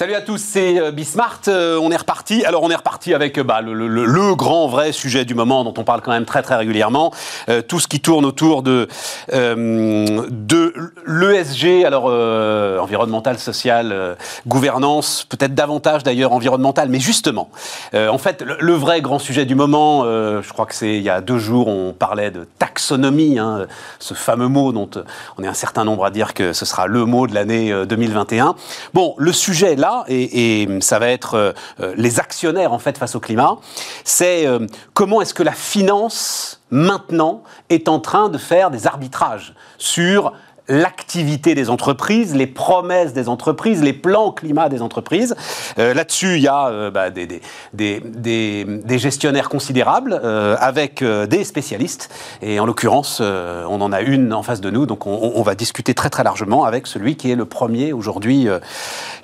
Salut 0.00 0.14
à 0.14 0.22
tous, 0.22 0.38
c'est 0.38 0.80
euh, 0.80 0.92
Bismart. 0.92 1.42
Euh, 1.48 1.78
on 1.78 1.90
est 1.90 1.96
reparti. 1.96 2.42
Alors, 2.46 2.62
on 2.62 2.70
est 2.70 2.74
reparti 2.74 3.12
avec 3.12 3.36
euh, 3.36 3.44
bah, 3.44 3.60
le, 3.60 4.34
grand 4.34 4.66
vrai 4.66 4.92
sujet 4.92 5.26
du 5.26 5.34
moment 5.34 5.62
dont 5.62 5.74
on 5.76 5.84
parle 5.84 6.00
quand 6.00 6.10
même 6.10 6.24
très 6.24 6.40
très 6.40 6.56
régulièrement. 6.56 7.12
tout 7.68 7.80
ce 7.80 7.86
qui 7.86 8.00
tourne 8.00 8.24
autour 8.24 8.62
de, 8.62 8.88
l'ESG, 11.06 11.84
alors 11.84 12.04
environnemental, 12.80 13.38
social, 13.38 14.16
gouvernance, 14.46 15.26
peut-être 15.28 15.54
davantage 15.54 16.02
d'ailleurs 16.02 16.32
environnemental, 16.32 16.88
mais 16.88 17.00
justement, 17.00 17.50
en 17.92 18.18
fait, 18.18 18.42
le, 18.42 18.72
vrai 18.72 19.02
grand 19.02 19.18
sujet 19.18 19.44
du 19.44 19.54
moment, 19.54 20.04
je 20.04 20.48
crois 20.52 20.64
que 20.64 20.74
c'est 20.74 20.94
il 20.94 21.02
y 21.02 21.10
a 21.10 21.20
deux 21.20 21.38
jours, 21.38 21.68
on 21.68 21.92
parlait 21.92 22.30
de 22.30 22.46
taxonomie, 22.58 23.38
hein, 23.38 23.66
ce 23.98 24.14
fameux 24.14 24.48
mot 24.48 24.72
dont 24.72 24.90
on 25.36 25.42
est 25.42 25.48
un 25.48 25.54
certain 25.54 25.84
nombre 25.84 26.04
à 26.04 26.10
dire 26.10 26.32
que 26.32 26.52
ce 26.52 26.64
sera 26.64 26.86
le 26.86 27.04
mot 27.04 27.26
de 27.26 27.34
l'année 27.34 27.74
2021. 27.86 28.54
Bon, 28.94 29.14
le 29.18 29.32
sujet 29.32 29.74
là, 29.76 29.89
et, 30.08 30.68
ça 30.80 30.98
va 30.98 31.08
être 31.08 31.34
euh, 31.34 31.52
euh, 31.80 31.94
les 31.96 32.20
actionnaires 32.20 32.72
en 32.72 32.78
fait 32.78 32.98
face 32.98 33.14
au 33.14 33.20
climat, 33.20 33.56
c'est 34.04 34.46
euh, 34.46 34.66
comment 34.94 35.20
est-ce 35.20 35.34
que 35.34 35.42
la 35.42 35.52
finance 35.52 36.60
maintenant 36.70 37.42
est 37.68 37.88
en 37.88 38.00
train 38.00 38.28
de 38.28 38.38
faire 38.38 38.70
des 38.70 38.86
arbitrages 38.86 39.54
sur 39.78 40.32
l'activité 40.70 41.54
des 41.54 41.68
entreprises, 41.68 42.34
les 42.34 42.46
promesses 42.46 43.12
des 43.12 43.28
entreprises, 43.28 43.82
les 43.82 43.92
plans 43.92 44.30
climat 44.30 44.68
des 44.68 44.82
entreprises. 44.82 45.34
Euh, 45.78 45.92
là-dessus, 45.94 46.36
il 46.36 46.42
y 46.42 46.48
a 46.48 46.68
euh, 46.68 46.90
bah, 46.90 47.10
des, 47.10 47.26
des, 47.26 47.40
des, 47.72 48.64
des, 48.64 48.98
gestionnaires 48.98 49.48
considérables 49.48 50.18
euh, 50.22 50.56
avec 50.60 51.02
des 51.02 51.44
spécialistes. 51.44 52.08
Et 52.40 52.60
en 52.60 52.66
l'occurrence, 52.66 53.20
on 53.20 53.80
en 53.80 53.92
a 53.92 54.00
une 54.00 54.32
en 54.32 54.42
face 54.42 54.60
de 54.60 54.70
nous, 54.70 54.86
donc 54.86 55.06
on, 55.06 55.32
on, 55.34 55.42
va 55.42 55.54
discuter 55.54 55.94
très 55.94 56.10
très 56.10 56.22
largement 56.22 56.64
avec 56.64 56.86
celui 56.86 57.16
qui 57.16 57.30
est 57.30 57.34
le 57.34 57.44
premier 57.44 57.92
aujourd'hui 57.92 58.48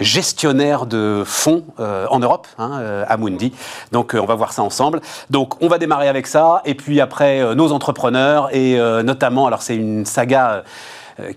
gestionnaire 0.01 0.87
de 0.87 1.23
fonds 1.25 1.65
en 1.78 2.19
Europe, 2.19 2.49
hein, 2.59 3.05
Amundi. 3.09 3.53
Donc 3.93 4.17
on 4.19 4.25
va 4.25 4.34
voir 4.34 4.53
ça 4.53 4.62
ensemble. 4.62 5.01
Donc 5.31 5.62
on 5.62 5.69
va 5.69 5.78
démarrer 5.78 6.09
avec 6.09 6.27
ça, 6.27 6.62
et 6.65 6.75
puis 6.75 7.01
après 7.01 7.55
nos 7.55 7.73
entrepreneurs, 7.73 8.49
et 8.55 8.78
notamment, 9.05 9.47
alors 9.47 9.62
c'est 9.62 9.77
une 9.77 10.05
saga 10.06 10.56
euh, 10.56 10.62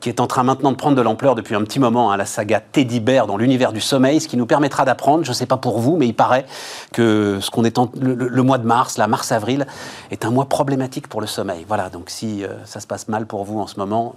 qui 0.01 0.09
est 0.09 0.19
en 0.19 0.27
train 0.27 0.43
maintenant 0.43 0.71
de 0.71 0.75
prendre 0.75 0.97
de 0.97 1.01
l'ampleur 1.01 1.35
depuis 1.35 1.55
un 1.55 1.63
petit 1.63 1.79
moment, 1.79 2.11
hein, 2.11 2.17
la 2.17 2.25
saga 2.25 2.59
Teddy 2.59 2.99
Bear 2.99 3.27
dans 3.27 3.37
l'univers 3.37 3.71
du 3.71 3.79
sommeil, 3.79 4.19
ce 4.19 4.27
qui 4.27 4.35
nous 4.35 4.45
permettra 4.45 4.83
d'apprendre, 4.85 5.23
je 5.23 5.29
ne 5.29 5.33
sais 5.33 5.45
pas 5.45 5.57
pour 5.57 5.79
vous, 5.79 5.95
mais 5.95 6.07
il 6.07 6.13
paraît 6.13 6.45
que 6.91 7.39
ce 7.41 7.49
qu'on 7.49 7.63
est 7.63 7.79
le, 8.01 8.43
mois 8.43 8.57
de 8.57 8.65
mars, 8.65 8.97
la 8.97 9.07
mars-avril, 9.07 9.67
est 10.11 10.25
un 10.25 10.31
mois 10.31 10.49
problématique 10.49 11.07
pour 11.07 11.21
le 11.21 11.27
sommeil. 11.27 11.65
Voilà, 11.67 11.89
donc 11.89 12.09
si 12.09 12.43
euh, 12.43 12.49
ça 12.65 12.79
se 12.79 12.87
passe 12.87 13.07
mal 13.07 13.25
pour 13.25 13.45
vous 13.45 13.59
en 13.59 13.67
ce 13.67 13.77
moment, 13.77 14.15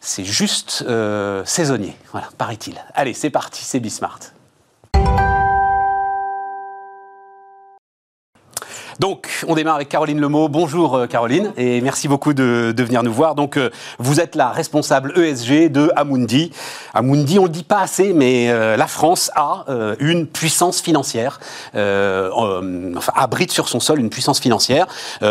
c'est 0.00 0.24
juste 0.24 0.84
euh, 0.88 1.42
saisonnier, 1.44 1.96
voilà, 2.12 2.28
paraît-il. 2.38 2.74
Allez, 2.94 3.14
c'est 3.14 3.30
parti, 3.30 3.64
c'est 3.64 3.80
Bismart. 3.80 4.35
Donc, 8.98 9.28
on 9.46 9.54
démarre 9.54 9.76
avec 9.76 9.88
Caroline 9.88 10.20
Lemot. 10.20 10.48
Bonjour 10.48 10.94
euh, 10.94 11.06
Caroline, 11.06 11.52
et 11.56 11.80
merci 11.80 12.08
beaucoup 12.08 12.32
de, 12.32 12.74
venir 12.78 13.02
nous 13.02 13.12
voir. 13.12 13.34
Donc, 13.34 13.56
euh, 13.56 13.70
vous 13.98 14.20
êtes 14.20 14.34
la 14.34 14.50
responsable 14.50 15.12
ESG 15.18 15.70
de 15.70 15.90
Amundi. 15.96 16.50
Amundi, 16.94 17.38
on 17.38 17.42
ne 17.42 17.48
le 17.48 17.52
dit 17.52 17.62
pas 17.62 17.80
assez, 17.80 18.14
mais 18.14 18.48
euh, 18.50 18.76
la 18.76 18.86
France 18.86 19.30
a 19.34 19.64
une 19.98 20.26
puissance 20.26 20.80
financière, 20.80 21.40
enfin, 21.74 23.12
abrite 23.14 23.50
sur 23.50 23.68
son 23.68 23.80
sol 23.80 23.98
une 23.98 24.10
puissance 24.10 24.40
financière. 24.40 24.86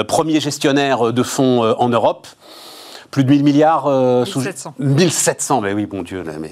premier 0.08 0.40
gestionnaire 0.40 1.14
de 1.14 1.24
fonds 1.24 1.62
en 1.64 1.90
Europe. 1.90 2.28
Plus 3.12 3.24
de 3.24 3.30
1000 3.30 3.44
milliards 3.44 3.88
1700. 3.88 4.74
1700, 4.80 5.62
mais 5.62 5.74
oui, 5.74 5.86
bon 5.86 6.04
Dieu, 6.04 6.24
mais 6.40 6.52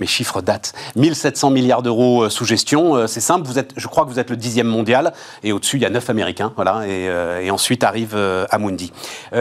mes 0.00 0.06
chiffres 0.06 0.40
datent. 0.40 0.72
1700 0.96 1.50
milliards 1.50 1.82
d'euros 1.82 2.24
euh, 2.24 2.30
sous 2.30 2.44
gestion, 2.44 2.96
euh, 2.96 3.06
c'est 3.06 3.20
simple. 3.20 3.46
Vous 3.46 3.58
êtes, 3.58 3.72
je 3.76 3.86
crois 3.86 4.04
que 4.04 4.10
vous 4.10 4.18
êtes 4.18 4.30
le 4.30 4.36
dixième 4.36 4.66
mondial, 4.66 5.12
et 5.44 5.52
au-dessus 5.52 5.76
il 5.76 5.82
y 5.82 5.86
a 5.86 5.90
neuf 5.90 6.08
Américains, 6.10 6.52
voilà. 6.56 6.86
Et, 6.86 7.08
euh, 7.08 7.48
ensuite 7.50 7.82
arrive 7.82 8.16
Amundi. 8.50 8.92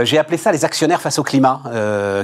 J'ai 0.01 0.17
appelé 0.17 0.37
ça 0.37 0.51
les 0.51 0.65
actionnaires 0.65 0.99
face 0.99 1.19
au 1.19 1.23
climat, 1.23 1.61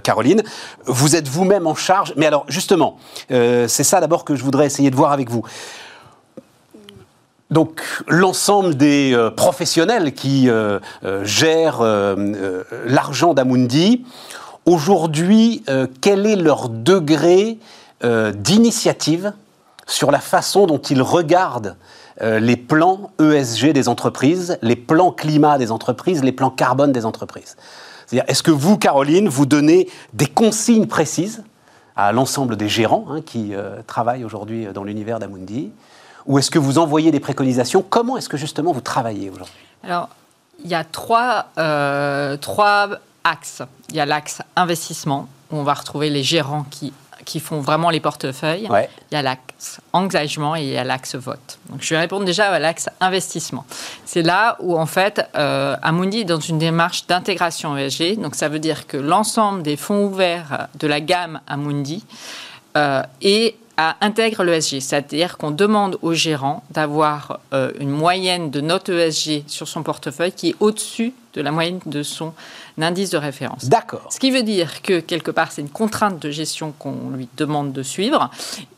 Caroline. 0.03 0.41
Vous 0.85 1.16
êtes 1.16 1.28
vous-même 1.28 1.68
en 1.68 1.75
charge, 1.75 2.13
mais 2.18 2.25
alors 2.25 2.44
justement, 2.47 2.97
c'est 3.29 3.68
ça 3.68 4.01
d'abord 4.01 4.25
que 4.25 4.35
je 4.35 4.44
voudrais 4.44 4.66
essayer 4.66 4.90
de 4.90 4.95
voir 4.95 5.12
avec 5.12 5.29
vous. 5.29 5.44
Donc 7.51 7.84
l'ensemble 8.07 8.75
des 8.75 9.16
professionnels 9.38 10.16
qui 10.16 10.50
gèrent 11.24 11.84
l'argent 12.88 13.35
d'Amundi, 13.35 14.03
aujourd'hui, 14.66 15.63
quel 16.01 16.25
est 16.25 16.35
leur 16.35 16.69
degré 16.69 17.59
euh, 18.03 18.31
d'initiative 18.31 19.33
sur 19.88 20.11
la 20.11 20.19
façon 20.19 20.67
dont 20.67 20.79
ils 20.79 21.01
regardent 21.01 21.78
euh, 22.22 22.39
les 22.39 22.57
plans 22.57 23.11
ESG 23.22 23.72
des 23.72 23.88
entreprises, 23.88 24.57
les 24.61 24.75
plans 24.75 25.11
climat 25.11 25.57
des 25.57 25.72
entreprises, 25.72 26.23
les 26.23 26.31
plans 26.31 26.50
carbone 26.50 26.91
des 26.91 27.06
entreprises. 27.06 27.56
C'est-à-dire, 28.06 28.29
est-ce 28.29 28.44
que 28.44 28.51
vous, 28.51 28.78
Caroline, 28.78 29.29
vous 29.29 29.45
donnez 29.45 29.89
des 30.13 30.25
consignes 30.25 30.88
précises 30.88 31.44
à 31.95 32.11
l'ensemble 32.11 32.57
des 32.57 32.67
gérants 32.67 33.06
hein, 33.09 33.22
qui 33.22 33.56
euh, 33.56 33.78
travaillent 33.88 34.25
aujourd'hui 34.25 34.67
dans 34.73 34.83
l'univers 34.83 35.19
d'Amundi 35.19 35.72
Ou 36.25 36.39
est-ce 36.39 36.51
que 36.51 36.59
vous 36.59 36.77
envoyez 36.77 37.12
des 37.12 37.22
préconisations? 37.22 37.81
Comment 37.81 38.17
est-ce 38.17 38.29
que 38.29 38.38
justement 38.38 38.73
vous 38.73 38.81
travaillez 38.81 39.29
aujourd'hui? 39.29 39.53
Alors, 39.83 40.09
il 40.63 40.69
y 40.69 40.75
a 40.75 40.83
trois, 40.83 41.47
trois 42.41 42.89
axes. 43.23 43.62
Il 43.89 43.95
y 43.95 44.00
a 44.00 44.06
l'axe 44.06 44.41
investissement, 44.56 45.27
où 45.51 45.57
on 45.57 45.63
va 45.63 45.73
retrouver 45.73 46.09
les 46.09 46.23
gérants 46.23 46.66
qui 46.69 46.94
qui 47.25 47.40
font 47.40 47.59
vraiment 47.59 47.90
les 47.90 48.00
portefeuilles. 48.00 48.69
Il 49.12 49.16
y 49.16 49.18
a 49.18 49.22
l'axe 49.22 49.81
engagement 49.94 50.56
et 50.56 50.62
il 50.62 50.69
y 50.69 50.78
a 50.78 50.84
l'axe 50.84 51.16
vote. 51.16 51.59
Donc, 51.69 51.81
je 51.81 51.94
vais 51.94 52.00
répondre 52.00 52.25
déjà 52.25 52.50
à 52.50 52.59
l'axe 52.59 52.88
investissement. 53.02 53.66
C'est 54.06 54.22
là 54.22 54.56
où, 54.59 54.78
en 54.78 54.86
fait, 54.86 55.28
euh, 55.36 55.75
Amundi 55.81 56.19
est 56.19 56.25
dans 56.25 56.40
une 56.40 56.59
démarche 56.59 57.08
d'intégration 57.08 57.75
ESG. 57.75 58.19
Donc, 58.22 58.36
ça 58.36 58.47
veut 58.47 58.59
dire 58.59 58.88
que 58.88 58.97
l'ensemble 58.97 59.63
des 59.63 59.75
fonds 59.75 60.06
ouverts 60.06 60.68
de 60.80 60.88
la 60.88 61.02
gamme 61.02 61.41
Amundi 61.47 62.06
euh, 62.78 63.02
est 63.22 63.56
à, 63.78 63.97
intègre 64.02 64.44
l'ESG, 64.44 64.80
c'est-à-dire 64.80 65.38
qu'on 65.38 65.52
demande 65.52 65.97
au 66.02 66.13
gérant 66.13 66.63
d'avoir 66.72 67.40
euh, 67.53 67.72
une 67.80 67.90
moyenne 67.90 68.50
de 68.50 68.62
note 68.62 68.90
ESG 68.90 69.44
sur 69.47 69.68
son 69.68 69.84
portefeuille 69.84 70.31
qui 70.31 70.50
est 70.50 70.56
au-dessus 70.59 71.13
de 71.34 71.41
la 71.41 71.52
moyenne 71.52 71.80
de 71.86 72.02
son 72.02 72.34
indice 72.80 73.09
de 73.09 73.18
référence. 73.18 73.66
D'accord. 73.66 74.08
Ce 74.09 74.19
qui 74.19 74.31
veut 74.31 74.44
dire 74.44 74.81
que 74.81 75.00
quelque 75.02 75.31
part 75.31 75.52
c'est 75.52 75.62
une 75.62 75.69
contrainte 75.69 76.22
de 76.22 76.31
gestion 76.31 76.74
qu'on 76.78 77.09
lui 77.13 77.28
demande 77.36 77.74
de 77.74 77.84
suivre 77.84 78.30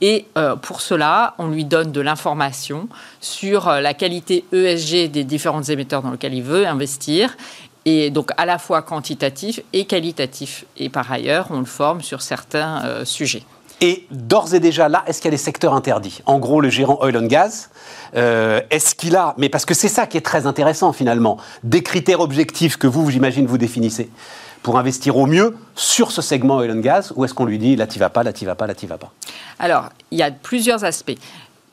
et 0.01 0.25
euh, 0.37 0.55
pour 0.55 0.81
cela 0.81 1.35
on 1.37 1.47
lui 1.49 1.65
donne 1.65 1.91
de 1.91 2.01
l'information 2.01 2.89
sur 3.21 3.67
euh, 3.67 3.81
la 3.81 3.93
qualité 3.93 4.45
ESG 4.51 5.11
des 5.11 5.23
différents 5.23 5.63
émetteurs 5.63 6.01
dans 6.01 6.11
lesquels 6.11 6.33
il 6.33 6.43
veut 6.43 6.65
investir 6.65 7.37
et 7.85 8.09
donc 8.09 8.31
à 8.37 8.45
la 8.45 8.57
fois 8.57 8.81
quantitatif 8.81 9.61
et 9.71 9.85
qualitatif. 9.85 10.65
Et 10.75 10.89
par 10.89 11.09
ailleurs, 11.09 11.47
on 11.51 11.59
le 11.59 11.65
forme 11.65 12.01
sur 12.01 12.21
certains 12.21 13.05
sujets. 13.05 13.43
Et 13.79 14.07
d'ores 14.09 14.55
et 14.55 14.59
déjà 14.59 14.89
là, 14.89 15.03
est-ce 15.05 15.21
qu'il 15.21 15.27
y 15.29 15.33
a 15.33 15.37
des 15.37 15.43
secteurs 15.43 15.73
interdits? 15.73 16.21
En 16.25 16.39
gros, 16.39 16.61
le 16.61 16.69
gérant 16.69 16.97
oil 17.01 17.15
and 17.15 17.27
gas, 17.27 17.69
euh, 18.15 18.59
est-ce 18.71 18.95
qu'il 18.95 19.15
a, 19.15 19.35
mais 19.37 19.49
parce 19.49 19.65
que 19.65 19.75
c'est 19.75 19.87
ça 19.87 20.07
qui 20.07 20.17
est 20.17 20.25
très 20.25 20.47
intéressant 20.47 20.93
finalement, 20.93 21.37
des 21.63 21.83
critères 21.83 22.21
objectifs 22.21 22.77
que 22.77 22.87
vous, 22.87 23.09
j'imagine, 23.11 23.45
vous 23.45 23.59
définissez 23.59 24.09
pour 24.63 24.79
investir 24.79 25.15
au 25.17 25.27
mieux 25.27 25.55
sur 25.75 26.11
ce 26.11 26.21
segment 26.23 26.57
oil 26.57 26.71
and 26.71 26.79
gas, 26.79 27.13
ou 27.15 27.23
est-ce 27.23 27.35
qu'on 27.35 27.45
lui 27.45 27.59
dit 27.59 27.75
là 27.75 27.85
tu 27.85 27.99
vas 27.99 28.09
pas, 28.09 28.23
là 28.23 28.33
tu 28.33 28.45
vas 28.45 28.55
pas, 28.55 28.65
là 28.65 28.73
tu 28.73 28.87
vas 28.87 28.97
pas? 28.97 29.13
Alors, 29.59 29.89
il 30.09 30.17
y 30.17 30.23
a 30.23 30.31
plusieurs 30.31 30.83
aspects. 30.83 31.17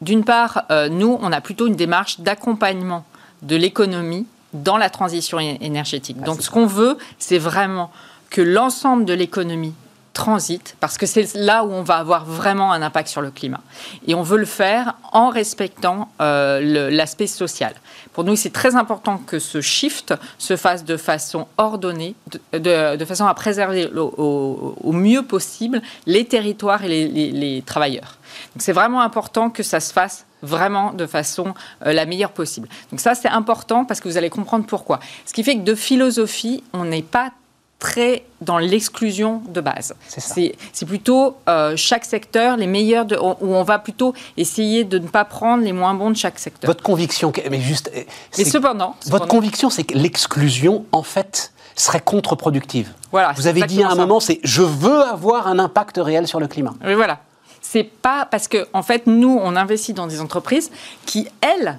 D'une 0.02 0.24
part, 0.24 0.64
euh, 0.70 0.90
nous, 0.90 1.18
on 1.22 1.32
a 1.32 1.40
plutôt 1.40 1.66
une 1.66 1.76
démarche 1.76 2.20
d'accompagnement 2.20 3.04
de 3.42 3.56
l'économie 3.56 4.26
dans 4.52 4.76
la 4.76 4.90
transition 4.90 5.38
énergétique. 5.38 6.18
Ah, 6.20 6.26
Donc, 6.26 6.42
ce 6.42 6.50
qu'on 6.50 6.66
veut, 6.66 6.98
c'est 7.18 7.38
vraiment 7.38 7.90
que 8.30 8.42
l'ensemble 8.42 9.06
de 9.06 9.14
l'économie 9.14 9.74
transite, 10.14 10.76
parce 10.80 10.96
que 10.96 11.06
c'est 11.06 11.34
là 11.34 11.64
où 11.64 11.72
on 11.72 11.82
va 11.82 11.96
avoir 11.96 12.24
vraiment 12.24 12.72
un 12.72 12.80
impact 12.80 13.08
sur 13.08 13.20
le 13.20 13.30
climat. 13.30 13.60
Et 14.06 14.14
on 14.14 14.22
veut 14.22 14.38
le 14.38 14.46
faire 14.46 14.94
en 15.12 15.28
respectant 15.28 16.08
euh, 16.22 16.90
l'aspect 16.90 17.26
social. 17.26 17.74
Pour 18.12 18.22
nous, 18.22 18.36
c'est 18.36 18.52
très 18.52 18.76
important 18.76 19.18
que 19.18 19.40
ce 19.40 19.60
shift 19.60 20.14
se 20.38 20.56
fasse 20.56 20.84
de 20.84 20.96
façon 20.96 21.48
ordonnée, 21.58 22.14
de, 22.52 23.04
façon 23.04 23.26
à 23.26 23.34
préserver 23.34 23.90
au, 23.92 24.92
mieux 24.92 25.24
possible 25.24 25.82
les 26.06 26.24
territoires 26.24 26.84
et 26.84 27.08
les, 27.08 27.62
travailleurs. 27.66 28.16
Donc 28.54 28.62
c'est 28.62 28.72
vraiment 28.72 29.02
important 29.02 29.50
que 29.50 29.62
ça 29.62 29.80
se 29.80 29.92
fasse 29.92 30.26
vraiment 30.42 30.92
de 30.92 31.06
façon 31.06 31.54
euh, 31.86 31.92
la 31.92 32.06
meilleure 32.06 32.32
possible. 32.32 32.68
Donc 32.90 33.00
ça, 33.00 33.14
c'est 33.14 33.28
important 33.28 33.84
parce 33.84 34.00
que 34.00 34.08
vous 34.08 34.16
allez 34.16 34.30
comprendre 34.30 34.66
pourquoi. 34.66 35.00
Ce 35.24 35.32
qui 35.32 35.42
fait 35.42 35.56
que 35.56 35.62
de 35.62 35.74
philosophie, 35.74 36.62
on 36.72 36.84
n'est 36.84 37.02
pas 37.02 37.32
très 37.78 38.24
dans 38.40 38.58
l'exclusion 38.58 39.42
de 39.48 39.60
base. 39.60 39.94
C'est 40.08 40.86
plutôt 40.86 41.36
euh, 41.48 41.76
chaque 41.76 42.04
secteur, 42.04 42.56
les 42.56 42.66
meilleurs, 42.66 43.04
de, 43.04 43.16
où 43.16 43.54
on 43.54 43.62
va 43.62 43.78
plutôt 43.78 44.14
essayer 44.36 44.84
de 44.84 44.98
ne 44.98 45.08
pas 45.08 45.24
prendre 45.24 45.62
les 45.64 45.72
moins 45.72 45.94
bons 45.94 46.10
de 46.10 46.16
chaque 46.16 46.38
secteur. 46.38 46.68
Votre 46.68 46.82
conviction, 46.82 47.32
mais 47.50 47.60
juste. 47.60 47.90
Mais 48.38 48.44
cependant. 48.44 48.96
Votre 49.06 49.28
conviction, 49.28 49.70
c'est 49.70 49.84
que 49.84 49.96
l'exclusion, 49.96 50.84
en 50.92 51.02
fait, 51.02 51.52
serait 51.76 52.00
contre-productive. 52.00 52.92
Voilà. 53.12 53.32
Vous 53.36 53.46
avez 53.46 53.62
dit 53.62 53.82
à 53.82 53.90
un 53.90 53.94
moment, 53.94 54.20
c'est 54.20 54.40
je 54.42 54.62
veux 54.62 55.02
avoir 55.02 55.48
un 55.48 55.58
impact 55.58 55.98
réel 55.98 56.26
sur 56.26 56.40
le 56.40 56.46
climat. 56.46 56.74
Oui, 56.84 56.94
voilà. 56.94 57.20
C'est 57.60 57.84
pas 57.84 58.26
parce 58.26 58.46
que, 58.46 58.68
en 58.72 58.82
fait, 58.82 59.06
nous, 59.06 59.38
on 59.42 59.56
investit 59.56 59.94
dans 59.94 60.06
des 60.06 60.20
entreprises 60.20 60.70
qui, 61.06 61.28
elles, 61.40 61.78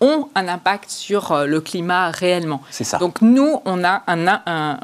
ont 0.00 0.28
un 0.34 0.48
impact 0.48 0.90
sur 0.90 1.32
euh, 1.32 1.46
le 1.46 1.60
climat 1.60 2.10
réellement. 2.10 2.62
C'est 2.70 2.84
ça. 2.84 2.98
Donc 2.98 3.20
nous, 3.20 3.60
on 3.64 3.84
a 3.84 4.02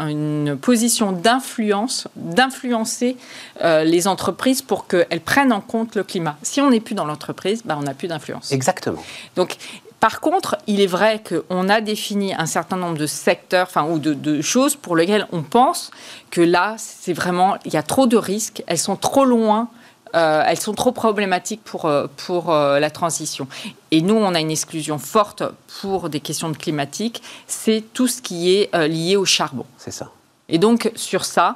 une 0.09 0.57
position 0.61 1.13
d'influence, 1.13 2.09
d'influencer 2.17 3.17
euh, 3.63 3.85
les 3.85 4.09
entreprises 4.09 4.63
pour 4.63 4.87
qu'elles 4.87 5.21
prennent 5.21 5.53
en 5.53 5.61
compte 5.61 5.95
le 5.95 6.03
climat. 6.03 6.37
Si 6.43 6.61
on 6.61 6.71
n'est 6.71 6.81
plus 6.81 6.95
dans 6.95 7.07
l'entreprise, 7.07 7.63
bah, 7.65 7.77
on 7.79 7.83
n'a 7.83 7.95
plus 7.95 8.09
d'influence. 8.09 8.53
Exactement. 8.53 9.03
Donc 9.37 9.57
par 10.01 10.21
contre, 10.21 10.59
il 10.67 10.83
est 10.83 10.87
vrai 10.87 11.23
qu'on 11.27 11.71
a 11.71 11.81
défini 11.81 12.35
un 12.35 12.45
certain 12.45 12.77
nombre 12.77 12.99
de 12.99 13.07
secteurs, 13.07 13.67
enfin, 13.67 13.85
ou 13.85 13.99
de, 13.99 14.13
de, 14.13 14.43
choses 14.43 14.77
pour 14.77 14.97
lesquelles 14.97 15.27
on 15.33 15.43
pense 15.43 15.91
que 16.31 16.43
là, 16.43 16.75
c'est 16.77 17.15
vraiment, 17.15 17.57
il 17.65 17.73
y 17.73 17.79
a 17.79 17.83
trop 17.83 18.07
de 18.07 18.19
risques, 18.19 18.63
elles 18.67 18.77
sont 18.77 18.97
trop 18.97 19.25
loin 19.25 19.71
euh, 20.15 20.43
elles 20.47 20.61
sont 20.61 20.75
trop 20.75 20.93
problématiques 20.93 21.63
pour, 21.65 21.87
euh, 21.87 22.07
pour 22.27 22.53
euh, 22.53 22.79
la 22.79 22.91
transition. 22.91 23.49
Et 23.91 24.01
nous, 24.01 24.15
on 24.15 24.35
a 24.35 24.41
une 24.41 24.51
exclusion 24.51 24.99
forte 24.99 25.43
pour 25.81 26.09
des 26.09 26.21
questions 26.21 26.51
de 26.51 26.57
climatiques, 26.57 27.23
c'est 27.47 27.83
tout 27.93 28.07
ce 28.07 28.23
qui 28.23 28.55
est 28.55 28.75
lié 28.89 29.17
au 29.17 29.25
charbon. 29.25 29.67
C'est 29.77 29.91
ça. 29.91 30.11
Et 30.49 30.59
donc, 30.59 30.91
sur 30.95 31.25
ça, 31.25 31.55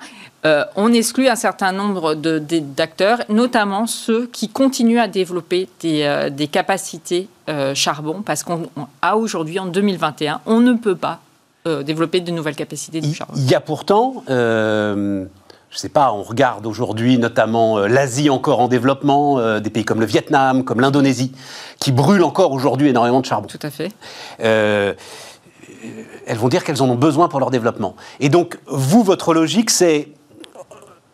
on 0.76 0.92
exclut 0.92 1.28
un 1.28 1.36
certain 1.36 1.72
nombre 1.72 2.14
d'acteurs, 2.14 3.20
notamment 3.28 3.86
ceux 3.86 4.26
qui 4.26 4.48
continuent 4.48 5.00
à 5.00 5.08
développer 5.08 5.68
des, 5.80 6.30
des 6.30 6.48
capacités 6.48 7.28
charbon, 7.74 8.22
parce 8.22 8.44
qu'à 8.44 9.16
aujourd'hui, 9.16 9.58
en 9.58 9.66
2021, 9.66 10.40
on 10.46 10.60
ne 10.60 10.72
peut 10.74 10.96
pas 10.96 11.20
développer 11.66 12.20
de 12.20 12.30
nouvelles 12.30 12.56
capacités 12.56 13.00
de 13.00 13.12
charbon. 13.12 13.34
Il 13.36 13.50
y 13.50 13.54
a 13.54 13.60
pourtant 13.60 14.22
je 15.70 15.76
ne 15.76 15.78
sais 15.80 15.88
pas, 15.88 16.12
on 16.12 16.22
regarde 16.22 16.66
aujourd'hui 16.66 17.18
notamment 17.18 17.78
euh, 17.78 17.88
l'Asie 17.88 18.30
encore 18.30 18.60
en 18.60 18.68
développement, 18.68 19.38
euh, 19.38 19.60
des 19.60 19.70
pays 19.70 19.84
comme 19.84 20.00
le 20.00 20.06
Vietnam, 20.06 20.64
comme 20.64 20.80
l'Indonésie, 20.80 21.32
qui 21.78 21.92
brûlent 21.92 22.24
encore 22.24 22.52
aujourd'hui 22.52 22.88
énormément 22.88 23.20
de 23.20 23.26
charbon. 23.26 23.48
Tout 23.48 23.58
à 23.62 23.70
fait. 23.70 23.92
Euh, 24.40 24.94
elles 26.26 26.38
vont 26.38 26.48
dire 26.48 26.64
qu'elles 26.64 26.82
en 26.82 26.88
ont 26.88 26.94
besoin 26.94 27.28
pour 27.28 27.38
leur 27.38 27.50
développement. 27.50 27.96
Et 28.20 28.30
donc, 28.30 28.58
vous, 28.66 29.02
votre 29.02 29.34
logique, 29.34 29.70
c'est 29.70 30.08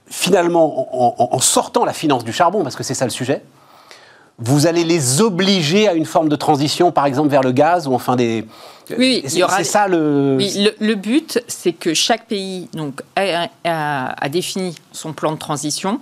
finalement, 0.07 1.35
en, 1.35 1.41
sortant 1.41 1.85
la 1.85 1.93
finance 1.93 2.25
du 2.25 2.33
charbon, 2.33 2.63
parce 2.63 2.77
que 2.77 2.85
c'est 2.85 2.95
ça 2.95 3.05
le 3.05 3.11
sujet, 3.11 3.43
vous 4.39 4.67
allez 4.67 4.85
les 4.85 5.21
obliger 5.21 5.89
à 5.89 5.95
une 5.95 6.07
forme 6.07 6.29
de 6.29 6.37
transition, 6.37 6.91
par 6.91 7.07
exemple 7.07 7.29
vers 7.29 7.43
le 7.43 7.53
gaz 7.53 7.87
ou 7.87 7.95
enfin 7.95 8.17
des. 8.17 8.45
Oui, 8.99 9.23
il 9.25 9.39
y 9.39 9.43
aura. 9.43 9.59
C'est 9.59 9.65
ça 9.65 9.87
le. 9.87 10.37
Oui, 10.37 10.69
le, 10.81 10.95
but, 10.95 11.41
c'est 11.47 11.73
que 11.73 11.95
chaque 11.95 12.27
pays 12.27 12.69
donc 12.73 13.03
a, 13.17 14.29
défini 14.29 14.75
son 14.93 15.13
plan 15.13 15.33
de 15.33 15.39
transition. 15.39 16.01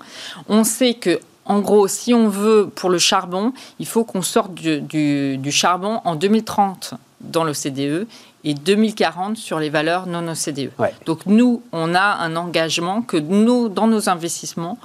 On 0.48 0.64
sait 0.64 0.94
que 0.94 1.20
en 1.44 1.60
gros, 1.60 1.88
si 1.88 2.14
on 2.14 2.28
veut 2.28 2.70
pour 2.74 2.88
le 2.88 2.98
charbon, 2.98 3.52
il 3.78 3.86
faut 3.86 4.04
qu'on 4.04 4.22
sorte 4.22 4.54
du, 4.54 5.50
charbon 5.50 6.00
en 6.04 6.14
2030 6.14 6.94
dans 7.20 7.44
l'OCDE 7.44 8.06
et 8.44 8.54
2040 8.54 9.36
sur 9.36 9.58
les 9.58 9.68
valeurs 9.68 10.06
non 10.06 10.26
OCDE. 10.28 10.70
Donc 11.04 11.26
nous, 11.26 11.62
on 11.72 11.94
a 11.94 12.00
un 12.00 12.36
engagement 12.36 13.02
que 13.02 13.16
nous, 13.16 13.68
dans 13.68 13.86
nos 13.86 14.08
investissements, 14.08 14.78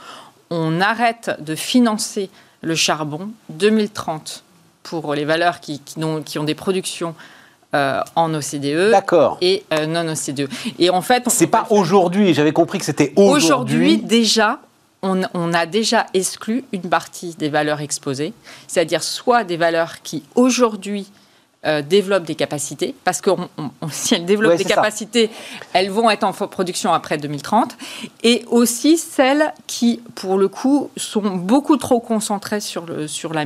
on 0.50 0.82
arrête 0.82 1.32
de 1.40 1.56
financer 1.56 2.30
le 2.62 2.76
charbon 2.76 3.30
2030 3.50 4.44
pour 4.84 5.14
les 5.14 5.26
valeurs 5.26 5.60
qui, 5.60 5.82
ont, 6.02 6.22
qui 6.22 6.40
ont, 6.40 6.44
des 6.44 6.56
productions 6.56 7.14
euh, 7.76 8.02
en 8.16 8.34
OCDE 8.34 8.94
et 9.42 9.64
euh, 9.74 9.86
non 9.86 10.08
OCDE. 10.08 10.50
Et 10.80 10.90
en 10.90 11.02
fait, 11.02 11.24
c'est 11.28 11.48
pas 11.48 11.68
aujourd'hui. 11.70 12.34
J'avais 12.34 12.54
compris 12.54 12.80
que 12.80 12.86
c'était 12.86 13.14
aujourd'hui. 13.16 13.46
Aujourd'hui 13.46 13.98
déjà. 13.98 14.60
On, 15.04 15.22
on, 15.36 15.54
a 15.54 15.68
déjà 15.68 16.08
exclu 16.16 16.64
une 16.72 16.90
partie 16.90 17.36
des 17.36 17.50
valeurs 17.50 17.82
exposées, 17.82 18.34
c'est-à-dire 18.68 19.04
soit 19.04 19.44
des 19.44 19.56
valeurs 19.56 20.02
qui 20.02 20.24
aujourd'hui 20.34 21.08
euh, 21.66 21.82
développent 21.82 22.26
des 22.26 22.36
capacités, 22.36 22.94
parce 23.04 23.20
que 23.20 23.32
si 23.92 24.14
elles 24.14 24.26
développent 24.26 24.58
des 24.58 24.64
capacités, 24.64 25.32
elles 25.74 25.90
vont 25.90 26.08
être 26.12 26.24
en 26.24 26.32
production 26.32 26.94
après 26.94 27.18
2030, 27.18 27.76
et 28.24 28.46
aussi 28.48 28.98
celles 28.98 29.54
qui, 29.66 30.02
pour 30.14 30.38
le 30.38 30.50
coup, 30.50 30.92
sont 30.98 31.36
beaucoup 31.36 31.78
trop 31.78 32.00
concentrées 32.00 32.62
sur 32.62 32.86
le, 32.86 33.08
sur 33.08 33.34
la, 33.34 33.44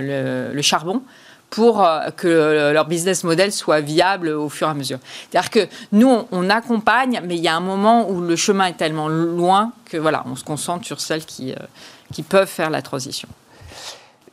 le, 0.00 0.62
charbon 0.62 1.02
pour 1.50 1.84
euh, 1.84 2.08
que 2.16 2.72
leur 2.72 2.86
business 2.86 3.22
model 3.22 3.52
soit 3.52 3.80
viable 3.80 4.30
au 4.30 4.48
fur 4.48 4.66
et 4.68 4.70
à 4.70 4.74
mesure. 4.74 4.98
C'est-à-dire 5.30 5.50
que 5.50 5.68
nous, 5.92 6.24
on, 6.32 6.48
accompagne, 6.48 7.20
mais 7.22 7.36
il 7.36 7.42
y 7.42 7.48
a 7.48 7.54
un 7.54 7.60
moment 7.60 8.08
où 8.08 8.22
le 8.22 8.34
chemin 8.34 8.64
est 8.64 8.78
tellement 8.78 9.08
loin 9.08 9.72
que 9.84 9.98
voilà, 9.98 10.24
on 10.26 10.36
se 10.36 10.44
concentre 10.44 10.86
sur 10.86 11.00
celles 11.00 11.26
qui, 11.26 11.52
euh, 11.52 11.56
qui 12.14 12.22
peuvent 12.22 12.48
faire 12.48 12.70
la 12.70 12.80
transition. 12.80 13.28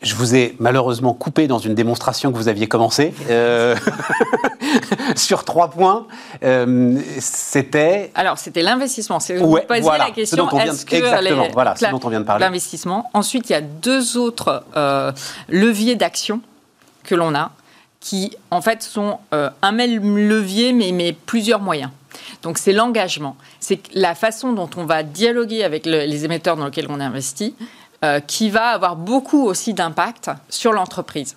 Je 0.02 0.16
vous 0.16 0.36
ai 0.36 0.56
malheureusement 0.60 1.14
coupé 1.14 1.48
dans 1.48 1.60
une 1.60 1.76
démonstration 1.76 2.32
que 2.32 2.38
vous 2.38 2.48
aviez 2.48 2.68
commencée 2.68 3.14
euh, 3.30 3.76
sur 5.16 5.44
trois 5.44 5.70
points. 5.70 6.08
Euh, 6.44 7.00
c'était. 7.20 8.12
Alors, 8.16 8.38
c'était 8.38 8.62
l'investissement. 8.62 9.20
C'est 9.20 9.38
vous 9.38 9.60
posiez 9.68 9.98
la 9.98 10.12
question 10.12 10.50
est-ce 10.60 10.86
que 10.86 10.96
exactement, 10.96 11.48
voilà, 11.54 11.76
ce 11.76 11.86
dont 11.90 12.00
on 12.04 12.10
vient 12.10 12.20
de 12.20 12.26
parler. 12.26 12.44
L'investissement. 12.44 13.10
Ensuite, 13.14 13.50
il 13.50 13.54
y 13.54 13.56
a 13.56 13.62
deux 13.62 14.18
autres 14.18 14.64
euh, 14.76 15.12
leviers 15.50 15.96
d'action 15.96 16.42
que 17.04 17.16
l'on 17.16 17.36
a, 17.36 17.52
qui 18.00 18.36
en 18.52 18.62
fait 18.62 18.84
sont 18.84 19.20
un 19.32 19.72
même 19.72 20.18
levier, 20.18 20.74
mais, 20.74 20.92
mais 20.92 21.14
plusieurs 21.14 21.62
moyens. 21.62 21.92
Donc, 22.44 22.58
c'est 22.58 22.74
l'engagement. 22.74 23.36
C'est 23.60 23.80
la 23.94 24.16
façon 24.16 24.54
dont 24.54 24.70
on 24.78 24.86
va 24.86 25.04
dialoguer 25.04 25.64
avec 25.64 25.86
les 25.86 26.26
émetteurs 26.26 26.56
dans 26.56 26.66
lesquels 26.66 26.88
on 26.90 27.00
investit 27.00 27.56
euh, 28.06 28.20
qui 28.20 28.52
va 28.52 28.68
avoir 28.68 28.96
beaucoup 28.96 29.46
aussi 29.46 29.74
d'impact 29.74 30.30
sur 30.50 30.74
l'entreprise. 30.74 31.36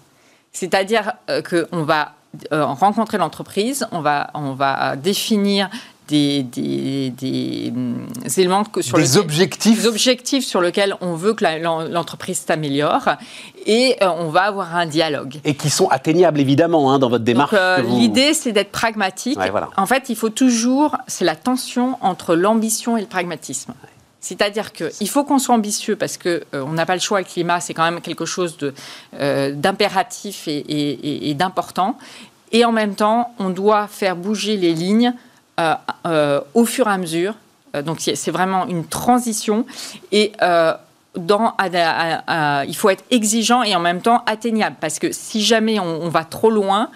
C'est-à-dire 0.53 1.13
euh, 1.31 1.41
qu'on 1.41 1.83
va 1.83 2.13
euh, 2.53 2.67
rencontrer 2.67 3.17
l'entreprise, 3.17 3.87
on 3.91 4.01
va, 4.01 4.29
on 4.35 4.53
va 4.53 4.95
définir 4.97 5.71
des, 6.09 6.43
des, 6.43 7.73
hum, 7.75 8.07
éléments 8.37 8.65
sur 8.81 8.99
des 8.99 9.17
objectifs. 9.17 9.87
objectifs 9.87 10.45
sur 10.45 10.61
lesquels 10.61 10.95
on 11.01 11.15
veut 11.15 11.33
que 11.33 11.45
l'entreprise 11.91 12.45
s'améliore 12.47 13.09
et 13.65 13.97
on 14.03 14.29
va 14.29 14.43
avoir 14.43 14.77
un 14.77 14.87
dialogue. 14.87 15.41
Et 15.45 15.55
qui 15.55 15.71
sont 15.71 15.89
atteignables 15.89 16.41
évidemment 16.41 16.93
hein, 16.93 16.99
dans 16.99 17.09
votre 17.09 17.25
démarche. 17.25 17.55
L'idée 17.85 18.35
c'est 18.35 18.53
d'être 18.53 18.73
pragmatique. 18.73 19.39
En 19.77 19.87
fait, 19.87 20.11
il 20.11 20.17
faut 20.17 20.31
toujours, 20.31 20.97
c'est 21.07 21.25
la 21.25 21.37
tension 21.37 21.97
entre 22.03 22.35
l'ambition 22.35 22.99
et 22.99 23.01
le 23.01 23.07
pragmatisme. 23.07 23.73
C'est-à-dire 24.29 24.75
qu'il 24.75 25.09
faut 25.09 25.25
qu'on 25.25 25.39
soit 25.39 25.55
ambitieux 25.55 25.97
parce 25.97 26.19
qu'on 26.19 26.41
euh, 26.53 26.67
n'a 26.67 26.85
pas 26.85 26.93
le 26.93 27.01
choix, 27.01 27.19
le 27.19 27.25
climat, 27.25 27.61
c'est 27.61 27.73
quand 27.73 27.91
même 27.91 28.03
quelque 28.03 28.27
chose 28.27 28.59
euh, 29.19 29.53
d'impératif 29.55 30.47
et, 30.47 31.33
d'important. 31.33 31.97
Et 32.53 32.63
en 32.67 32.73
même 32.73 32.95
temps, 32.95 33.33
on 33.39 33.49
doit 33.49 33.87
faire 33.87 34.17
bouger 34.17 34.59
les 34.59 34.75
lignes 34.75 35.15
euh, 35.59 36.41
au 36.53 36.67
fur 36.67 36.89
et 36.89 36.91
à 36.91 36.99
mesure. 36.99 37.37
donc 37.87 38.01
c'est 38.01 38.31
vraiment 38.31 38.67
une 38.67 38.85
transition. 38.87 39.65
Et 40.13 40.33
il 40.43 41.17
faut 42.77 42.91
être 42.91 43.05
exigeant 43.11 43.63
et 43.63 43.75
en 43.75 43.81
même 43.81 44.03
temps 44.03 44.23
atteignable. 44.27 44.77
Parce 44.79 44.99
que 44.99 45.11
si 45.11 45.43
jamais 45.43 45.81
on 45.81 46.11
va 46.11 46.25
trop 46.25 46.51
loin, 46.51 46.91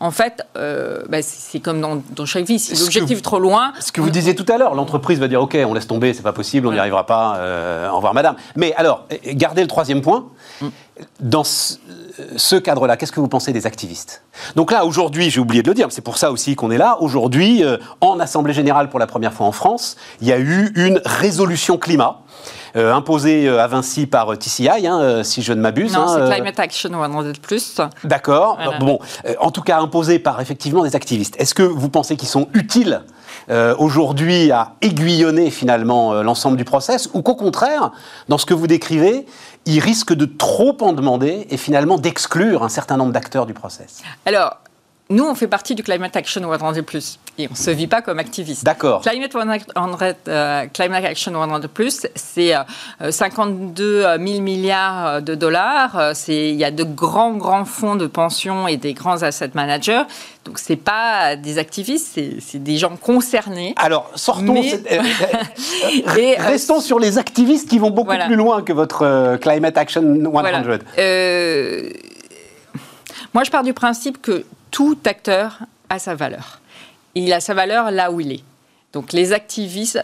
en 0.00 0.10
fait, 0.10 0.46
euh, 0.56 1.02
bah, 1.08 1.22
c'est 1.22 1.60
comme 1.60 1.80
dans, 1.80 2.26
chaque 2.26 2.44
vie. 2.44 2.58
Si 2.58 2.76
l'objectif 2.76 3.18
est 3.18 3.22
trop 3.22 3.40
loin. 3.40 3.72
Ce 3.80 3.90
que 3.90 4.00
vous 4.00 4.10
disiez 4.10 4.34
tout 4.34 4.46
à 4.48 4.56
l'heure, 4.56 4.74
l'entreprise 4.74 5.18
va 5.18 5.28
dire 5.28 5.42
OK, 5.42 5.56
on 5.66 5.74
laisse 5.74 5.88
tomber, 5.88 6.14
c'est 6.14 6.22
pas 6.22 6.32
possible, 6.32 6.66
on 6.66 6.72
n'y 6.72 6.78
arrivera 6.78 7.04
pas. 7.06 7.36
Euh, 7.36 7.90
au 7.90 7.96
revoir, 7.96 8.14
madame. 8.14 8.36
Mais 8.54 8.74
alors, 8.76 9.06
gardez 9.32 9.62
le 9.62 9.68
troisième 9.68 10.00
point. 10.00 10.26
Mm. 10.60 10.66
Dans 11.20 11.44
ce, 11.44 12.56
cadre-là, 12.56 12.96
qu'est-ce 12.96 13.12
que 13.12 13.20
vous 13.20 13.28
pensez 13.28 13.52
des 13.52 13.66
activistes? 13.66 14.24
Donc 14.56 14.72
là, 14.72 14.84
aujourd'hui, 14.84 15.30
j'ai 15.30 15.40
oublié 15.40 15.62
de 15.62 15.68
le 15.68 15.74
dire, 15.74 15.86
c'est 15.90 16.02
pour 16.02 16.18
ça 16.18 16.32
aussi 16.32 16.56
qu'on 16.56 16.72
est 16.72 16.78
là. 16.78 16.96
Aujourd'hui, 17.00 17.64
euh, 17.64 17.76
en 18.00 18.18
Assemblée 18.18 18.52
générale, 18.52 18.88
pour 18.88 18.98
la 18.98 19.06
première 19.06 19.32
fois 19.32 19.46
en 19.46 19.52
France, 19.52 19.96
il 20.20 20.26
y 20.26 20.32
a 20.32 20.38
eu 20.38 20.72
une 20.74 21.00
résolution 21.04 21.78
climat 21.78 22.22
euh, 22.76 22.92
imposé 22.94 23.48
euh, 23.48 23.62
à 23.62 23.66
Vinci 23.66 24.06
par 24.06 24.32
euh, 24.32 24.36
TCI, 24.36 24.86
hein, 24.86 25.22
si 25.24 25.42
je 25.42 25.52
ne 25.52 25.60
m'abuse. 25.60 25.94
Non, 25.94 26.02
hein, 26.02 26.26
c'est 26.28 26.34
Climate 26.34 26.60
Action 26.60 26.90
100+. 26.90 27.90
D'accord. 28.04 28.58
Bon, 28.80 28.98
en 29.40 29.50
tout 29.50 29.62
cas, 29.62 29.78
imposé 29.78 30.18
par 30.18 30.40
effectivement 30.40 30.82
des 30.82 30.96
activistes. 30.96 31.34
Est-ce 31.38 31.54
que 31.54 31.62
vous 31.62 31.88
pensez 31.88 32.16
qu'ils 32.16 32.28
sont 32.28 32.48
utiles 32.54 33.02
aujourd'hui 33.78 34.50
à 34.50 34.72
aiguillonner 34.82 35.50
finalement 35.50 36.22
l'ensemble 36.22 36.56
du 36.56 36.64
process 36.64 37.08
ou 37.14 37.22
qu'au 37.22 37.34
contraire, 37.34 37.92
dans 38.28 38.38
ce 38.38 38.46
que 38.46 38.54
vous 38.54 38.66
décrivez, 38.66 39.26
ils 39.66 39.80
risquent 39.80 40.14
de 40.14 40.26
trop 40.26 40.76
en 40.80 40.92
demander 40.92 41.46
et 41.50 41.56
finalement 41.56 41.98
d'exclure 41.98 42.62
un 42.62 42.68
certain 42.68 42.96
nombre 42.96 43.12
d'acteurs 43.12 43.46
du 43.46 43.54
process? 43.54 44.02
Alors, 44.26 44.58
nous, 45.10 45.24
on 45.24 45.34
fait 45.34 45.46
partie 45.46 45.74
du 45.74 45.82
Climate 45.82 46.14
Action 46.16 46.42
100+, 46.42 47.18
et 47.38 47.46
on 47.46 47.52
ne 47.52 47.56
se 47.56 47.70
vit 47.70 47.86
pas 47.86 48.02
comme 48.02 48.18
activiste. 48.18 48.64
D'accord. 48.64 49.00
Climate, 49.00 49.32
100, 49.32 49.98
euh, 50.28 50.66
Climate 50.66 51.04
Action 51.04 51.32
100+, 51.32 52.06
c'est 52.14 52.52
52 53.10 54.04
euh, 54.04 54.18
000 54.18 54.42
milliards 54.42 55.22
de 55.22 55.34
dollars. 55.34 56.12
Il 56.28 56.56
y 56.56 56.64
a 56.64 56.70
de 56.70 56.84
grands, 56.84 57.32
grands 57.32 57.64
fonds 57.64 57.96
de 57.96 58.06
pension 58.06 58.68
et 58.68 58.76
des 58.76 58.92
grands 58.92 59.22
asset 59.22 59.50
managers. 59.54 60.02
Donc, 60.44 60.58
ce 60.58 60.72
n'est 60.72 60.78
pas 60.78 61.36
des 61.36 61.56
activistes, 61.56 62.20
c'est 62.40 62.62
des 62.62 62.76
gens 62.76 62.96
concernés. 62.96 63.72
Alors, 63.76 64.10
sortons... 64.14 64.62
et, 66.18 66.36
restons 66.36 66.80
sur 66.82 66.98
les 66.98 67.16
activistes 67.16 67.70
qui 67.70 67.78
vont 67.78 67.90
beaucoup 67.90 68.16
plus 68.26 68.36
loin 68.36 68.60
que 68.60 68.74
votre 68.74 69.38
Climate 69.38 69.78
Action 69.78 70.02
100. 70.02 70.30
Voilà. 70.30 70.62
moi, 73.32 73.44
je 73.44 73.50
pars 73.50 73.62
du 73.62 73.72
principe 73.72 74.20
que 74.20 74.44
tout 74.70 74.98
acteur 75.04 75.60
a 75.88 75.98
sa 75.98 76.14
valeur. 76.14 76.60
Il 77.14 77.32
a 77.32 77.40
sa 77.40 77.54
valeur 77.54 77.90
là 77.90 78.10
où 78.10 78.20
il 78.20 78.32
est. 78.32 78.44
Donc 78.92 79.12
les 79.12 79.32
activistes 79.32 80.00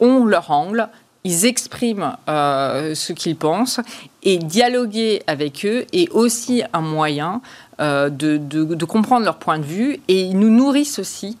ont 0.00 0.24
leur 0.24 0.50
angle, 0.50 0.88
ils 1.24 1.46
expriment 1.46 2.16
euh, 2.28 2.94
ce 2.94 3.12
qu'ils 3.12 3.36
pensent 3.36 3.80
et 4.22 4.38
dialoguer 4.38 5.22
avec 5.26 5.64
eux 5.64 5.86
est 5.92 6.10
aussi 6.10 6.62
un 6.72 6.82
moyen 6.82 7.40
euh, 7.80 8.10
de, 8.10 8.84
comprendre 8.84 9.24
leur 9.24 9.38
point 9.38 9.58
de 9.58 9.64
vue 9.64 10.00
et 10.08 10.22
ils 10.22 10.38
nous 10.38 10.50
nourrissent 10.50 10.98
aussi 10.98 11.38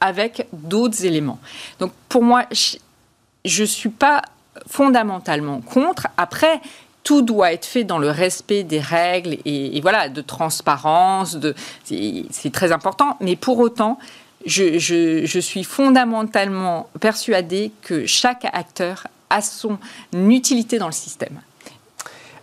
avec 0.00 0.46
d'autres 0.52 1.04
éléments. 1.04 1.40
Donc 1.80 1.92
pour 2.08 2.22
moi, 2.22 2.44
je 2.52 3.62
ne 3.62 3.66
suis 3.66 3.88
pas 3.88 4.22
fondamentalement 4.66 5.60
contre. 5.60 6.06
Après, 6.16 6.60
tout 7.04 7.20
doit 7.20 7.52
être 7.52 7.66
fait 7.66 7.84
dans 7.84 7.98
le 7.98 8.10
respect 8.10 8.64
des 8.64 8.80
règles 8.80 9.36
et, 9.44 9.80
voilà, 9.82 10.08
de 10.08 10.22
transparence. 10.22 11.36
De, 11.36 11.54
c'est 11.84 12.50
très 12.52 12.72
important. 12.72 13.16
Mais 13.20 13.36
pour 13.36 13.58
autant, 13.58 13.98
je, 14.46 15.38
suis 15.40 15.64
fondamentalement 15.64 16.88
persuadée 17.00 17.70
que 17.82 18.06
chaque 18.06 18.46
acteur 18.52 19.06
a 19.30 19.42
son 19.42 19.78
utilité 20.12 20.78
dans 20.78 20.86
le 20.86 20.92
système. 20.92 21.40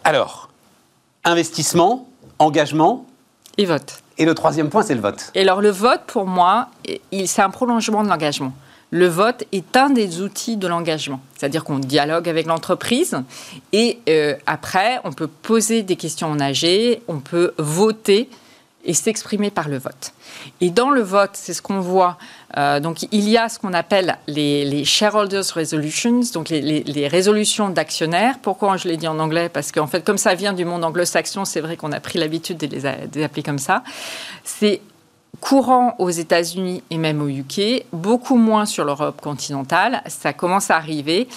Alors, 0.04 0.50
investissement, 1.24 2.08
engagement. 2.40 3.06
Et 3.58 3.66
vote. 3.66 4.02
Et 4.18 4.26
le 4.26 4.36
troisième 4.36 4.70
point, 4.70 4.84
c'est 4.84 4.96
le 4.96 5.02
vote. 5.02 5.32
Et 5.34 5.42
alors, 5.42 5.62
le 5.62 5.72
vote, 5.72 6.02
pour 6.06 6.28
moi, 6.28 6.70
c'est 7.26 7.42
un 7.42 7.50
prolongement 7.50 8.04
de 8.04 8.10
l'engagement 8.10 8.54
le 8.92 9.08
vote 9.08 9.46
est 9.54 9.78
un 9.78 9.90
des 9.90 10.22
outils 10.22 10.58
de 10.58 10.68
l'engagement. 10.68 11.22
C'est-à-dire 11.36 11.64
qu'on 11.64 11.80
dialogue 11.80 12.28
avec 12.28 12.46
l'entreprise 12.46 13.18
et 13.72 14.00
euh, 14.10 14.36
après, 14.46 15.00
on 15.06 15.14
peut 15.14 15.28
poser 15.28 15.82
des 15.82 15.96
questions 15.96 16.28
en 16.28 16.40
AG, 16.40 17.00
on 17.08 17.20
peut 17.20 17.54
voter 17.58 18.30
et 18.84 18.94
s'exprimer 18.94 19.52
par 19.52 19.70
le 19.70 19.78
vote. 19.78 20.14
Et 20.60 20.72
dans 20.72 20.90
le 20.90 21.02
vote, 21.02 21.32
c'est 21.34 21.54
ce 21.54 21.62
qu'on 21.62 21.80
voit. 21.80 22.18
Euh, 22.58 22.80
donc, 22.80 23.04
il 23.12 23.30
y 23.30 23.38
a 23.38 23.48
ce 23.48 23.60
qu'on 23.60 23.74
appelle 23.74 24.18
les, 24.28 24.84
shareholders 24.84 25.44
resolutions, 25.54 26.22
donc 26.34 26.50
les, 26.50 27.08
résolutions 27.08 27.70
d'actionnaires. 27.70 28.40
Pourquoi 28.42 28.76
je 28.78 28.88
l'ai 28.88 28.98
dit 28.98 29.08
en 29.08 29.20
anglais? 29.20 29.50
Parce 29.50 29.72
qu'en 29.72 29.88
fait, 29.88 30.04
comme 30.04 30.18
ça 30.18 30.34
vient 30.34 30.54
du 30.54 30.66
monde 30.66 30.84
anglo-saxon, 30.84 31.46
c'est 31.46 31.62
vrai 31.62 31.78
qu'on 31.78 31.92
a 31.92 32.00
pris 32.00 32.18
l'habitude 32.18 32.58
de 32.58 32.68
les, 32.68 32.82
de 32.82 33.16
les 33.16 33.24
appeler 33.24 33.44
comme 33.44 33.60
ça. 33.60 33.84
C'est 34.44 34.82
courant 35.40 35.96
aux 35.98 36.10
États-Unis 36.10 36.84
et 36.90 36.98
même 36.98 37.22
au 37.22 37.28
UK, 37.28 37.86
beaucoup 37.94 38.36
moins 38.36 38.66
sur 38.66 38.84
l'Europe 38.84 39.22
continentale. 39.22 40.02
Ça 40.08 40.34
commence 40.34 40.70
à 40.70 40.76
arriver 40.76 41.28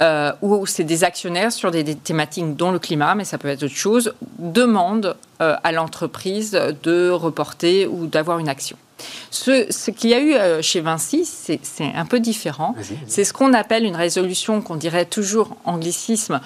euh, 0.00 0.32
où 0.42 0.64
c'est 0.66 0.84
des 0.84 1.04
actionnaires 1.04 1.52
sur 1.52 1.70
des, 1.70 1.84
thématiques 1.94 2.56
dont 2.56 2.70
le 2.70 2.78
climat, 2.78 3.14
mais 3.14 3.24
ça 3.24 3.38
peut 3.38 3.48
être 3.48 3.64
autre 3.64 3.74
chose, 3.74 4.14
demandent 4.38 5.16
euh, 5.40 5.56
à 5.62 5.72
l'entreprise 5.72 6.52
de 6.82 7.10
reporter 7.10 7.86
ou 7.86 8.06
d'avoir 8.06 8.38
une 8.38 8.48
action. 8.48 8.76
Ce, 9.30 9.66
ce 9.70 9.90
qu'il 9.90 10.10
y 10.10 10.14
a 10.14 10.20
eu 10.20 10.34
euh, 10.34 10.62
chez 10.62 10.80
Vinci, 10.80 11.24
c'est 11.24 11.60
un 11.94 12.06
peu 12.06 12.20
différent. 12.20 12.74
C'est 13.06 13.24
ce 13.24 13.32
qu'on 13.32 13.52
appelle 13.52 13.84
une 13.84 13.96
résolution 13.96 14.62
qu'on 14.62 14.76
dirait 14.76 15.06
toujours 15.06 15.56
anglicisme 15.64 16.40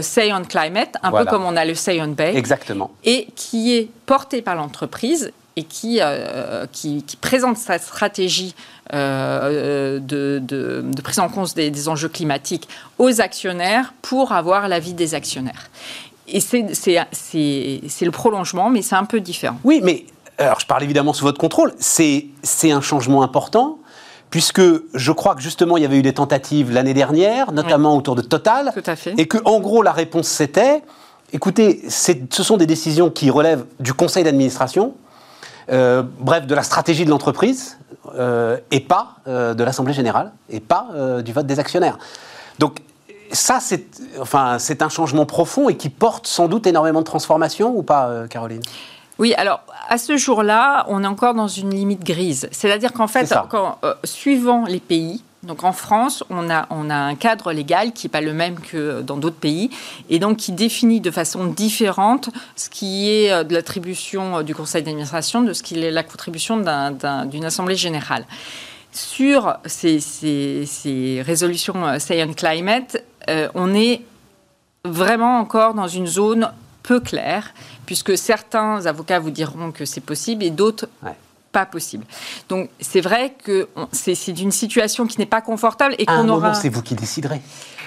Say 0.00 0.32
on 0.32 0.42
Climate, 0.42 0.96
un 1.02 1.10
peu 1.10 1.26
comme 1.26 1.44
on 1.44 1.54
a 1.54 1.66
le 1.66 1.74
Say 1.74 2.00
on 2.00 2.08
Bay. 2.08 2.34
Exactement. 2.34 2.90
Et 3.04 3.28
qui 3.36 3.76
est 3.76 3.90
porté 4.06 4.40
par 4.40 4.54
l'entreprise 4.54 5.32
et 5.56 5.64
qui, 5.64 5.98
euh, 6.00 6.66
qui, 6.72 7.04
présente 7.20 7.58
sa 7.58 7.78
stratégie 7.78 8.54
euh, 8.94 9.98
de, 9.98 10.40
de, 10.42 10.84
prise 11.02 11.18
en 11.18 11.28
compte 11.28 11.54
des, 11.54 11.88
enjeux 11.88 12.08
climatiques 12.08 12.68
aux 12.98 13.20
actionnaires 13.20 13.92
pour 14.02 14.32
avoir 14.32 14.68
l'avis 14.68 14.94
des 14.94 15.14
actionnaires. 15.14 15.70
Et 16.28 16.40
c'est 16.40 16.64
le 16.64 18.10
prolongement, 18.10 18.70
mais 18.70 18.82
c'est 18.82 18.94
un 18.94 19.04
peu 19.04 19.20
différent. 19.20 19.58
Oui, 19.64 19.80
mais 19.82 20.06
alors 20.38 20.60
je 20.60 20.66
parle 20.66 20.82
évidemment 20.82 21.12
sous 21.12 21.24
votre 21.24 21.38
contrôle, 21.38 21.74
c'est 21.78 22.30
un 22.64 22.80
changement 22.80 23.22
important 23.22 23.78
puisque 24.30 24.62
je 24.94 25.12
crois 25.12 25.34
que 25.34 25.42
justement 25.42 25.76
il 25.76 25.82
y 25.82 25.86
avait 25.86 25.98
eu 25.98 26.02
des 26.02 26.14
tentatives 26.14 26.72
l'année 26.72 26.94
dernière, 26.94 27.52
notamment 27.52 27.94
autour 27.96 28.14
de 28.14 28.22
Total, 28.22 28.72
Tout 28.72 28.90
à 28.90 28.96
fait. 28.96 29.14
et 29.18 29.28
que 29.28 29.36
en 29.44 29.60
gros 29.60 29.82
la 29.82 29.92
réponse 29.92 30.26
c'était, 30.26 30.82
écoutez, 31.34 31.82
ce 31.88 32.42
sont 32.42 32.56
des 32.56 32.66
décisions 32.66 33.10
qui 33.10 33.28
relèvent 33.28 33.66
du 33.78 33.92
conseil 33.92 34.24
d'administration, 34.24 34.94
euh, 35.70 36.02
bref, 36.18 36.46
de 36.46 36.54
la 36.54 36.62
stratégie 36.62 37.04
de 37.04 37.10
l'entreprise 37.10 37.78
euh, 38.14 38.58
et 38.70 38.80
pas 38.80 39.16
euh, 39.26 39.54
de 39.54 39.64
l'Assemblée 39.64 39.92
générale 39.92 40.32
et 40.48 40.60
pas 40.60 40.88
du 41.24 41.32
vote 41.32 41.46
des 41.46 41.58
actionnaires. 41.58 41.98
Donc 42.58 42.80
ça, 43.30 43.58
c'est 43.60 43.86
enfin, 44.20 44.58
un 44.80 44.88
changement 44.88 45.26
profond 45.26 45.68
et 45.68 45.76
qui 45.76 45.88
porte 45.88 46.26
sans 46.26 46.48
doute 46.48 46.66
énormément 46.66 47.00
de 47.00 47.06
transformation 47.06 47.74
ou 47.76 47.82
pas, 47.82 48.26
Caroline? 48.28 48.60
Oui, 49.18 49.34
alors 49.34 49.60
à 49.88 49.98
ce 49.98 50.16
jour-là, 50.16 50.84
on 50.88 51.04
est 51.04 51.06
encore 51.06 51.34
dans 51.34 51.48
une 51.48 51.70
limite 51.70 52.04
grise. 52.04 52.48
C'est-à-dire 52.50 52.92
qu'en 52.92 53.06
fait, 53.06 53.32
suivant 54.04 54.64
les 54.66 54.80
pays, 54.80 55.22
donc 55.42 55.64
en 55.64 55.72
France, 55.72 56.22
on 56.30 56.50
a, 56.50 56.68
on 56.70 56.88
un 56.88 57.16
cadre 57.16 57.52
légal 57.52 57.92
qui 57.92 58.06
n'est 58.06 58.10
pas 58.10 58.20
le 58.20 58.32
même 58.32 58.60
que 58.60 59.00
dans 59.02 59.16
d'autres 59.16 59.36
pays, 59.36 59.70
et 60.08 60.20
donc 60.20 60.36
qui 60.36 60.52
définit 60.52 61.00
de 61.00 61.10
façon 61.10 61.46
différente 61.46 62.30
ce 62.54 62.70
qui 62.70 63.10
est 63.10 63.32
euh, 63.32 63.42
de 63.42 63.52
l'attribution 63.52 64.38
euh, 64.38 64.42
du 64.44 64.54
conseil 64.54 64.84
d'administration 64.84 65.42
de 65.42 65.52
ce 65.52 65.64
qui 65.64 65.82
est 65.82 65.90
la 65.90 66.04
contribution 66.04 66.58
d'une 66.58 67.44
assemblée 67.44 67.74
générale. 67.74 68.24
Sur 68.92 69.56
ces, 69.64 71.22
résolutions 71.26 71.86
euh, 71.86 71.98
Say 71.98 72.24
Climate, 72.36 72.98
on 73.54 73.74
est 73.74 74.02
vraiment 74.84 75.38
encore 75.38 75.74
dans 75.74 75.88
une 75.88 76.06
zone 76.06 76.52
peu 76.84 77.00
claire, 77.00 77.52
puisque 77.86 78.16
certains 78.16 78.86
avocats 78.86 79.18
vous 79.18 79.30
diront 79.30 79.72
que 79.72 79.84
c'est 79.84 80.00
possible 80.00 80.44
et 80.44 80.50
d'autres 80.50 80.88
pas 81.52 81.66
possible. 81.66 82.04
Donc 82.48 82.70
c'est 82.80 83.00
vrai 83.00 83.34
que 83.44 83.68
c'est 83.92 84.28
une 84.28 84.50
situation 84.50 85.06
qui 85.06 85.18
n'est 85.18 85.26
pas 85.26 85.42
confortable 85.42 85.94
et 85.98 86.06
qu'on 86.06 86.28
aura. 86.28 86.54
C'est 86.54 86.70
vous 86.70 86.82
qui 86.82 86.94
déciderez. 86.94 87.40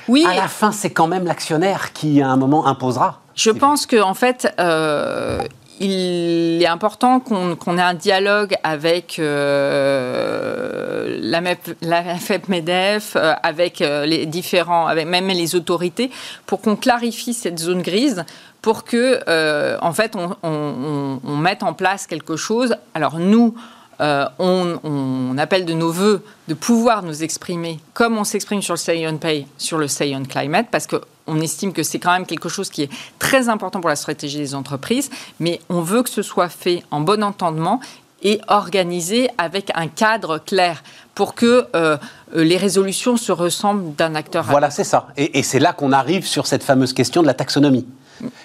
Oui. 0.07 0.25
À 0.29 0.35
la 0.35 0.47
fin, 0.47 0.71
c'est 0.71 0.91
quand 0.91 1.07
même 1.07 1.25
l'actionnaire 1.25 1.91
qui, 1.91 2.21
à 2.21 2.29
un 2.29 2.37
moment, 2.37 2.67
imposera. 2.67 3.21
Je 3.33 3.49
pense 3.49 3.85
qu'en 3.85 4.09
en 4.09 4.13
fait, 4.13 4.53
euh, 4.59 5.41
il 5.79 6.61
est 6.61 6.67
important 6.67 7.19
qu'on 7.19 7.77
ait 7.77 7.81
un 7.81 7.93
dialogue 7.93 8.55
avec 8.63 9.19
euh, 9.19 11.17
la, 11.21 11.41
la 11.81 12.15
FEP-MEDEF, 12.15 13.15
euh, 13.15 13.33
avec 13.43 13.79
les 13.79 14.25
différents, 14.25 14.87
avec 14.87 15.07
même 15.07 15.27
les 15.27 15.55
autorités, 15.55 16.11
pour 16.45 16.61
qu'on 16.61 16.75
clarifie 16.75 17.33
cette 17.33 17.59
zone 17.59 17.81
grise, 17.81 18.25
pour 18.65 18.83
que, 18.83 19.19
euh, 19.27 19.77
en 19.83 19.93
fait, 19.93 20.15
on, 20.15 21.19
mette 21.23 21.61
en 21.61 21.73
place 21.73 22.07
quelque 22.07 22.35
chose. 22.35 22.75
Alors 22.95 23.19
nous, 23.19 23.53
euh, 24.01 24.25
on, 24.39 25.37
appelle 25.37 25.65
de 25.65 25.73
nos 25.73 25.91
voeux 25.91 26.23
de 26.47 26.53
pouvoir 26.53 27.03
nous 27.03 27.23
exprimer 27.23 27.79
comme 27.93 28.17
on 28.17 28.23
s'exprime 28.23 28.61
sur 28.61 28.73
le 28.73 28.77
Say 28.77 29.05
on 29.07 29.17
Pay, 29.17 29.47
sur 29.57 29.77
le 29.77 29.87
Say 29.87 30.15
on 30.15 30.23
Climate, 30.23 30.67
parce 30.71 30.87
qu'on 30.87 31.41
estime 31.41 31.73
que 31.73 31.83
c'est 31.83 31.99
quand 31.99 32.11
même 32.11 32.25
quelque 32.25 32.49
chose 32.49 32.69
qui 32.69 32.83
est 32.83 32.89
très 33.19 33.49
important 33.49 33.81
pour 33.81 33.89
la 33.89 33.95
stratégie 33.95 34.37
des 34.37 34.55
entreprises, 34.55 35.09
mais 35.39 35.59
on 35.69 35.81
veut 35.81 36.03
que 36.03 36.09
ce 36.09 36.21
soit 36.21 36.49
fait 36.49 36.83
en 36.91 37.01
bon 37.01 37.23
entendement 37.23 37.79
et 38.23 38.39
organisé 38.47 39.29
avec 39.37 39.71
un 39.75 39.87
cadre 39.87 40.39
clair 40.39 40.83
pour 41.13 41.35
que 41.35 41.67
euh, 41.75 41.97
les 42.33 42.57
résolutions 42.57 43.17
se 43.17 43.31
ressemblent 43.31 43.93
d'un 43.95 44.15
acteur 44.15 44.43
à 44.43 44.45
l'autre. 44.45 44.51
Voilà, 44.51 44.71
c'est 44.71 44.83
ça. 44.83 45.07
et 45.17 45.43
c'est 45.43 45.59
là 45.59 45.73
qu'on 45.73 45.91
arrive 45.91 46.25
sur 46.25 46.47
cette 46.47 46.63
fameuse 46.63 46.93
question 46.93 47.21
de 47.21 47.27
la 47.27 47.33
taxonomie. 47.33 47.85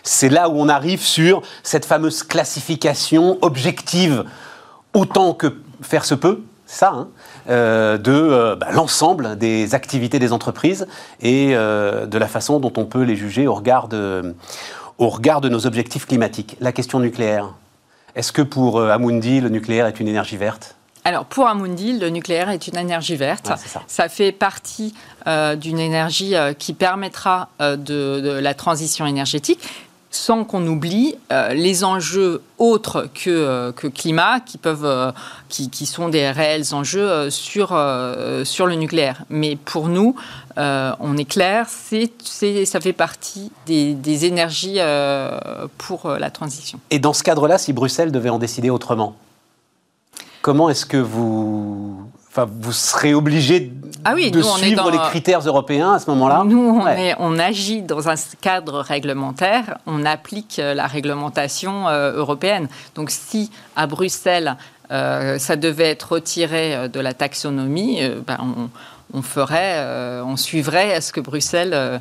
C'est 0.03 0.29
là 0.29 0.49
où 0.49 0.55
on 0.61 0.69
arrive 0.69 1.03
sur 1.03 1.43
cette 1.63 1.85
fameuse 1.85 2.23
classification 2.23 3.39
objective, 3.43 4.25
autant 4.95 5.35
que 5.35 5.61
faire 5.83 6.05
se 6.05 6.15
peut, 6.15 6.43
ça, 6.67 6.91
hein, 6.91 7.09
euh, 7.49 7.99
de 7.99 8.13
euh, 8.13 8.57
bah, 8.57 8.69
l'ensemble 8.73 9.37
des 9.37 9.75
activités 9.75 10.19
des 10.19 10.33
entreprises 10.33 10.87
et 11.21 11.51
euh, 11.53 12.07
de 12.07 12.19
la 12.19 12.29
façon 12.29 12.61
dont 12.61 12.73
on 12.77 12.85
peut 12.85 13.03
les 13.03 13.17
juger 13.17 13.47
au 13.47 13.55
regard 13.55 13.89
de, 13.89 14.37
au 14.99 15.09
regard 15.09 15.41
de 15.41 15.49
nos 15.49 15.67
objectifs 15.67 16.07
climatiques. 16.07 16.57
La 16.61 16.73
question 16.73 17.01
nucléaire. 17.01 17.55
Est-ce 18.15 18.33
que 18.33 18.43
pour 18.43 18.81
Amundi, 18.81 19.41
le 19.41 19.49
nucléaire 19.49 19.87
est 19.87 20.01
une 20.01 20.09
énergie 20.09 20.37
verte? 20.37 20.77
Alors, 21.05 21.25
pour 21.25 21.49
Amundi, 21.49 21.99
le 21.99 22.11
nucléaire 22.11 22.51
est 22.51 22.69
une 22.69 22.77
énergie 22.77 23.17
verte. 23.17 23.51
ça. 23.87 24.09
fait 24.09 24.33
partie 24.33 24.95
euh, 25.27 25.57
d'une 25.57 25.79
énergie 25.79 26.37
euh, 26.37 26.53
qui 26.53 26.75
permettra 26.75 27.49
euh, 27.61 27.77
de, 27.77 28.39
la 28.41 28.55
transition 28.55 29.07
énergétique. 29.07 29.61
Sans 30.11 30.45
qu'on 30.45 30.67
oublie 30.67 31.15
euh, 31.31 31.53
les 31.55 31.85
enjeux 31.85 32.43
autres 32.59 33.09
que, 33.15 33.31
euh, 33.31 33.73
que 33.73 33.87
climat, 33.87 34.41
qui, 34.41 34.59
peuvent, 34.59 34.85
euh, 34.85 35.13
qui, 35.49 35.71
qui, 35.71 35.87
sont 35.87 36.09
des 36.09 36.31
réels 36.31 36.75
enjeux 36.75 37.31
sur, 37.31 37.69
sur 38.45 38.67
le 38.67 38.75
nucléaire. 38.75 39.25
Mais 39.31 39.57
pour 39.57 39.89
nous, 39.89 40.17
on 40.57 41.17
est 41.17 41.25
clair, 41.25 41.67
c'est, 41.69 42.11
ça 42.65 42.81
fait 42.81 42.93
partie 42.93 43.51
des, 43.67 43.95
des 43.95 44.25
énergies 44.27 44.79
pour 45.79 46.09
la 46.09 46.31
transition. 46.31 46.81
Et 46.91 46.99
dans 46.99 47.13
ce 47.13 47.23
cadre-là, 47.23 47.59
si 47.59 47.73
Bruxelles 47.73 48.13
devait 48.13 48.31
en 48.31 48.39
décider 48.39 48.71
autrement, 48.71 49.17
comment 50.43 50.69
est-ce 50.69 50.87
que 50.87 50.97
vous 50.97 52.11
Enfin, 52.31 52.49
vous 52.49 52.73
serez 52.73 53.13
obligé 53.13 53.73
ah 54.05 54.15
de 54.15 54.41
suivre 54.41 54.91
les 54.93 54.99
critères 54.99 55.41
européens 55.41 55.95
à 55.95 55.99
ce 55.99 56.09
moment-là 56.11 56.45
Nous, 56.47 56.81
on, 56.81 56.85
on, 57.19 57.39
agit 57.41 57.83
dans 57.83 58.09
un 58.09 58.15
cadre 58.41 58.79
réglementaire, 58.79 59.79
on 59.87 60.05
applique 60.05 60.61
euh, 60.61 60.73
la 60.73 60.87
réglementation 60.87 61.89
euh, 61.89 62.13
européenne. 62.13 62.69
Donc 62.95 63.11
si 63.11 63.51
à 63.75 63.89
Bruxelles, 63.89 64.57
euh, 64.93 65.39
ça 65.39 65.57
devait 65.57 65.91
être 65.91 66.13
retiré 66.13 66.89
de 66.89 67.01
la 67.01 67.15
taxonomie, 67.15 68.01
ben, 68.25 68.39
on, 69.13 69.23
ferait, 69.23 69.85
on 70.25 70.37
suivrait 70.37 71.01
ce 71.01 71.13
que 71.13 71.21
Bruxelles... 71.21 72.01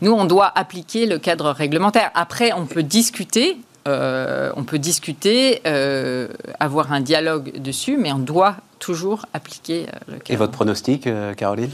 nous, 0.00 0.12
on 0.12 0.26
doit 0.26 0.52
appliquer 0.54 1.06
le 1.06 1.18
cadre 1.18 1.50
réglementaire. 1.50 2.12
Après, 2.14 2.52
on 2.52 2.66
peut 2.66 2.84
discuter 2.84 3.58
euh, 3.86 4.50
on 4.56 4.64
peut 4.64 4.78
discuter, 4.78 5.60
euh, 5.66 6.28
avoir 6.58 6.92
un 6.92 7.00
dialogue 7.00 7.60
dessus, 7.60 7.96
mais 7.96 8.12
on 8.12 8.18
doit 8.18 8.56
toujours 8.78 9.26
appliquer 9.32 9.86
euh, 9.86 9.98
le 10.08 10.18
cadre. 10.18 10.30
Et 10.30 10.36
votre 10.36 10.52
pronostic, 10.52 11.08
Caroline? 11.36 11.70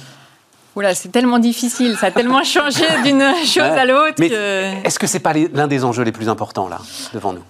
Oula, 0.75 0.94
c'est 0.94 1.11
tellement 1.11 1.38
difficile, 1.38 1.97
ça 1.99 2.06
a 2.06 2.11
tellement 2.11 2.44
changé 2.44 2.85
d'une 3.04 3.23
chose 3.44 3.62
à 3.62 3.85
l'autre. 3.85 4.23
Est-ce 4.23 4.99
que 4.99 5.06
c'est 5.06 5.21
pas 5.21 5.35
l'un 5.35 5.68
des 5.68 5.85
enjeux 5.85 6.02
les 6.02 6.12
plus 6.12 6.28
importants 6.28 6.68
là 6.68 6.78
devant 7.12 7.35
nous? 7.35 7.42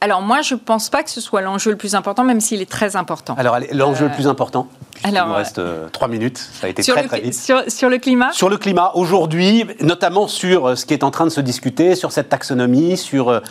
Alors 0.00 0.20
moi, 0.20 0.42
je 0.42 0.54
ne 0.54 0.60
pense 0.60 0.90
pas 0.90 1.02
que 1.02 1.10
ce 1.10 1.20
soit 1.20 1.40
l'enjeu 1.40 1.70
le 1.70 1.76
plus 1.76 1.94
important, 1.94 2.22
même 2.22 2.40
s'il 2.40 2.60
est 2.60 2.70
très 2.70 2.96
important. 2.96 3.34
Alors 3.38 3.58
l'enjeu 3.72 4.06
le 4.06 4.12
plus 4.12 4.28
important 4.28 4.68
alors, 5.04 5.26
Il 5.26 5.30
nous 5.30 5.36
reste 5.36 5.60
trois 5.92 6.08
minutes, 6.08 6.38
ça 6.38 6.66
a 6.66 6.70
été 6.70 6.82
très 6.82 7.06
très 7.06 7.20
vite. 7.20 7.34
Sur, 7.34 7.62
sur, 7.68 7.88
le 7.88 7.98
climat? 7.98 8.32
Sur 8.32 8.48
le 8.48 8.56
climat, 8.56 8.92
aujourd'hui, 8.94 9.64
notamment 9.80 10.28
sur 10.28 10.76
ce 10.76 10.84
qui 10.86 10.94
est 10.94 11.02
en 11.02 11.10
train 11.10 11.24
de 11.24 11.30
se 11.30 11.40
discuter, 11.40 11.94
sur 11.94 12.12
cette 12.12 12.28
taxonomie, 12.28 12.96
sur... 12.96 13.42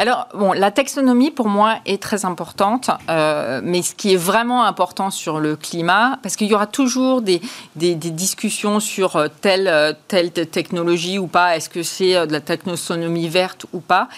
Alors, 0.00 0.28
bon, 0.32 0.52
la 0.52 0.70
taxonomie, 0.70 1.30
pour 1.30 1.48
moi, 1.48 1.76
est 1.84 2.02
très 2.02 2.24
importante, 2.24 2.90
euh, 3.10 3.60
mais 3.62 3.82
ce 3.82 3.94
qui 3.94 4.14
est 4.14 4.16
vraiment 4.16 4.64
important 4.64 5.10
sur 5.10 5.40
le 5.40 5.56
climat, 5.56 6.18
parce 6.22 6.36
qu'il 6.36 6.46
y 6.46 6.54
aura 6.54 6.66
toujours 6.66 7.20
des, 7.20 7.42
des, 7.76 7.94
discussions 7.94 8.80
sur 8.80 9.16
euh, 9.16 9.28
telle, 9.42 9.68
euh, 9.68 9.92
telle 10.08 10.32
technologie 10.32 11.18
ou 11.18 11.26
pas, 11.26 11.54
est-ce 11.54 11.68
que 11.68 11.82
c'est 11.82 12.26
de 12.26 12.32
la 12.32 12.40
taxonomie 12.40 13.28
verte 13.28 13.66
ou 13.74 13.80
pas, 13.80 14.08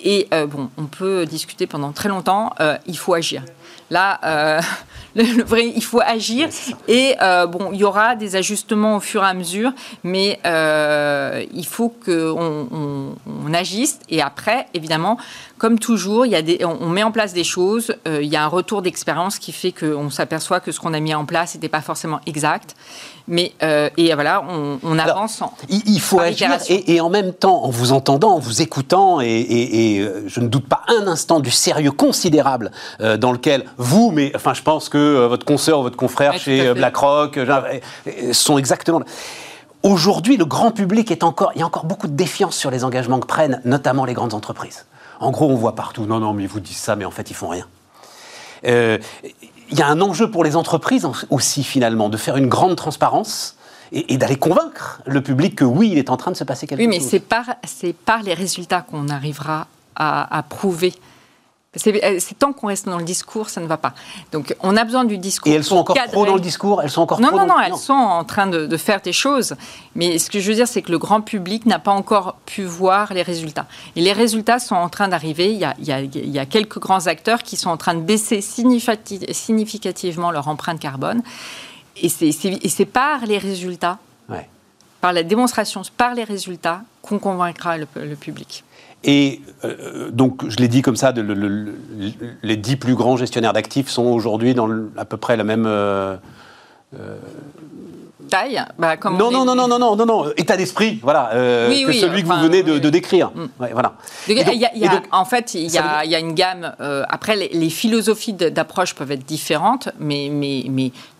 et 0.00 0.28
bon, 0.30 0.70
on 0.76 0.84
peut 0.84 1.26
discuter 1.26 1.66
pendant 1.66 1.92
très 1.92 2.08
longtemps, 2.08 2.52
il 2.86 2.98
faut 2.98 3.14
agir. 3.14 3.42
Là, 3.90 4.18
euh, 4.24 4.60
le, 5.14 5.42
vrai, 5.44 5.66
il 5.74 5.82
faut 5.82 6.00
agir. 6.00 6.48
Et 6.88 7.14
euh, 7.22 7.46
bon, 7.46 7.70
il 7.72 7.78
y 7.78 7.84
aura 7.84 8.16
des 8.16 8.36
ajustements 8.36 8.96
au 8.96 9.00
fur 9.00 9.22
et 9.22 9.26
à 9.26 9.34
mesure, 9.34 9.72
mais 10.02 10.40
euh, 10.44 11.44
il 11.52 11.66
faut 11.66 11.88
qu'on 11.88 13.16
on, 13.26 13.54
agisse. 13.54 14.00
Et 14.10 14.20
après, 14.20 14.66
évidemment, 14.74 15.18
comme 15.58 15.78
toujours, 15.78 16.26
il 16.26 16.32
y 16.32 16.36
a 16.36 16.42
des, 16.42 16.64
on, 16.64 16.88
met 16.88 17.02
en 17.02 17.12
place 17.12 17.32
des 17.32 17.44
choses. 17.44 17.94
il 18.06 18.26
y 18.26 18.36
a 18.36 18.44
un 18.44 18.48
retour 18.48 18.82
d'expérience 18.82 19.38
qui 19.38 19.52
fait 19.52 19.72
qu'on 19.72 20.10
s'aperçoit 20.10 20.60
que 20.60 20.72
ce 20.72 20.80
qu'on 20.80 20.94
a 20.94 21.00
mis 21.00 21.14
en 21.14 21.24
place 21.24 21.54
n'était 21.54 21.68
pas 21.68 21.80
forcément 21.80 22.20
exact. 22.26 22.74
Mais 23.28 23.52
et 23.96 24.14
voilà, 24.14 24.44
on, 24.48 24.98
avance. 24.98 25.42
il, 25.68 26.00
faut 26.00 26.20
agir 26.20 26.50
et, 26.68 27.00
en 27.00 27.10
même 27.10 27.32
temps, 27.32 27.64
en 27.64 27.70
vous 27.70 27.92
entendant, 27.92 28.34
en 28.34 28.38
vous 28.38 28.62
écoutant, 28.62 29.20
et, 29.20 29.26
et 29.26 30.08
je 30.26 30.40
ne 30.40 30.48
doute 30.48 30.68
pas 30.68 30.82
un 30.88 31.06
instant 31.06 31.40
du 31.40 31.50
sérieux 31.50 31.90
considérable 31.90 32.70
dans 33.00 33.32
lequel 33.32 33.64
vous, 33.78 34.10
mais 34.12 34.32
enfin, 34.34 34.54
je 34.54 34.62
pense 34.62 34.88
que 34.88 34.98
euh, 34.98 35.28
votre 35.28 35.44
consoeur, 35.44 35.82
votre 35.82 35.96
confrère 35.96 36.38
chez 36.38 36.72
BlackRock 36.74 37.36
euh, 37.38 37.80
sont 38.32 38.58
exactement. 38.58 39.02
Aujourd'hui, 39.82 40.36
le 40.36 40.44
grand 40.44 40.72
public 40.72 41.10
est 41.10 41.22
encore, 41.22 41.52
il 41.54 41.60
y 41.60 41.62
a 41.62 41.66
encore 41.66 41.84
beaucoup 41.84 42.08
de 42.08 42.14
défiance 42.14 42.56
sur 42.56 42.70
les 42.70 42.84
engagements 42.84 43.20
que 43.20 43.26
prennent, 43.26 43.60
notamment 43.64 44.04
les 44.04 44.14
grandes 44.14 44.34
entreprises. 44.34 44.86
En 45.20 45.30
gros, 45.30 45.48
on 45.50 45.56
voit 45.56 45.74
partout, 45.74 46.04
non, 46.06 46.20
non, 46.20 46.32
mais 46.32 46.44
ils 46.44 46.48
vous 46.48 46.60
disent 46.60 46.76
ça, 46.76 46.96
mais 46.96 47.04
en 47.04 47.10
fait, 47.10 47.30
ils 47.30 47.34
font 47.34 47.48
rien. 47.48 47.66
Euh, 48.66 48.98
il 49.70 49.78
y 49.78 49.82
a 49.82 49.88
un 49.88 50.00
enjeu 50.00 50.30
pour 50.30 50.44
les 50.44 50.56
entreprises 50.56 51.06
aussi, 51.30 51.64
finalement, 51.64 52.08
de 52.08 52.16
faire 52.16 52.36
une 52.36 52.48
grande 52.48 52.76
transparence 52.76 53.56
et, 53.92 54.16
d'aller 54.16 54.36
convaincre 54.36 55.00
le 55.06 55.22
public 55.22 55.56
que 55.56 55.64
oui, 55.64 55.90
il 55.92 55.98
est 55.98 56.10
en 56.10 56.16
train 56.16 56.30
de 56.30 56.36
se 56.36 56.44
passer 56.44 56.66
quelque 56.66 56.80
chose. 56.80 56.88
Oui, 56.88 56.98
mais 56.98 57.04
c'est 57.04 57.20
par, 57.20 57.44
par 58.04 58.22
les 58.22 58.34
résultats 58.34 58.82
qu'on 58.82 59.08
arrivera 59.08 59.66
à, 59.94 60.36
à 60.36 60.42
prouver 60.42 60.94
c'est 61.76 62.38
tant 62.38 62.52
qu'on 62.52 62.68
reste 62.68 62.86
dans 62.86 62.98
le 62.98 63.04
discours, 63.04 63.48
ça 63.48 63.60
ne 63.60 63.66
va 63.66 63.76
pas. 63.76 63.92
Donc 64.32 64.56
on 64.60 64.76
a 64.76 64.84
besoin 64.84 65.04
du 65.04 65.18
discours. 65.18 65.52
Et 65.52 65.56
elles 65.56 65.64
sont 65.64 65.76
encore 65.76 65.96
trop 66.10 66.26
dans 66.26 66.34
le 66.34 66.40
discours 66.40 66.82
Elles 66.82 66.90
sont 66.90 67.02
encore 67.02 67.20
non, 67.20 67.30
non, 67.30 67.46
non, 67.46 67.60
elles 67.60 67.76
sont 67.76 67.92
en 67.92 68.24
train 68.24 68.46
de, 68.46 68.76
faire 68.76 69.00
des 69.00 69.12
choses. 69.12 69.54
Mais 69.94 70.18
ce 70.18 70.30
que 70.30 70.40
je 70.40 70.48
veux 70.48 70.54
dire, 70.54 70.68
c'est 70.68 70.82
que 70.82 70.90
le 70.90 70.98
grand 70.98 71.20
public 71.20 71.66
n'a 71.66 71.78
pas 71.78 71.92
encore 71.92 72.36
pu 72.46 72.64
voir 72.64 73.12
les 73.14 73.22
résultats. 73.22 73.66
Et 73.94 74.00
les 74.00 74.12
résultats 74.12 74.58
sont 74.58 74.74
en 74.74 74.88
train 74.88 75.08
d'arriver. 75.08 75.52
Il, 75.52 75.74
il, 75.78 76.30
y 76.30 76.38
a 76.38 76.46
quelques 76.46 76.78
grands 76.78 77.06
acteurs 77.06 77.42
qui 77.42 77.56
sont 77.56 77.70
en 77.70 77.76
train 77.76 77.94
de 77.94 78.00
baisser 78.00 78.40
significativement 78.40 80.30
leur 80.30 80.48
empreinte 80.48 80.80
carbone. 80.80 81.22
Et 81.96 82.08
c'est 82.08 82.84
par 82.84 83.24
les 83.26 83.38
résultats, 83.38 83.98
par 85.00 85.12
la 85.12 85.22
démonstration, 85.22 85.82
par 85.96 86.14
les 86.14 86.24
résultats, 86.24 86.82
qu'on 87.02 87.18
convaincra 87.18 87.78
le 87.78 88.14
public. 88.16 88.64
Et 89.06 89.40
euh, 89.64 90.10
donc, 90.10 90.48
je 90.48 90.56
l'ai 90.56 90.68
dit 90.68 90.82
comme 90.82 90.96
ça, 90.96 91.14
les 92.42 92.56
dix 92.56 92.76
plus 92.76 92.94
grands 92.94 93.16
gestionnaires 93.16 93.52
d'actifs 93.52 93.88
sont 93.88 94.04
aujourd'hui 94.04 94.52
dans 94.52 94.68
à 94.96 95.04
peu 95.04 95.16
près 95.16 95.36
la 95.36 95.44
même... 95.44 95.64
Euh, 95.66 96.16
euh, 96.98 97.16
Taille 98.28 98.60
bah, 98.76 98.96
non, 99.04 99.30
non, 99.30 99.44
non, 99.44 99.54
non, 99.54 99.68
non, 99.68 99.78
non, 99.78 99.94
non, 99.94 100.06
non, 100.06 100.32
état 100.36 100.56
d'esprit, 100.56 100.98
voilà, 101.00 101.30
que 101.32 101.92
celui 101.92 102.24
que 102.24 102.26
vous 102.26 102.40
venez 102.40 102.64
de, 102.64 102.90
décrire. 102.90 103.30
Voilà. 103.58 103.94
En 105.12 105.24
fait, 105.24 105.54
il 105.54 105.70
y, 105.70 105.78
a, 105.78 106.18
une 106.18 106.34
gamme. 106.34 106.74
Après, 107.08 107.36
les, 107.36 107.70
philosophies 107.70 108.32
d'approche 108.32 108.96
peuvent 108.96 109.12
être 109.12 109.24
différentes, 109.24 109.90
mais, 110.00 110.60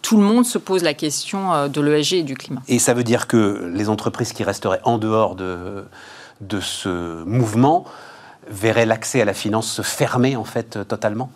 tout 0.03 0.17
le 0.17 0.25
monde 0.25 0.45
se 0.45 0.59
pose 0.59 0.83
la 0.83 0.95
question 0.95 1.69
de 1.69 1.81
l'ESG 1.81 2.15
et 2.15 2.23
du 2.25 2.35
climat. 2.35 2.63
Et 2.67 2.81
ça 2.81 2.93
veut 2.93 3.05
dire 3.05 3.29
que 3.29 3.71
les 3.73 3.89
entreprises 3.89 4.33
qui 4.33 4.43
resteraient 4.43 4.81
en 4.83 4.99
dehors 4.99 5.37
de 5.37 5.85
de 6.41 6.61
ce 6.61 7.25
mouvement 7.25 7.85
verrait 8.49 8.87
l'accès 8.87 9.21
à 9.21 9.25
la 9.25 9.35
finance 9.35 9.71
se 9.71 9.83
fermer 9.83 10.37
en 10.37 10.45
fait 10.45 10.87
totalement? 10.87 11.31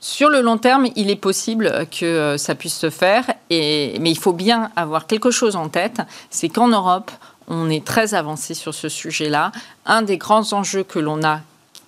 Sur 0.00 0.28
le 0.28 0.42
long 0.42 0.58
terme, 0.58 0.86
il 0.94 1.10
est 1.10 1.16
possible 1.16 1.86
que 1.90 2.04
euh, 2.04 2.38
ça 2.38 2.54
puisse 2.54 2.76
se 2.76 2.88
faire, 2.88 3.24
mais 3.50 3.98
il 3.98 4.18
faut 4.18 4.32
bien 4.32 4.70
avoir 4.76 5.08
quelque 5.08 5.32
chose 5.32 5.56
en 5.56 5.68
tête, 5.68 6.00
c'est 6.30 6.48
qu'en 6.48 6.68
Europe, 6.68 7.10
on 7.48 7.68
est 7.68 7.84
très 7.84 8.14
avancé 8.14 8.54
sur 8.54 8.74
ce 8.74 8.88
sujet-là. 8.88 9.50
Un 9.86 10.02
des 10.02 10.16
grands 10.16 10.52
enjeux 10.52 10.84
que 10.84 11.00
l'on 11.00 11.24
a, 11.24 11.40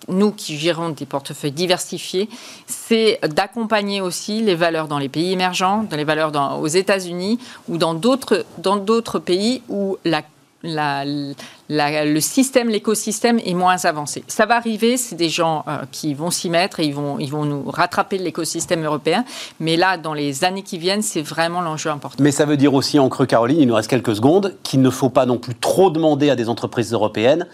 nous 0.09 0.33
qui 0.33 0.59
gérons 0.59 0.89
des 0.89 1.07
portefeuilles 1.07 1.53
diversifiés, 1.53 2.29
c'est 2.67 3.21
d'accompagner 3.23 4.01
aussi 4.01 4.43
les 4.43 4.57
valeurs 4.57 4.89
dans 4.89 4.99
les 4.99 5.09
pays 5.09 5.31
émergents, 5.33 5.85
dans 5.89 5.97
les 5.97 6.05
valeurs 6.05 6.33
aux 6.59 6.67
États-Unis 6.67 7.39
ou 7.69 7.77
dans 7.77 7.95
d'autres 7.95 9.19
pays 9.21 9.63
où 9.69 9.99
la 10.05 10.23
le 10.63 12.21
système, 12.21 12.69
l'écosystème 12.69 13.39
est 13.45 13.55
moins 13.55 13.85
avancé. 13.85 14.25
Ça 14.29 14.47
va 14.47 14.57
arriver, 14.57 14.97
c'est 14.97 15.17
des 15.17 15.29
gens 15.29 15.65
euh, 15.67 15.79
qui 15.91 16.15
vont 16.15 16.31
s'y 16.31 16.51
mettre 16.51 16.81
et 16.81 16.85
ils 16.85 16.95
vont, 16.95 17.19
ils 17.19 17.31
vont 17.31 17.45
nous 17.45 17.71
rattraper 17.71 18.19
l'écosystème 18.19 18.85
européen. 18.85 19.25
Mais 19.59 19.77
là, 19.77 19.97
dans 19.97 20.15
les 20.15 20.45
années 20.45 20.63
qui 20.63 20.79
viennent, 20.79 21.03
c'est 21.03 21.23
vraiment 21.23 21.61
l'enjeu 21.61 21.91
important. 21.91 22.23
Mais 22.23 22.33
ça 22.33 22.45
veut 22.45 22.57
dire 22.57 22.75
aussi, 22.75 22.99
en 22.99 23.09
creux 23.09 23.27
Caroline, 23.27 23.61
il 23.61 23.67
nous 23.67 23.75
reste 23.75 23.91
quelques 23.91 24.17
secondes, 24.17 24.55
qu'il 24.63 24.83
ne 24.83 24.91
faut 24.91 25.11
pas 25.11 25.27
non 25.27 25.39
plus 25.39 25.55
trop 25.55 25.91
demander 25.91 26.31
à 26.31 26.37
des 26.37 26.49
entreprises 26.49 26.93
européennes 26.93 27.47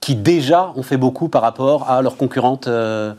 qui 0.00 0.16
déjà 0.16 0.72
ont 0.76 0.82
fait 0.82 0.96
beaucoup 0.96 1.28
par 1.28 1.42
rapport 1.42 1.88
à 1.88 2.02
leurs 2.02 2.16
concurrentes. 2.16 2.66
Euh, 2.66 3.14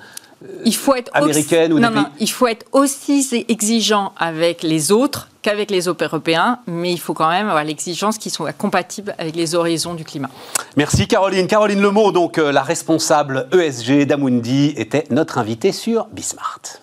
il 0.65 0.75
faut 0.75 0.95
être 0.95 1.12
américaines 1.13 1.73
aussi, 1.73 1.82
ou 1.82 1.86
non, 1.86 1.91
non, 1.91 2.06
il 2.19 2.29
faut 2.29 2.47
être 2.47 2.65
aussi 2.71 3.45
exigeant 3.47 4.13
avec 4.17 4.63
les 4.63 4.91
autres 4.91 5.29
qu'avec 5.41 5.71
les 5.71 5.82
Européens, 5.86 6.60
mais 6.67 6.91
il 6.91 6.99
faut 6.99 7.13
quand 7.13 7.29
même 7.29 7.47
avoir 7.47 7.63
l'exigence 7.63 8.17
qui 8.17 8.29
soit 8.29 8.53
compatible 8.53 9.13
avec 9.17 9.36
les 9.36 9.56
horizons 9.56 9.93
du 9.93 10.03
climat. 10.03 10.29
Merci 10.77 11.08
Caroline. 11.08 11.47
Caroline 11.47 11.82
Lemot, 11.82 12.12
donc 12.12 12.38
euh, 12.38 12.51
la 12.51 12.63
responsable 12.63 13.47
ESG 13.51 14.06
d'Amundi, 14.06 14.73
était 14.77 15.06
notre 15.10 15.38
invitée 15.38 15.71
sur 15.71 16.06
Bismart. 16.08 16.83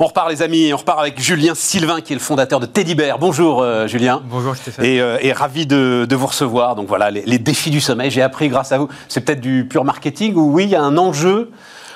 On 0.00 0.06
repart 0.06 0.28
les 0.28 0.42
amis, 0.42 0.72
on 0.74 0.76
repart 0.76 0.98
avec 0.98 1.20
Julien 1.20 1.54
Sylvain 1.54 2.00
qui 2.00 2.12
est 2.14 2.16
le 2.16 2.20
fondateur 2.20 2.58
de 2.58 2.66
Teddy 2.66 2.96
Bear. 2.96 3.18
Bonjour 3.18 3.62
euh, 3.62 3.86
Julien. 3.86 4.20
Bonjour 4.24 4.56
Stéphane. 4.56 4.84
Et, 4.84 5.00
euh, 5.00 5.18
ravi 5.34 5.66
de, 5.66 6.06
vous 6.10 6.26
recevoir. 6.26 6.74
Donc 6.74 6.88
voilà, 6.88 7.12
les, 7.12 7.22
les 7.24 7.38
défis 7.38 7.70
du 7.70 7.80
sommeil, 7.80 8.10
j'ai 8.10 8.22
appris 8.22 8.48
grâce 8.48 8.72
à 8.72 8.78
vous. 8.78 8.88
C'est 9.08 9.20
peut-être 9.20 9.40
du 9.40 9.66
pur 9.68 9.84
marketing 9.84 10.34
ou 10.34 10.52
oui, 10.52 10.64
il 10.64 10.70
y 10.70 10.74
a 10.74 10.82
un 10.82 10.96
enjeu 10.96 11.50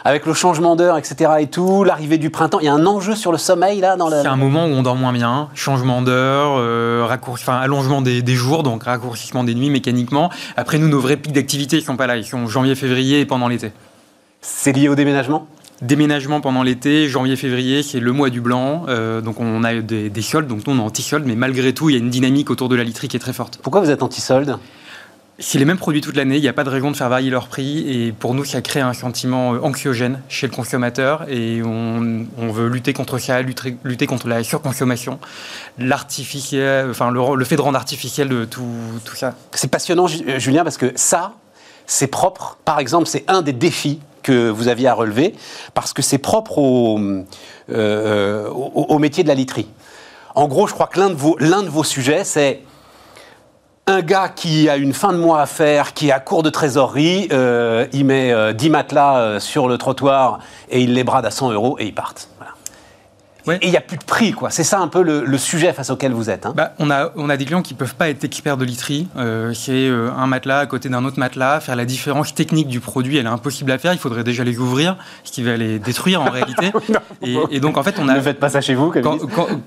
avec 0.05 0.27
le 0.27 0.33
changement 0.33 0.77
d'heure, 0.77 0.97
etc. 0.97 1.33
et 1.41 1.49
tout, 1.49 1.85
l'arrivée 1.85 2.19
du 2.19 2.31
printemps, 2.31 2.61
il 2.61 2.67
y 2.67 2.69
a 2.69 2.73
un 2.73 2.87
enjeu 2.87 3.15
sur 3.15 3.33
le 3.33 3.39
sommeil 3.39 3.81
là 3.81 3.97
dans. 3.97 4.11
C'est 4.11 4.27
un 4.27 4.37
moment 4.37 4.65
où 4.67 4.71
on 4.71 4.83
dort 4.83 4.97
moins 4.97 5.13
bien, 5.13 5.49
changement 5.55 6.03
d'heure, 6.03 6.55
euh, 6.57 7.07
enfin, 7.27 7.57
allongement 7.57 8.01
des, 8.01 8.23
jours, 8.35 8.63
donc 8.63 8.85
raccourcissement 8.85 9.45
des 9.45 9.55
nuits 9.55 9.71
mécaniquement. 9.71 10.31
Après, 10.57 10.79
nous, 10.79 10.89
nos 10.89 11.01
vrais 11.01 11.17
pics 11.17 11.33
d'activité, 11.33 11.79
ils 11.79 11.85
sont 11.85 11.97
pas 11.97 12.07
là, 12.07 12.17
ils 12.17 12.25
sont 12.25 12.47
janvier, 12.47 12.75
février 12.75 13.21
et 13.21 13.27
pendant 13.27 13.49
l'été. 13.49 13.73
C'est 14.41 14.73
lié 14.73 14.89
au 14.89 14.95
déménagement? 14.95 15.49
Déménagement 15.81 16.41
pendant 16.41 16.65
l'été, 16.65 17.09
janvier-février, 17.09 17.85
c'est 17.85 18.01
le 18.01 18.11
mois 18.11 18.31
du 18.31 18.41
blanc. 18.41 18.87
Euh, 18.89 19.21
donc 19.21 19.39
on 19.39 19.63
a 19.63 19.75
des, 19.75 20.11
des, 20.11 20.23
soldes, 20.23 20.49
donc 20.49 20.67
nous 20.67 20.75
on 20.75 20.79
est 20.79 20.83
anti-soldes, 20.83 21.25
mais 21.25 21.37
malgré 21.37 21.73
tout, 21.73 21.89
il 21.89 21.93
y 21.93 21.97
a 21.97 22.01
une 22.01 22.11
dynamique 22.11 22.51
autour 22.51 22.69
de 22.69 22.75
la 22.75 22.83
literie 22.83 23.07
qui 23.07 23.17
est 23.17 23.21
très 23.21 23.33
forte. 23.33 23.61
Pourquoi 23.63 23.81
vous 23.81 23.91
êtes 23.91 24.03
anti-soldes? 24.03 24.59
C'est 25.41 25.61
les 25.61 25.65
mêmes 25.65 25.79
produits 25.79 26.01
toute 26.01 26.17
l'année, 26.17 26.35
il 26.35 26.43
n'y 26.43 26.49
a 26.49 26.53
pas 26.53 26.65
de 26.65 26.69
raison 26.69 26.91
de 26.91 26.97
faire 26.97 27.09
varier 27.09 27.31
leur 27.31 27.47
prix 27.47 27.89
et 27.89 28.11
pour 28.11 28.35
nous 28.35 28.45
ça 28.45 28.61
crée 28.61 28.81
un 28.81 28.93
sentiment 28.93 29.55
euh, 29.55 29.61
anxiogène 29.63 30.21
chez 30.29 30.49
le 30.49 30.53
consommateur 30.53 31.27
et 31.29 31.63
on, 31.63 32.27
veut 32.51 32.67
lutter 32.67 32.93
contre 32.93 33.19
ça, 33.19 33.41
lutter, 33.41 33.77
lutter 33.85 34.09
contre 34.09 34.27
la 34.27 34.43
surconsommation, 34.43 35.21
l'artificiel, 35.79 36.91
enfin 36.91 37.13
le, 37.13 37.45
fait 37.45 37.55
de 37.55 37.61
rendre 37.61 37.77
artificiel 37.77 38.29
de 38.29 38.45
tout, 38.47 38.67
tout 39.05 39.15
ça. 39.15 39.37
C'est 39.53 39.71
passionnant 39.71 40.09
Julien 40.09 40.65
parce 40.65 40.77
que 40.77 40.91
ça, 40.97 41.35
c'est 41.87 42.09
propre. 42.09 42.59
Par 42.65 42.81
exemple, 42.81 43.07
c'est 43.07 43.25
un 43.29 43.43
des 43.43 43.53
défis 43.53 44.01
que 44.29 44.51
vous 44.51 44.69
aviez 44.69 44.89
à 44.89 44.95
relever, 44.95 45.35
parce 45.73 45.95
que 45.95 46.03
c'est 46.03 46.19
propre 46.19 46.59
au, 46.59 47.01
euh, 47.71 48.51
au, 48.51 48.99
métier 48.99 49.23
de 49.23 49.29
la 49.29 49.35
literie. 49.35 49.69
En 50.35 50.49
gros, 50.49 50.67
je 50.67 50.75
crois 50.75 50.87
que 50.87 51.01
l'un 51.01 51.09
de 51.09 51.15
vos, 51.15 51.39
l'un 51.41 51.63
de 51.63 51.71
vos 51.71 51.83
sujets, 51.83 52.25
c'est 52.25 52.61
un 53.87 54.03
gars 54.03 54.29
qui 54.29 54.69
a 54.69 54.77
une 54.77 54.93
fin 54.93 55.15
de 55.15 55.19
mois 55.19 55.41
à 55.41 55.47
faire, 55.47 55.95
qui 55.95 56.09
est 56.09 56.13
à 56.13 56.21
court 56.21 56.43
de 56.43 56.51
trésorerie, 56.51 57.29
euh, 57.33 57.87
il 57.95 58.05
met 58.05 58.53
10 58.53 58.67
euh, 58.67 58.71
matelas 58.71 59.41
sur 59.41 59.67
le 59.67 59.79
trottoir 59.79 60.41
et 60.69 60.83
il 60.83 60.93
les 60.93 61.05
brade 61.05 61.25
à 61.25 61.31
100 61.31 61.53
euros 61.53 61.79
et 61.79 61.87
ils 61.87 61.95
partent. 61.95 62.29
Et 63.57 63.67
il 63.67 63.71
n'y 63.71 63.77
a 63.77 63.81
plus 63.81 63.99
de 63.99 64.05
prix, 64.05 64.33
quoi. 64.33 64.51
C'est 64.51 64.65
ça 64.65 64.79
un 64.81 64.89
peu 64.89 65.03
le, 65.03 65.39
sujet 65.39 65.73
face 65.73 65.91
auquel 65.91 66.13
vous 66.13 66.31
êtes. 66.31 66.47
Hein. 66.47 66.53
Bah, 66.57 66.73
on, 66.79 66.91
a, 66.91 67.13
on 67.17 67.31
a 67.31 67.37
des 67.37 67.45
clients 67.45 67.63
qui 67.63 67.75
ne 67.75 67.79
peuvent 67.79 67.95
pas 67.95 68.09
être 68.09 68.25
experts 68.25 68.57
de 68.57 68.65
literie. 68.65 69.09
Euh, 69.17 69.55
c'est 69.55 69.89
euh, 69.89 70.11
un 70.17 70.27
matelas 70.27 70.59
à 70.59 70.67
côté 70.67 70.89
d'un 70.89 71.05
autre 71.05 71.19
matelas. 71.19 71.61
Faire 71.61 71.77
la 71.77 71.85
différence 71.85 72.35
technique 72.35 72.69
du 72.69 72.81
produit, 72.81 73.17
elle 73.17 73.27
est 73.27 73.29
impossible 73.29 73.71
à 73.71 73.79
faire. 73.79 73.93
Il 73.93 73.99
faudrait 73.99 74.25
déjà 74.25 74.45
les 74.45 74.59
ouvrir, 74.59 74.97
ce 75.25 75.33
qui 75.33 75.43
va 75.43 75.57
les 75.57 75.79
détruire 75.79 76.23
en 76.23 76.31
réalité. 76.31 76.73
et, 77.23 77.61
donc, 77.61 77.77
en 77.77 77.83
fait, 77.83 77.97
on 77.99 78.09
a. 78.09 78.17
Ne 78.17 78.21
faites 78.21 78.41
pas 78.41 78.49
ça 78.49 78.61
chez 78.61 78.75
vous, 78.75 78.93
quand, 79.03 79.19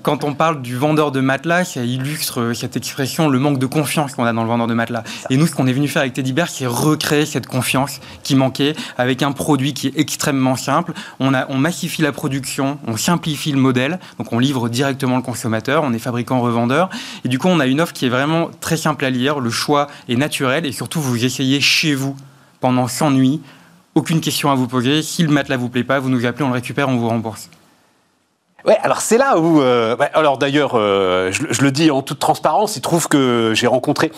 quand, 0.02 0.24
on 0.24 0.34
parle 0.34 0.62
du 0.62 0.76
vendeur 0.76 1.10
de 1.10 1.20
matelas, 1.20 1.64
ça 1.64 1.82
illustre 1.82 2.40
euh, 2.40 2.54
cette 2.54 2.76
expression, 2.76 3.28
le 3.28 3.38
manque 3.38 3.58
de 3.58 3.66
confiance 3.66 4.14
qu'on 4.14 4.24
a 4.24 4.32
dans 4.32 4.42
le 4.42 4.48
vendeur 4.48 4.66
de 4.66 4.74
matelas. 4.74 5.04
Et 5.30 5.36
nous, 5.36 5.46
ce 5.46 5.54
qu'on 5.54 5.66
est 5.66 5.72
venu 5.72 5.88
faire 5.88 6.02
avec 6.02 6.12
Teddy 6.12 6.32
Bear, 6.32 6.48
c'est 6.48 6.66
recréer 6.66 7.26
cette 7.26 7.46
confiance 7.46 8.00
qui 8.22 8.36
manquait 8.36 8.74
avec 8.98 9.22
un 9.22 9.32
produit 9.32 9.74
qui 9.74 9.88
est 9.88 9.98
extrêmement 9.98 10.56
simple. 10.56 10.92
On, 11.20 11.34
a, 11.34 11.46
on 11.48 11.56
massifie 11.56 12.02
la 12.02 12.12
production, 12.12 12.78
on 12.86 12.96
simplifie 12.96 13.52
le 13.52 13.58
modèle 13.58 13.71
donc 13.72 14.32
on 14.32 14.38
livre 14.38 14.68
directement 14.68 15.16
le 15.16 15.22
consommateur, 15.22 15.82
on 15.84 15.92
est 15.92 15.98
fabricant-revendeur. 15.98 16.90
Et 17.24 17.28
du 17.28 17.38
coup, 17.38 17.48
on 17.48 17.60
a 17.60 17.66
une 17.66 17.80
offre 17.80 17.92
qui 17.92 18.06
est 18.06 18.10
vraiment 18.10 18.50
très 18.60 18.76
simple 18.76 19.04
à 19.04 19.10
lire, 19.10 19.40
le 19.40 19.50
choix 19.50 19.88
est 20.08 20.16
naturel 20.16 20.66
et 20.66 20.72
surtout, 20.72 21.00
vous 21.00 21.24
essayez 21.24 21.60
chez 21.60 21.94
vous 21.94 22.16
pendant 22.60 22.88
100 22.88 23.10
nuits, 23.12 23.40
aucune 23.94 24.20
question 24.20 24.50
à 24.50 24.54
vous 24.54 24.68
poser. 24.68 25.02
Si 25.02 25.22
le 25.22 25.30
matelas 25.30 25.56
vous 25.56 25.68
plaît 25.68 25.84
pas, 25.84 25.98
vous 25.98 26.08
nous 26.08 26.24
appelez, 26.26 26.44
on 26.44 26.48
le 26.48 26.54
récupère, 26.54 26.88
on 26.88 26.96
vous 26.96 27.08
rembourse. 27.08 27.50
Ouais, 28.64 28.78
alors 28.82 29.00
c'est 29.00 29.18
là 29.18 29.38
où. 29.38 29.60
Euh, 29.60 29.96
alors 30.14 30.38
d'ailleurs, 30.38 30.72
euh, 30.74 31.32
je, 31.32 31.62
le 31.62 31.72
dis 31.72 31.90
en 31.90 32.02
toute 32.02 32.20
transparence, 32.20 32.76
il 32.76 32.80
trouve 32.80 33.08
que 33.08 33.52
j'ai 33.54 33.66
rencontré 33.66 34.12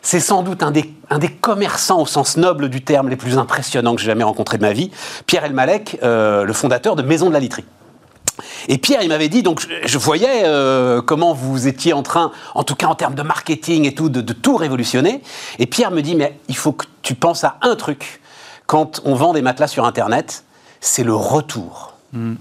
c'est 0.00 0.20
sans 0.20 0.42
doute 0.42 0.62
un 0.62 0.70
des, 0.70 0.94
un 1.10 1.18
des, 1.18 1.28
commerçants 1.28 2.00
au 2.00 2.06
sens 2.06 2.36
noble 2.36 2.68
du 2.68 2.82
terme 2.82 3.08
les 3.08 3.16
plus 3.16 3.36
impressionnants 3.36 3.94
que 3.96 4.00
j'ai 4.00 4.06
jamais 4.06 4.24
rencontré 4.24 4.56
de 4.56 4.62
ma 4.62 4.72
vie, 4.72 4.90
Pierre 5.26 5.44
Elmalek, 5.44 5.98
euh, 6.02 6.44
le 6.44 6.52
fondateur 6.52 6.94
de 6.94 7.02
Maison 7.02 7.28
de 7.28 7.32
la 7.32 7.40
Literie. 7.40 7.64
Et 8.68 8.78
Pierre, 8.78 9.02
il 9.02 9.08
m'avait 9.08 9.28
dit, 9.28 9.42
donc 9.42 9.66
je 9.84 9.98
voyais 9.98 10.42
euh, 10.44 11.02
comment 11.02 11.34
vous 11.34 11.66
étiez 11.66 11.92
en 11.92 12.02
train, 12.02 12.32
en 12.54 12.64
tout 12.64 12.74
cas 12.74 12.86
en 12.86 12.94
termes 12.94 13.14
de 13.14 13.22
marketing 13.22 13.84
et 13.86 13.94
tout, 13.94 14.08
de, 14.08 14.20
tout 14.32 14.56
révolutionner. 14.56 15.22
Et 15.58 15.66
Pierre 15.66 15.90
me 15.90 16.02
dit, 16.02 16.14
mais 16.14 16.38
il 16.48 16.56
faut 16.56 16.72
que 16.72 16.86
tu 17.02 17.14
penses 17.14 17.44
à 17.44 17.56
un 17.62 17.76
truc 17.76 18.20
quand 18.66 19.00
on 19.04 19.14
vend 19.14 19.32
des 19.32 19.42
matelas 19.42 19.68
sur 19.68 19.84
Internet, 19.84 20.44
c'est 20.80 21.04
le 21.04 21.14
retour. 21.14 21.94
Hmm. 22.12 22.34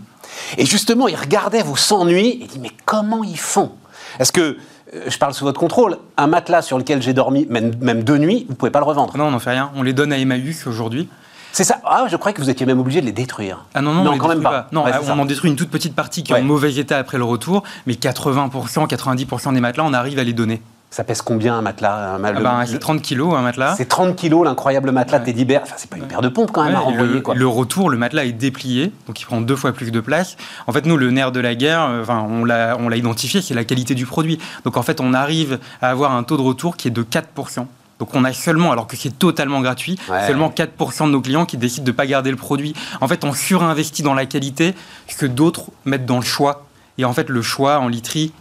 Et 0.58 0.66
justement, 0.66 1.08
il 1.08 1.16
regardait 1.16 1.64
vos 1.64 1.76
100 1.76 2.06
nuits 2.06 2.40
et 2.42 2.48
dit, 2.48 2.60
mais 2.60 2.72
comment 2.86 3.24
ils 3.24 3.40
font? 3.40 3.72
Est-ce 4.20 4.32
que 4.32 4.58
euh, 4.94 5.06
je 5.08 5.18
parle 5.18 5.34
sous 5.34 5.46
votre 5.46 5.60
contrôle, 5.60 5.98
un 6.18 6.28
matelas 6.28 6.62
sur 6.62 6.78
lequel 6.78 7.02
j'ai 7.02 7.14
dormi 7.14 7.46
même, 7.50 7.74
même 7.80 8.04
deux 8.04 8.18
nuits, 8.18 8.46
vous 8.48 8.54
ne 8.54 8.58
pouvez 8.58 8.72
pas 8.72 8.80
le 8.80 8.86
revendre? 8.86 9.18
Non, 9.18 9.26
on 9.26 9.32
n'en 9.32 9.40
fait 9.40 9.52
rien. 9.52 9.72
On 9.76 9.84
les 9.84 9.94
donne 9.94 10.12
à 10.12 10.18
Emmaüs 10.18 10.68
aujourd'hui. 10.68 11.10
C'est 11.58 11.64
ça. 11.64 11.80
Ah, 11.86 12.06
je 12.08 12.16
croyais 12.18 12.36
que 12.36 12.40
vous 12.40 12.52
étiez 12.52 12.68
même 12.68 12.80
obligé 12.80 13.02
de 13.02 13.08
les 13.08 13.12
détruire. 13.12 13.66
Ah 13.74 13.82
non, 13.82 13.92
non, 13.92 14.16
quand 14.20 14.28
même 14.28 14.44
pas. 14.44 14.68
Non, 14.72 14.86
on 15.08 15.20
en 15.20 15.26
détruit 15.26 15.50
une 15.50 15.56
toute 15.56 15.72
petite 15.72 15.96
partie 15.96 16.22
qui 16.22 16.32
est 16.32 16.36
en 16.36 16.44
mauvais 16.44 16.76
état 16.76 17.00
après 17.00 17.18
le 17.18 17.24
retour, 17.24 17.64
mais 17.88 17.94
80%, 17.94 18.88
90% 18.88 19.56
des 19.56 19.60
matelas, 19.60 19.84
on 19.84 19.94
arrive 19.94 20.20
à 20.20 20.24
les 20.24 20.34
donner. 20.34 20.62
Ça 20.92 21.04
pèse 21.04 21.24
combien 21.24 21.56
un 21.56 21.64
matelas 21.64 22.14
un 22.14 22.24
ah 22.24 22.32
ben, 22.34 22.64
C'est 22.68 22.78
30 22.78 23.02
kilos 23.02 23.34
un 23.34 23.42
matelas. 23.42 23.74
C'est 23.76 23.88
30 23.88 24.16
kilos 24.16 24.46
l'incroyable 24.46 24.92
matelas 24.92 25.18
de 25.18 25.26
Teddy 25.26 25.46
Bear. 25.46 25.64
Enfin, 25.64 25.74
c'est 25.78 25.90
pas 25.90 25.98
une 25.98 26.08
paire 26.08 26.22
de 26.22 26.30
pompes 26.30 26.52
quand 26.52 26.64
même 26.64 26.76
à 26.76 26.80
renvoyer. 26.80 27.12
Le, 27.12 27.22
quoi. 27.22 27.34
le 27.34 27.48
retour, 27.48 27.90
le 27.90 27.98
matelas 27.98 28.26
est 28.26 28.34
déplié, 28.34 28.92
donc 29.08 29.20
il 29.20 29.26
prend 29.26 29.42
deux 29.42 29.56
fois 29.56 29.72
plus 29.72 29.90
de 29.90 30.00
place. 30.00 30.38
En 30.68 30.74
fait, 30.74 30.86
nous, 30.86 30.96
le 30.96 31.10
nerf 31.10 31.32
de 31.32 31.40
la 31.40 31.56
guerre, 31.56 31.88
euh, 31.90 32.04
enfin, 32.04 32.24
on 32.30 32.46
l'a 32.46 32.98
identifié, 32.98 33.42
c'est 33.42 33.56
la 33.56 33.64
qualité 33.64 33.96
du 33.96 34.06
produit. 34.06 34.38
Donc 34.64 34.78
en 34.78 34.84
fait, 34.84 35.02
on 35.02 35.16
arrive 35.16 35.58
à 35.82 35.90
avoir 35.90 36.12
un 36.12 36.22
taux 36.22 36.38
de 36.38 36.44
retour 36.44 36.78
qui 36.78 36.88
est 36.88 36.92
de 36.92 37.02
4%. 37.02 37.66
Donc 38.00 38.14
on 38.14 38.24
a 38.24 38.34
seulement, 38.34 38.72
alors 38.72 38.88
que 38.88 38.96
c'est 38.96 39.18
totalement 39.18 39.62
gratuit, 39.62 39.98
seulement 40.28 40.50
4% 40.50 41.06
de 41.06 41.12
nos 41.12 41.22
clients 41.22 41.46
qui 41.46 41.58
décident 41.58 41.86
de 41.86 41.92
ne 41.92 41.96
pas 41.96 42.06
garder 42.06 42.30
le 42.30 42.38
produit. 42.38 42.74
En 43.02 43.08
fait, 43.08 43.24
on 43.24 43.34
surinvestit 43.34 44.04
dans 44.04 44.14
la 44.14 44.26
qualité 44.26 44.76
que 45.18 45.26
d'autres 45.26 45.66
mettent 45.86 46.06
dans 46.06 46.20
le 46.20 46.26
choix. 46.26 46.68
Et 47.00 47.06
en 47.06 47.14
fait, 47.14 47.30
le 47.30 47.42
choix 47.42 47.80
en 47.80 47.88
literie, 47.88 48.32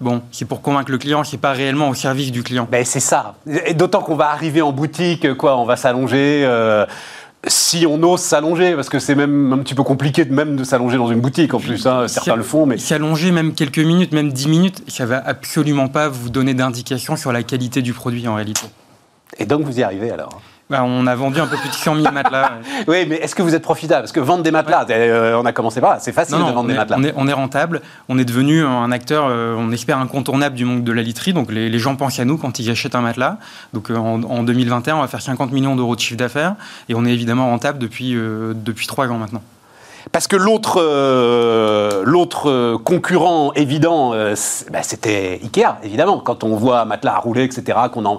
Bon, 0.00 0.22
c'est 0.30 0.44
pour 0.44 0.62
convaincre 0.62 0.92
le 0.92 0.98
client, 0.98 1.24
c'est 1.24 1.38
pas 1.38 1.50
réellement 1.50 1.88
au 1.88 1.94
service 1.94 2.30
du 2.30 2.44
client. 2.44 2.68
Ben 2.70 2.84
c'est 2.84 3.00
ça. 3.00 3.34
Et 3.66 3.74
d'autant 3.74 4.00
qu'on 4.00 4.14
va 4.14 4.30
arriver 4.30 4.62
en 4.62 4.70
boutique, 4.70 5.34
quoi, 5.34 5.58
on 5.58 5.64
va 5.64 5.76
s'allonger. 5.76 6.44
Euh, 6.44 6.86
si 7.46 7.86
on 7.86 8.02
ose 8.02 8.20
s'allonger, 8.20 8.74
parce 8.74 8.88
que 8.88 8.98
c'est 8.98 9.14
même 9.14 9.52
un 9.52 9.58
petit 9.58 9.74
peu 9.74 9.82
compliqué 9.82 10.24
de 10.24 10.34
même 10.34 10.56
de 10.56 10.64
s'allonger 10.64 10.96
dans 10.96 11.10
une 11.10 11.20
boutique 11.20 11.54
en 11.54 11.60
plus, 11.60 11.86
hein, 11.86 12.08
certains 12.08 12.36
le 12.36 12.42
font. 12.42 12.66
Mais... 12.66 12.78
S'allonger 12.78 13.30
même 13.30 13.54
quelques 13.54 13.78
minutes, 13.78 14.12
même 14.12 14.32
10 14.32 14.48
minutes, 14.48 14.82
ça 14.88 15.06
va 15.06 15.18
absolument 15.24 15.88
pas 15.88 16.08
vous 16.08 16.30
donner 16.30 16.54
d'indication 16.54 17.16
sur 17.16 17.32
la 17.32 17.42
qualité 17.42 17.82
du 17.82 17.92
produit 17.92 18.26
en 18.26 18.34
réalité. 18.34 18.66
Et 19.38 19.46
donc 19.46 19.62
vous 19.62 19.78
y 19.78 19.82
arrivez 19.82 20.10
alors 20.10 20.40
bah, 20.70 20.84
on 20.84 21.06
a 21.06 21.14
vendu 21.14 21.40
un 21.40 21.46
peu 21.46 21.56
plus 21.56 21.70
de 21.70 21.74
100 21.74 21.96
000 21.96 22.12
matelas. 22.12 22.52
oui, 22.86 23.06
mais 23.08 23.16
est-ce 23.16 23.34
que 23.34 23.42
vous 23.42 23.54
êtes 23.54 23.62
profitable? 23.62 24.02
Parce 24.02 24.12
que 24.12 24.20
vendre 24.20 24.42
des 24.42 24.50
matelas, 24.50 24.86
euh, 24.90 25.40
on 25.40 25.46
a 25.46 25.52
commencé 25.52 25.80
par 25.80 25.90
là, 25.90 25.98
c'est 25.98 26.12
facile 26.12 26.36
de 26.36 26.42
vendre 26.42 26.68
des 26.68 26.74
matelas. 26.74 26.98
On 27.16 27.26
est, 27.26 27.32
rentable, 27.32 27.80
on 28.08 28.18
est 28.18 28.24
devenu 28.24 28.64
un 28.64 28.92
acteur, 28.92 29.26
euh, 29.28 29.54
on 29.58 29.72
espère 29.72 29.98
incontournable 29.98 30.56
du 30.56 30.64
monde 30.64 30.84
de 30.84 30.92
la 30.92 31.02
literie. 31.02 31.32
Donc 31.32 31.50
les, 31.50 31.78
gens 31.78 31.96
pensent 31.96 32.18
à 32.18 32.24
nous 32.24 32.36
quand 32.36 32.58
ils 32.58 32.70
achètent 32.70 32.94
un 32.94 33.00
matelas. 33.00 33.38
Donc 33.72 33.90
euh, 33.90 33.96
en, 33.96 34.42
2021, 34.42 34.96
on 34.96 35.00
va 35.00 35.08
faire 35.08 35.22
50 35.22 35.52
millions 35.52 35.74
d'euros 35.74 35.94
de 35.96 36.00
chiffre 36.00 36.18
d'affaires 36.18 36.54
et 36.88 36.94
on 36.94 37.04
est 37.04 37.12
évidemment 37.12 37.46
rentable 37.46 37.78
depuis, 37.78 38.14
depuis 38.14 38.86
3 38.86 39.08
ans 39.08 39.18
maintenant. 39.18 39.42
Parce 40.12 40.26
que 40.26 40.36
l'autre 40.36 40.80
l'autre 42.04 42.76
concurrent 42.84 43.52
évident, 43.54 44.10
bah, 44.70 44.82
c'était 44.82 45.40
Ikea, 45.42 45.78
évidemment. 45.82 46.18
Quand 46.18 46.44
on 46.44 46.56
voit 46.56 46.80
un 46.80 46.84
matelas 46.84 47.14
à 47.14 47.18
rouler, 47.18 47.44
etc., 47.44 47.78
qu'on 47.92 48.04
en... 48.04 48.18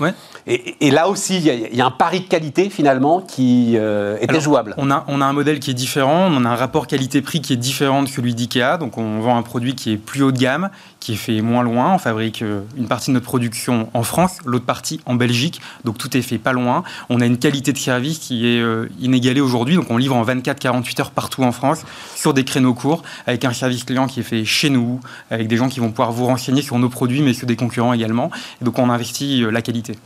Ouais. 0.00 0.14
Et, 0.50 0.90
là 0.90 1.08
aussi, 1.08 1.36
il 1.36 1.76
y, 1.76 1.80
a 1.80 1.86
un 1.86 1.92
pari 1.92 2.22
de 2.22 2.26
qualité 2.26 2.70
finalement 2.70 3.20
qui 3.20 3.74
euh, 3.76 4.18
était 4.20 4.40
jouable. 4.40 4.74
On 4.78 4.90
a, 4.90 5.04
on 5.06 5.20
a 5.20 5.24
un 5.24 5.32
modèle 5.32 5.60
qui 5.60 5.70
est 5.70 5.74
différent, 5.74 6.28
on 6.28 6.44
a 6.44 6.48
un 6.48 6.56
rapport 6.56 6.88
qualité-prix 6.88 7.40
qui 7.40 7.52
est 7.52 7.56
différent 7.56 8.02
de 8.02 8.08
celui 8.08 8.34
d'IKEA. 8.34 8.76
Donc 8.76 8.98
on 8.98 9.20
vend 9.20 9.36
un 9.36 9.42
produit 9.42 9.76
qui 9.76 9.92
est 9.92 9.96
plus 9.96 10.22
haut 10.22 10.32
de 10.32 10.38
gamme, 10.38 10.70
qui 10.98 11.12
est 11.12 11.16
fait 11.16 11.40
moins 11.40 11.62
loin. 11.62 11.94
On 11.94 11.98
fabrique 11.98 12.42
euh, 12.42 12.62
une 12.76 12.88
partie 12.88 13.10
de 13.10 13.14
notre 13.14 13.26
production 13.26 13.88
en 13.94 14.02
France, 14.02 14.38
l'autre 14.44 14.64
partie 14.64 15.00
en 15.06 15.14
Belgique. 15.14 15.60
Donc 15.84 15.98
tout 15.98 16.16
est 16.16 16.22
fait 16.22 16.38
pas 16.38 16.52
loin. 16.52 16.82
On 17.10 17.20
a 17.20 17.26
une 17.26 17.38
qualité 17.38 17.72
de 17.72 17.78
service 17.78 18.18
qui 18.18 18.48
est 18.48 18.60
euh, 18.60 18.88
inégalée 19.00 19.40
aujourd'hui. 19.40 19.76
Donc 19.76 19.86
on 19.88 19.98
livre 19.98 20.16
en 20.16 20.24
24-48 20.24 21.00
heures 21.00 21.10
partout 21.12 21.44
en 21.44 21.52
France 21.52 21.84
sur 22.16 22.34
des 22.34 22.42
créneaux 22.42 22.74
courts 22.74 23.04
avec 23.28 23.44
un 23.44 23.52
service 23.52 23.84
client 23.84 24.08
qui 24.08 24.18
est 24.18 24.24
fait 24.24 24.44
chez 24.44 24.68
nous, 24.70 24.98
avec 25.30 25.46
des 25.46 25.56
gens 25.56 25.68
qui 25.68 25.78
vont 25.78 25.90
pouvoir 25.90 26.10
vous 26.10 26.26
renseigner 26.26 26.62
sur 26.62 26.76
nos 26.80 26.88
produits 26.88 27.22
mais 27.22 27.34
sur 27.34 27.46
des 27.46 27.56
concurrents 27.56 27.92
également. 27.92 28.32
Et 28.60 28.64
donc 28.64 28.80
on 28.80 28.90
investit 28.90 29.44
la 29.48 29.62
qualité 29.62 29.96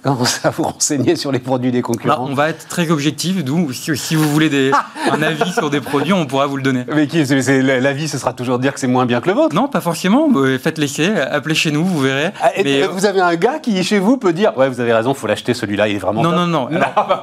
à 0.42 0.50
vous 0.50 0.64
renseigner 0.64 1.16
sur 1.16 1.32
les 1.32 1.38
produits 1.38 1.70
des 1.70 1.82
concurrents 1.82 2.26
On 2.28 2.34
va 2.34 2.50
être 2.50 2.66
très 2.68 2.90
objectif, 2.90 3.44
d'où 3.44 3.72
si, 3.72 4.14
vous 4.14 4.28
voulez 4.30 4.48
des, 4.48 4.72
un 5.10 5.22
avis 5.22 5.52
sur 5.52 5.70
des 5.70 5.80
produits, 5.80 6.12
on 6.12 6.26
pourra 6.26 6.46
vous 6.46 6.56
le 6.56 6.62
donner. 6.62 6.84
Mais 6.94 7.06
qui, 7.06 7.22
l'avis, 7.24 8.08
ce 8.08 8.18
sera 8.18 8.32
toujours 8.32 8.58
de 8.58 8.62
dire 8.62 8.74
que 8.74 8.80
c'est 8.80 8.86
moins 8.86 9.06
bien 9.06 9.20
que 9.20 9.28
le 9.28 9.34
vôtre 9.34 9.54
Non, 9.54 9.68
pas 9.68 9.80
forcément. 9.80 10.28
Faites 10.60 10.78
l'essai, 10.78 11.20
appelez 11.20 11.54
chez 11.54 11.70
nous, 11.70 11.84
vous 11.84 12.00
verrez. 12.00 12.30
Ah, 12.40 12.50
mais, 12.62 12.86
vous 12.86 13.06
avez 13.06 13.20
un 13.20 13.34
gars 13.36 13.58
qui, 13.58 13.82
chez 13.82 13.98
vous, 13.98 14.16
peut 14.16 14.32
dire 14.32 14.56
Ouais, 14.56 14.68
vous 14.68 14.80
avez 14.80 14.92
raison, 14.92 15.12
il 15.12 15.16
faut 15.16 15.26
l'acheter, 15.26 15.54
celui-là, 15.54 15.88
il 15.88 15.96
est 15.96 15.98
vraiment. 15.98 16.22
Non, 16.22 16.32
non, 16.32 16.46
non. 16.46 16.68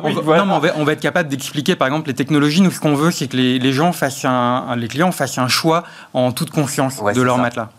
on, 0.03 0.83
va, 0.83 0.93
être 0.93 0.99
capable 0.99 1.29
d'expliquer, 1.29 1.75
par 1.75 1.87
exemple, 1.87 2.07
les 2.07 2.15
technologies. 2.15 2.61
Nous, 2.61 2.71
ce 2.71 2.79
qu'on 2.79 2.95
veut, 2.95 3.11
c'est 3.11 3.27
que 3.27 3.37
les, 3.37 3.73
gens 3.73 3.91
fassent 3.91 4.25
un, 4.25 4.75
les 4.75 4.87
clients 4.87 5.11
fassent 5.11 5.37
un 5.37 5.47
choix 5.47 5.83
en 6.13 6.31
toute 6.31 6.51
conscience 6.51 7.01
de 7.03 7.21
leur 7.21 7.37
matelas. 7.37 7.69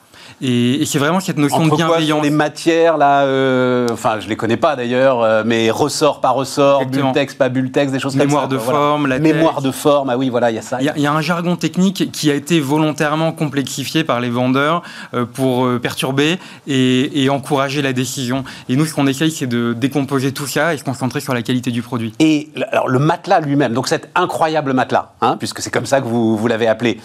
Et, 0.45 0.85
c'est 0.87 0.99
vraiment 0.99 1.21
cette 1.21 1.39
notion 1.39 1.59
Entre 1.59 1.71
de 1.71 1.77
bienveillance. 1.77 2.19
Quoi, 2.19 2.29
les 2.29 2.35
matières, 2.35 2.99
là, 2.99 3.23
euh, 3.23 3.87
enfin, 3.93 4.19
je 4.19 4.29
les 4.29 4.35
connais 4.35 4.57
pas 4.57 4.75
d'ailleurs, 4.75 5.23
euh, 5.23 5.45
mais 5.47 5.71
ressort 5.71 6.21
par 6.21 6.35
ressort, 6.35 6.85
bulletex, 6.87 7.35
pas 7.35 7.49
bulletex, 7.49 7.93
des 7.93 8.01
choses 8.01 8.15
comme 8.15 8.23
ça. 8.23 8.27
Mémoire 8.27 8.49
de 8.49 8.59
forme, 8.59 9.07
la 9.07 9.21
Mémoire 9.21 9.63
de 9.63 9.71
forme, 9.71 10.11
ah 10.11 10.19
oui, 10.19 10.31
voilà, 10.31 10.51
il 10.51 10.57
y 10.57 10.59
a 10.59 10.63
ça. 10.63 10.79
Il 10.81 11.01
y, 11.01 11.07
a 11.07 11.13
un 11.13 11.21
jargon 11.21 11.55
technique 11.55 12.11
qui 12.11 12.29
a 12.29 12.35
été 12.35 12.59
volontairement 12.59 13.31
complexifié 13.31 14.03
par 14.03 14.19
les 14.19 14.31
vendeurs 14.31 14.83
euh, 15.15 15.25
pour 15.25 15.69
perturber 15.81 16.39
et, 16.67 17.29
encourager 17.31 17.81
la 17.81 17.93
décision. 17.93 18.43
Et 18.69 18.75
nous, 18.75 18.85
ce 18.85 18.95
qu'on 18.95 19.07
essaye, 19.07 19.31
c'est 19.31 19.47
de 19.47 19.73
décomposer 19.73 20.33
tout 20.33 20.47
ça 20.47 20.75
et 20.75 20.77
se 20.77 20.85
concentrer 20.85 21.21
sur 21.21 21.35
la 21.35 21.43
qualité 21.43 21.71
du 21.71 21.83
produit. 21.83 22.13
Et 22.19 22.51
alors, 22.73 22.89
le 22.89 22.99
matelas 22.99 23.41
lui-même, 23.41 23.73
donc 23.73 23.87
cet 23.87 24.11
incroyable 24.17 24.73
matelas, 24.73 25.13
hein, 25.21 25.37
puisque 25.39 25.61
c'est 25.61 25.71
comme 25.71 25.87
ça 25.87 26.01
que 26.01 26.07
vous, 26.07 26.37
vous 26.37 26.49
l'avez 26.49 26.67
appelé. 26.67 27.01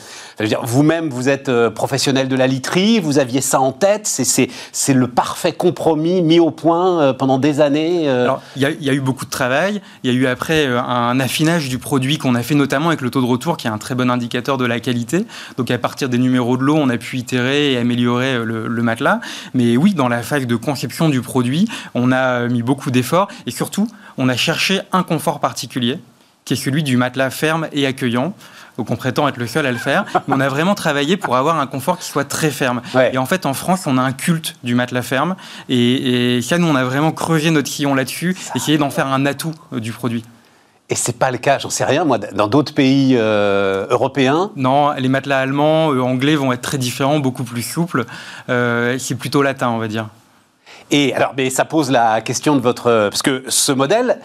vous-même, 0.64 1.10
vous 1.10 1.30
êtes 1.30 1.52
professionnel 1.70 2.28
de 2.28 2.36
la 2.36 2.48
literie, 2.48 3.00
vous 3.00 3.20
aviez 3.28 3.42
ça 3.42 3.60
en 3.60 3.74
tête, 3.74 4.08
c'est 4.08 4.94
le 4.94 5.08
parfait 5.08 5.52
compromis 5.52 6.22
mis 6.22 6.40
au 6.40 6.50
point 6.50 7.02
euh, 7.02 7.14
pendant 7.14 7.38
des 7.38 7.60
années. 7.60 8.08
Euh? 8.08 8.30
il 8.56 8.62
y, 8.62 8.90
a 8.90 8.94
eu 8.94 9.02
beaucoup 9.02 9.26
de 9.26 9.30
travail. 9.30 9.82
Il 10.04 10.12
y 10.12 10.16
a 10.16 10.18
eu 10.18 10.28
après 10.28 10.66
euh, 10.66 10.82
un 10.82 11.20
affinage 11.20 11.68
du 11.68 11.78
produit 11.78 12.18
qu'on 12.18 12.36
a 12.36 12.42
fait 12.42 12.56
notamment 12.56 12.88
avec 12.88 13.02
le 13.02 13.10
taux 13.10 13.20
de 13.20 13.26
retour, 13.26 13.58
qui 13.58 13.68
est 13.68 13.70
un 13.70 13.78
très 13.78 13.96
bon 13.96 14.10
indicateur 14.10 14.58
de 14.58 14.66
la 14.66 14.80
qualité. 14.80 15.26
Donc 15.58 15.70
à 15.72 15.78
partir 15.78 16.08
des 16.08 16.18
numéros 16.18 16.56
de 16.56 16.64
l'eau, 16.64 16.76
on 16.78 16.90
a 16.90 16.98
pu 16.98 17.18
itérer 17.18 17.74
et 17.74 17.78
améliorer 17.78 18.38
le, 18.46 18.68
le, 18.68 18.82
matelas. 18.82 19.20
Mais 19.54 19.76
oui, 19.76 19.94
dans 19.94 20.08
la 20.08 20.22
phase 20.22 20.48
de 20.48 20.56
conception 20.56 21.10
du 21.10 21.22
produit, 21.22 21.68
on 21.94 22.14
a 22.14 22.48
mis 22.48 22.62
beaucoup 22.62 22.92
d'efforts 22.92 23.28
et 23.46 23.52
surtout, 23.52 23.90
on 24.18 24.30
a 24.30 24.38
cherché 24.38 24.80
un 24.94 25.04
confort 25.04 25.42
particulier, 25.42 26.00
qui 26.46 26.54
est 26.54 26.58
celui 26.58 26.84
du 26.84 26.96
matelas 26.96 27.30
ferme 27.30 27.68
et 27.74 27.86
accueillant 27.86 28.34
donc 28.78 28.92
on 28.92 28.96
prétend 28.96 29.28
être 29.28 29.38
le 29.38 29.48
seul 29.48 29.66
à 29.66 29.72
le 29.72 29.78
faire. 29.78 30.06
Mais 30.28 30.36
on 30.36 30.40
a 30.40 30.50
vraiment 30.50 30.76
travaillé 30.76 31.18
pour 31.18 31.36
avoir 31.36 31.60
un 31.60 31.68
confort 31.68 31.98
qui 31.98 32.06
soit 32.06 32.26
très 32.26 32.52
ferme. 32.52 32.82
Et 33.12 33.18
en 33.18 33.26
fait, 33.26 33.46
en 33.46 33.54
France, 33.54 33.88
on 33.88 33.98
a 33.98 34.02
un 34.02 34.14
culte 34.14 34.56
du 34.64 34.76
matelas 34.76 35.02
ferme. 35.02 35.36
Et, 35.70 36.40
ça, 36.42 36.58
nous, 36.58 36.68
on 36.68 36.76
a 36.76 36.84
vraiment 36.84 37.12
creusé 37.12 37.52
notre 37.52 37.68
sillon 37.68 37.96
là-dessus, 37.96 38.36
essayé 38.56 38.78
d'en 38.78 38.90
faire 38.90 39.08
un 39.08 39.26
atout 39.26 39.54
euh, 39.74 39.80
du 39.80 39.92
produit. 39.92 40.24
Et 40.90 40.96
c'est 40.96 41.18
pas 41.18 41.32
le 41.32 41.38
cas, 41.38 41.60
j'en 41.60 41.70
sais 41.70 41.84
rien, 41.84 42.06
moi, 42.06 42.18
dans 42.18 42.48
d'autres 42.48 42.74
pays 42.74 43.16
euh, 43.18 43.86
européens. 43.90 44.52
Non, 44.56 44.92
les 44.94 45.10
matelas 45.10 45.40
allemands, 45.40 45.94
euh, 45.94 46.02
anglais 46.02 46.36
vont 46.36 46.54
être 46.54 46.62
très 46.62 46.78
différents, 46.78 47.20
beaucoup 47.20 47.44
plus 47.44 47.62
souples. 47.62 48.06
c'est 48.48 49.16
plutôt 49.16 49.42
latin, 49.42 49.70
on 49.70 49.80
va 49.80 49.88
dire. 49.88 50.08
Et 50.90 51.14
alors, 51.14 51.34
mais 51.36 51.50
ça 51.50 51.66
pose 51.66 51.92
la 51.92 52.22
question 52.22 52.56
de 52.56 52.62
votre. 52.62 53.10
Parce 53.10 53.22
que 53.22 53.44
ce 53.50 53.74
modèle, 53.74 54.20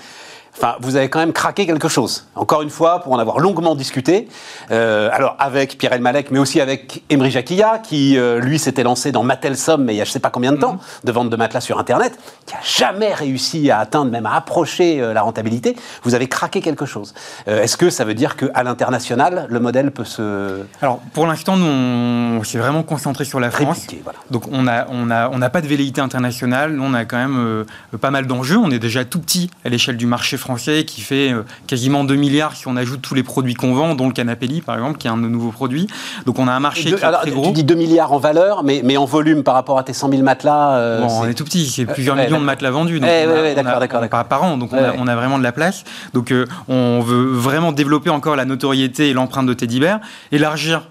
Enfin, 0.55 0.77
vous 0.81 0.97
avez 0.97 1.09
quand 1.09 1.19
même 1.19 1.33
craqué 1.33 1.65
quelque 1.65 1.89
chose. 1.89 2.27
Encore 2.35 2.61
une 2.61 2.71
fois, 2.71 3.01
pour 3.01 3.13
en 3.13 3.19
avoir 3.19 3.39
longuement 3.39 3.75
discuté, 3.75 4.29
euh, 4.71 5.09
alors 5.11 5.35
avec 5.39 5.79
Pierre 5.79 5.95
Elmalek, 5.95 6.31
mais 6.31 6.39
aussi 6.39 6.61
avec 6.61 7.03
Emery 7.09 7.31
Jacquilla, 7.31 7.79
qui 7.79 8.19
euh, 8.19 8.39
lui 8.39 8.59
s'était 8.59 8.83
lancé 8.83 9.13
dans 9.13 9.23
Matelsom, 9.23 9.79
mais 9.79 9.95
il 9.95 9.97
y 9.97 10.01
a 10.03 10.05
je 10.05 10.11
ne 10.11 10.13
sais 10.13 10.21
pas 10.21 10.29
combien 10.29 10.53
de 10.53 10.59
temps, 10.59 10.75
mhm. 10.75 10.81
de 11.05 11.13
vente 11.13 11.31
de 11.31 11.37
matelas 11.37 11.63
sur 11.63 11.79
Internet, 11.79 12.19
qui 12.45 12.55
a 12.55 12.61
jamais 12.63 13.15
réussi 13.15 13.71
à 13.71 13.79
atteindre, 13.79 14.11
même 14.11 14.27
à 14.27 14.35
approcher 14.35 15.01
euh, 15.01 15.15
la 15.15 15.23
rentabilité. 15.23 15.75
Vous 16.03 16.15
avez 16.15 16.29
craqué 16.29 16.61
quelque 16.61 16.85
chose. 16.85 17.15
Est-ce 17.47 17.77
que 17.77 17.89
ça 17.89 18.05
veut 18.05 18.15
dire 18.15 18.37
qu'à 18.37 18.63
l'international, 18.63 19.47
le 19.49 19.61
modèle 19.61 19.91
peut 19.91 20.05
se... 20.05 20.63
Alors, 20.83 21.01
pour 21.15 21.27
l'instant, 21.27 21.57
nous, 21.57 21.65
on 21.65 22.43
s'est 22.45 22.59
vraiment 22.59 22.83
concentré 22.83 23.25
sur 23.25 23.41
la 23.41 23.51
France. 23.51 23.87
Donc, 24.31 24.45
on 24.53 24.65
n'a 24.65 24.87
on 24.91 25.11
a, 25.11 25.31
on 25.31 25.41
a 25.41 25.51
pas 25.51 25.61
de 25.61 25.67
velléité 25.67 26.01
internationale. 26.01 26.73
Nous, 26.73 26.83
on 26.83 26.95
a 26.95 27.05
quand 27.05 27.17
même 27.17 27.65
pas 28.01 28.11
mal 28.11 28.27
d'enjeux. 28.27 28.59
On 28.59 28.71
est 28.71 28.79
déjà 28.79 29.05
tout 29.05 29.21
petit 29.21 29.51
à 29.65 29.69
l'échelle 29.69 29.97
du 29.97 30.07
marché 30.07 30.37
français 30.43 30.85
qui 30.85 31.01
fait 31.01 31.33
euh, 31.33 31.45
quasiment 31.67 32.05
2 32.05 32.15
milliards 32.15 32.55
si 32.55 32.69
on 32.69 32.77
ajoute 32.77 33.01
tous 33.01 33.15
les 33.15 33.23
produits 33.23 33.55
qu'on 33.55 33.73
vend, 33.73 33.95
dont 33.95 34.07
le 34.07 34.13
Canapelli 34.13 34.61
par 34.61 34.75
exemple, 34.75 34.99
qui 34.99 35.07
est 35.07 35.11
un 35.11 35.17
de 35.17 35.23
nos 35.23 35.29
nouveaux 35.29 35.51
produits. 35.51 35.87
Donc 36.27 36.39
on 36.39 36.47
a 36.49 36.53
un 36.53 36.61
marché 36.61 36.85
qui 36.85 36.95
est 36.95 36.97
très 36.99 37.31
gros. 37.31 37.47
Tu 37.47 37.53
dis 37.53 37.65
2 37.65 37.75
milliards 37.75 38.13
en 38.13 38.19
valeur, 38.19 38.63
mais, 38.63 38.83
mais 38.85 38.97
en 38.97 39.07
volume 39.07 39.43
par 39.43 39.55
rapport 39.55 39.79
à 39.79 39.85
tes 39.85 39.93
100 39.93 40.11
000 40.11 40.23
matelas 40.23 40.77
euh, 40.77 41.01
bon, 41.01 41.09
On 41.23 41.27
est 41.27 41.35
tout 41.35 41.45
petit, 41.45 41.67
c'est 41.67 41.87
plusieurs 41.87 42.17
millions 42.17 42.41
de 42.41 42.45
matelas 42.45 42.71
vendus. 42.71 43.01
Donc 43.01 43.09
eh, 43.11 43.55
d'accord, 43.55 43.81
d'accord. 43.81 44.09
Par, 44.09 44.25
par 44.27 44.43
an, 44.45 44.59
donc 44.59 44.71
on 44.73 45.07
a, 45.07 45.17
vraiment 45.17 45.39
de 45.39 45.43
la 45.43 45.53
place. 45.53 45.85
Donc 46.13 46.33
euh, 46.33 46.47
on 46.69 47.01
veut 47.01 47.25
vraiment 47.25 47.73
développer 47.73 48.11
encore 48.11 48.37
la 48.37 48.45
notoriété 48.45 49.09
et 49.09 49.13
l'empreinte 49.13 49.47
de 49.47 49.55
Teddy 49.55 49.81
Bear, 49.81 50.01
élargir 50.31 50.83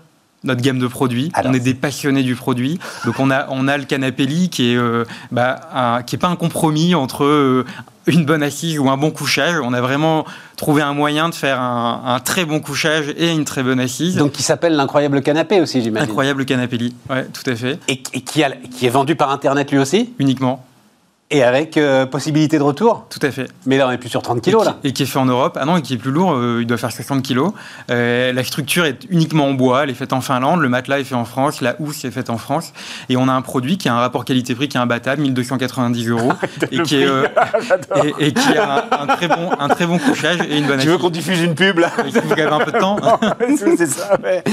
notre 0.43 0.61
gamme 0.61 0.79
de 0.79 0.87
produits. 0.87 1.31
on 1.43 1.53
est 1.53 1.59
des 1.59 1.73
passionnés 1.73 2.23
du 2.23 2.35
produit. 2.35 2.79
Donc 3.05 3.19
on 3.19 3.29
a, 3.29 3.47
on 3.49 3.67
a 3.67 3.77
le 3.77 3.83
Canapelli 3.83 4.49
qui 4.49 4.73
est, 4.73 4.79
bah, 5.31 6.01
qui 6.05 6.15
est 6.15 6.19
pas 6.19 6.29
un 6.29 6.35
compromis 6.35 6.95
entre 6.95 7.65
une 8.07 8.25
bonne 8.25 8.43
assise 8.43 8.79
ou 8.79 8.89
un 8.89 8.97
bon 8.97 9.11
couchage. 9.11 9.55
On 9.63 9.73
a 9.73 9.81
vraiment 9.81 10.25
trouvé 10.55 10.81
un 10.81 10.93
moyen 10.93 11.29
de 11.29 11.35
faire 11.35 11.59
un, 11.59 12.19
très 12.23 12.45
bon 12.45 12.59
couchage 12.59 13.13
et 13.17 13.31
une 13.31 13.45
très 13.45 13.63
bonne 13.63 13.79
assise. 13.79 14.15
Donc 14.15 14.31
qui 14.31 14.43
s'appelle 14.43 14.75
l'incroyable 14.75 15.21
canapé 15.21 15.61
aussi, 15.61 15.81
j'imagine. 15.81 16.09
Incroyable 16.09 16.45
canapé 16.45 16.77
lit, 16.77 16.95
ouais, 17.09 17.25
tout 17.25 17.47
à 17.49 17.55
fait. 17.55 17.79
Et, 17.87 18.01
qui, 18.01 18.43
a, 18.43 18.51
qui 18.51 18.85
est 18.85 18.89
vendu 18.89 19.15
par 19.15 19.31
Internet 19.31 19.71
lui 19.71 19.79
aussi? 19.79 20.13
Uniquement. 20.19 20.65
Et 21.33 21.43
avec 21.43 21.77
euh, 21.77 22.05
possibilité 22.05 22.57
de 22.57 22.63
retour 22.63 23.05
Tout 23.09 23.19
à 23.21 23.31
fait. 23.31 23.47
Mais 23.65 23.77
là, 23.77 23.87
on 23.87 23.91
est 23.91 23.97
plus 23.97 24.09
sur 24.09 24.21
30 24.21 24.41
kilos, 24.41 24.65
là. 24.65 24.77
Et 24.83 24.91
qui 24.91 25.03
est 25.03 25.05
fait 25.05 25.17
en 25.17 25.25
Europe. 25.25 25.57
Ah 25.59 25.63
non, 25.63 25.77
et 25.77 25.81
qui 25.81 25.93
est 25.93 25.97
plus 25.97 26.11
lourd, 26.11 26.33
euh, 26.33 26.59
il 26.59 26.67
doit 26.67 26.77
faire 26.77 26.91
60 26.91 27.23
kilos. 27.23 27.53
Euh, 27.89 28.33
la 28.33 28.43
structure 28.43 28.83
est 28.83 29.05
uniquement 29.09 29.47
en 29.47 29.53
bois, 29.53 29.83
elle 29.83 29.89
est 29.89 29.93
faite 29.93 30.11
en 30.11 30.19
Finlande, 30.19 30.59
le 30.59 30.67
matelas 30.67 30.99
est 30.99 31.05
fait 31.05 31.15
en 31.15 31.23
France, 31.23 31.61
la 31.61 31.77
housse 31.79 32.03
est 32.03 32.11
faite 32.11 32.29
en 32.29 32.37
France. 32.37 32.73
Et 33.07 33.15
on 33.15 33.29
a 33.29 33.31
un 33.31 33.41
produit 33.41 33.77
qui 33.77 33.87
a 33.87 33.93
un 33.93 33.99
rapport 33.99 34.25
qualité-prix 34.25 34.67
qui 34.67 34.75
est 34.75 34.81
imbattable, 34.81 35.21
1290 35.21 36.09
euros. 36.09 36.33
et, 36.69 36.81
qui 36.81 36.97
est, 36.97 37.07
et, 38.19 38.33
qui 38.33 38.57
a 38.57 38.89
un, 38.99 39.07
très 39.07 39.29
bon, 39.29 39.51
un 39.57 39.69
très 39.69 39.85
bon 39.85 39.99
couchage 39.99 40.39
et 40.49 40.57
une 40.57 40.67
bonne 40.67 40.81
Tu 40.81 40.89
veux 40.89 40.97
qu'on 40.97 41.09
diffuse 41.09 41.41
une 41.41 41.55
pub, 41.55 41.79
là 41.79 41.91
Vous 42.05 42.17
avez 42.17 42.43
un 42.43 42.59
peu 42.59 42.73
de 42.73 42.77
temps 42.77 42.97
C'est 43.77 43.87
ça, 43.87 44.17
mais... 44.21 44.43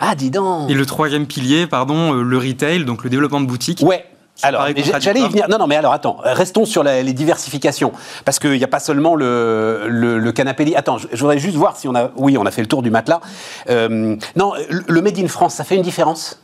Ah, 0.00 0.16
dis 0.16 0.32
donc 0.32 0.68
Et 0.68 0.74
le 0.74 0.84
troisième 0.84 1.26
pilier, 1.26 1.68
pardon, 1.68 2.12
le 2.12 2.38
retail, 2.38 2.84
donc 2.84 3.04
le 3.04 3.08
développement 3.10 3.40
de 3.40 3.46
boutique. 3.46 3.82
Ouais, 3.86 4.04
alors, 4.42 4.66
j'allais 5.00 5.20
y 5.20 5.28
venir. 5.28 5.48
Non, 5.48 5.58
non, 5.58 5.66
mais 5.66 5.76
alors 5.76 5.92
attends, 5.92 6.18
restons 6.22 6.64
sur 6.64 6.82
les 6.82 7.12
diversifications. 7.12 7.92
Parce 8.24 8.38
qu'il 8.38 8.52
n'y 8.52 8.64
a 8.64 8.68
pas 8.68 8.80
seulement 8.80 9.14
le, 9.14 9.86
le, 9.88 10.32
canapé. 10.32 10.74
Attends, 10.76 10.98
je, 10.98 11.16
voudrais 11.16 11.38
juste 11.38 11.56
voir 11.56 11.76
si 11.76 11.88
on 11.88 11.94
a. 11.94 12.10
Oui, 12.16 12.36
on 12.38 12.44
a 12.46 12.50
fait 12.50 12.62
le 12.62 12.68
tour 12.68 12.82
du 12.82 12.90
matelas. 12.90 13.20
Euh, 13.70 14.16
non, 14.36 14.52
le 14.68 15.02
Made 15.02 15.18
in 15.18 15.28
France, 15.28 15.54
ça 15.54 15.64
fait 15.64 15.76
une 15.76 15.82
différence? 15.82 16.38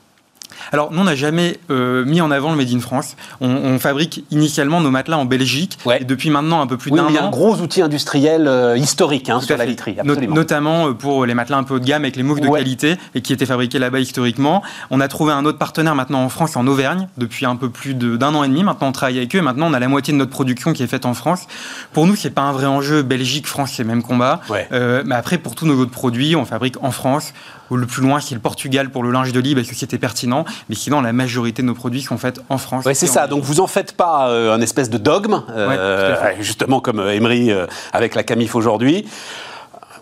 Alors, 0.73 0.93
nous, 0.93 1.01
on 1.01 1.05
n'a 1.05 1.15
jamais 1.15 1.59
euh, 1.71 2.05
mis 2.05 2.21
en 2.21 2.31
avant 2.31 2.51
le 2.51 2.57
Made 2.57 2.73
in 2.73 2.81
France. 2.81 3.17
On, 3.41 3.79
fabrique 3.79 4.25
initialement 4.31 4.81
nos 4.81 4.91
matelas 4.91 5.19
en 5.19 5.25
Belgique. 5.25 5.79
Et 5.99 6.05
depuis 6.05 6.31
maintenant 6.31 6.61
un 6.61 6.67
peu 6.67 6.77
plus 6.77 6.91
d'un 6.91 7.05
an. 7.05 7.07
Il 7.09 7.15
y 7.15 7.19
a 7.19 7.25
un 7.25 7.31
gros 7.31 7.57
outil 7.57 7.83
industriel 7.83 8.47
euh, 8.47 8.77
historique 8.77 9.29
hein, 9.29 9.41
sur 9.41 9.57
la 9.57 9.65
literie. 9.65 9.97
notamment 10.29 10.89
euh, 10.89 10.93
pour 10.93 11.27
les 11.27 11.35
matelas 11.35 11.57
un 11.57 11.65
peu 11.65 11.75
haut 11.75 11.79
de 11.79 11.85
gamme 11.85 12.03
avec 12.03 12.17
les 12.17 12.23
moufs 12.23 12.41
de 12.41 12.49
qualité 12.49 12.97
et 13.15 13.23
qui 13.23 13.33
étaient 13.33 13.47
fabriqués 13.47 13.79
là-bas 13.79 14.01
historiquement. 14.01 14.63
On 14.91 15.01
a 15.01 15.09
trouvé 15.09 15.33
un 15.33 15.45
autre 15.45 15.59
partenaire 15.59 15.95
maintenant 15.95 16.23
en 16.23 16.29
France, 16.29 16.57
en 16.57 16.67
Auvergne, 16.67 17.09
depuis 17.17 17.47
un 17.47 17.57
peu 17.57 17.71
plus 17.71 17.95
d'un 17.95 18.35
an 18.35 18.45
et 18.45 18.49
demi. 18.49 18.63
Maintenant, 18.63 18.89
on 18.89 18.93
travaille 18.93 19.19
avec 19.19 19.35
eux. 19.35 19.39
Et 19.39 19.43
maintenant, 19.43 19.67
on 19.69 19.75
a 19.75 19.81
la 19.81 19.89
moitié 19.89 20.13
de 20.13 20.19
notre 20.19 20.31
production 20.31 20.73
qui 20.73 20.83
est 20.83 20.87
faite 20.87 21.07
en 21.07 21.15
France. 21.15 21.47
Pour 21.93 22.07
nous, 22.07 22.15
c'est 22.15 22.31
pas 22.31 22.43
un 22.43 22.53
vrai 22.53 22.67
enjeu. 22.67 23.03
Belgique, 23.03 23.47
France, 23.47 23.73
c'est 23.77 23.83
le 23.83 23.89
même 23.89 24.03
combat. 24.03 24.41
mais 24.71 25.15
après, 25.15 25.39
pour 25.39 25.55
tous 25.55 25.67
nos 25.67 25.81
autres 25.81 25.91
produits, 25.91 26.37
on 26.37 26.45
fabrique 26.45 26.83
en 26.83 26.91
France 26.91 27.33
le 27.77 27.87
plus 27.87 28.03
loin, 28.03 28.21
c'est 28.21 28.35
le 28.35 28.41
Portugal 28.41 28.91
pour 28.91 29.03
le 29.03 29.11
linge 29.11 29.33
de 29.33 29.41
lit, 29.41 29.55
parce 29.55 29.69
que 29.69 29.75
c'était 29.75 29.99
pertinent? 29.99 30.45
Mais 30.69 30.75
sinon, 30.75 31.01
la 31.01 31.13
majorité 31.13 31.63
de 31.63 31.67
nos 31.67 31.75
produits 31.75 32.03
sont 32.03 32.19
faits 32.19 32.41
en 32.49 32.59
France. 32.59 32.85
Oui, 32.87 32.95
c'est 32.95 33.07
ça. 33.07 33.27
Donc, 33.27 33.43
vous 33.43 33.61
en 33.61 33.67
faites 33.67 33.93
pas 33.93 34.29
euh, 34.29 34.55
un 34.55 34.61
espèce 34.61 34.91
de 34.91 34.99
dogme, 34.99 35.43
euh, 35.51 36.33
justement 36.41 36.81
comme 36.81 37.01
Emery 37.01 37.51
euh, 37.51 37.67
avec 37.93 38.15
la 38.15 38.23
Camif 38.23 38.55
aujourd'hui 38.55 39.07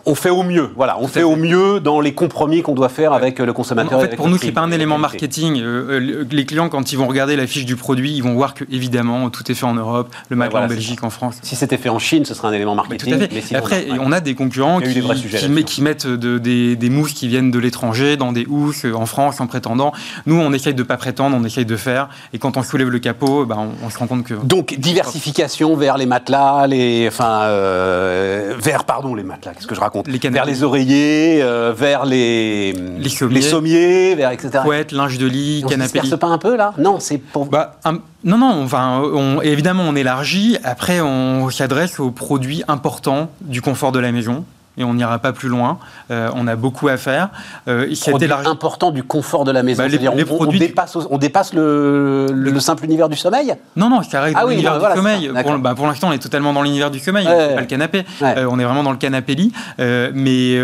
on 0.05 0.15
fait 0.15 0.29
au 0.29 0.43
mieux. 0.43 0.69
Voilà, 0.75 0.97
on 0.99 1.07
fait 1.07 1.23
au 1.23 1.35
mieux 1.35 1.79
dans 1.79 1.99
les 1.99 2.13
compromis 2.13 2.61
qu'on 2.61 2.73
doit 2.73 2.89
faire 2.89 3.13
avec 3.13 3.39
le 3.39 3.53
consommateur. 3.53 3.99
En 3.99 4.01
fait, 4.01 4.15
pour 4.15 4.29
nous, 4.29 4.37
c'est 4.37 4.51
pas 4.51 4.61
un 4.61 4.71
élément 4.71 4.97
marketing. 4.97 5.59
Euh, 5.59 5.99
euh, 5.99 6.25
les 6.29 6.45
clients, 6.45 6.69
quand 6.69 6.91
ils 6.91 6.97
vont 6.97 7.07
regarder 7.07 7.35
la 7.35 7.47
fiche 7.47 7.65
du 7.65 7.75
produit, 7.75 8.13
ils 8.13 8.23
vont 8.23 8.33
voir 8.33 8.53
que 8.53 8.63
évidemment 8.71 9.29
tout 9.29 9.49
est 9.51 9.55
fait 9.55 9.65
en 9.65 9.73
Europe, 9.73 10.13
le 10.29 10.35
matelas 10.35 10.63
en 10.63 10.67
Belgique, 10.67 11.03
en 11.03 11.09
France. 11.09 11.37
Si 11.41 11.55
c'était 11.55 11.77
fait 11.77 11.89
en 11.89 11.99
Chine, 11.99 12.25
ce 12.25 12.33
serait 12.33 12.47
un 12.47 12.53
élément 12.53 12.75
marketing. 12.75 13.17
tout 13.17 13.23
à 13.23 13.41
fait. 13.41 13.55
Après, 13.55 13.87
on 13.99 14.11
a 14.11 14.19
des 14.19 14.35
concurrents 14.35 14.79
qui, 14.79 15.81
mettent 15.81 16.07
des, 16.07 16.89
mousses 16.89 17.13
qui 17.13 17.27
viennent 17.27 17.51
de 17.51 17.59
l'étranger 17.59 18.17
dans 18.17 18.31
des 18.31 18.45
housses 18.47 18.85
en 18.85 19.05
France 19.05 19.39
en 19.39 19.47
prétendant. 19.47 19.91
Nous, 20.25 20.35
on 20.35 20.51
essaye 20.53 20.73
de 20.73 20.83
pas 20.83 20.97
prétendre, 20.97 21.35
on 21.39 21.43
essaye 21.43 21.65
de 21.65 21.75
faire. 21.75 22.09
Et 22.33 22.39
quand 22.39 22.57
on 22.57 22.63
soulève 22.63 22.89
le 22.89 22.99
capot, 22.99 23.45
ben, 23.45 23.69
on, 23.83 23.89
se 23.89 23.97
rend 23.97 24.07
compte 24.07 24.23
que. 24.23 24.33
Donc 24.33 24.75
diversification 24.77 25.75
vers 25.75 25.97
les 25.97 26.05
matelas, 26.05 26.67
les, 26.67 27.07
enfin, 27.07 27.43
euh, 27.43 28.55
vers 28.57 28.83
pardon 28.85 29.15
les 29.15 29.23
matelas. 29.23 29.53
Qu'est-ce 29.53 29.67
que 29.67 29.75
je 29.75 29.79
raconte? 29.79 29.90
Les 30.05 30.29
vers 30.29 30.45
les 30.45 30.63
oreillers, 30.63 31.41
euh, 31.41 31.73
vers 31.75 32.05
les, 32.05 32.73
les 32.73 33.09
sommiers, 33.09 33.41
sommiers 33.41 34.15
vers 34.15 34.31
etc. 34.31 34.59
Couette, 34.63 34.91
linge 34.91 35.17
de 35.17 35.25
lit, 35.25 35.63
canapé. 35.67 35.99
On 36.03 36.05
se 36.05 36.15
pas 36.15 36.27
un 36.27 36.37
peu 36.37 36.55
là? 36.55 36.73
Non, 36.77 36.99
c'est 36.99 37.17
pour. 37.17 37.45
Bah, 37.45 37.79
non, 38.23 38.37
non. 38.37 38.63
Enfin, 38.63 39.03
évidemment, 39.43 39.83
on 39.87 39.95
élargit. 39.95 40.57
Après, 40.63 41.01
on 41.01 41.49
s'adresse 41.49 41.99
aux 41.99 42.11
produits 42.11 42.63
importants 42.67 43.29
du 43.41 43.61
confort 43.61 43.91
de 43.91 43.99
la 43.99 44.11
maison 44.11 44.45
et 44.77 44.83
on 44.83 44.93
n'ira 44.93 45.19
pas 45.19 45.33
plus 45.33 45.49
loin. 45.49 45.79
Euh, 46.11 46.29
on 46.35 46.47
a 46.47 46.55
beaucoup 46.55 46.87
à 46.87 46.97
faire. 46.97 47.29
Euh, 47.67 47.93
Produit 48.07 48.31
important 48.31 48.91
du 48.91 49.03
confort 49.03 49.43
de 49.43 49.51
la 49.51 49.63
maison. 49.63 49.83
Bah, 49.83 49.89
les, 49.89 50.07
on, 50.07 50.15
produits... 50.25 50.73
on, 51.09 51.17
dépasse, 51.17 51.53
le, 51.53 52.59
simple 52.59 52.85
univers 52.85 53.09
du 53.09 53.17
sommeil 53.17 53.53
Non, 53.75 53.89
non, 53.89 53.99
reste 53.99 54.15
ah 54.15 54.45
l'univers 54.47 54.79
du 54.79 54.95
sommeil. 54.95 55.31
Bah, 55.59 55.75
pour, 55.75 55.87
l'instant, 55.87 56.09
on 56.09 56.11
est 56.11 56.19
totalement 56.19 56.53
dans 56.53 56.61
l'univers 56.61 56.91
du 56.91 56.99
sommeil, 56.99 57.25
pas 57.25 57.59
le 57.59 57.65
canapé. 57.65 58.05
Euh, 58.21 58.47
on 58.49 58.59
est 58.59 58.63
vraiment 58.63 58.83
dans 58.83 58.91
le 58.91 58.97
canapé-lit. 58.97 59.51
Euh, 59.79 60.11
mais 60.13 60.57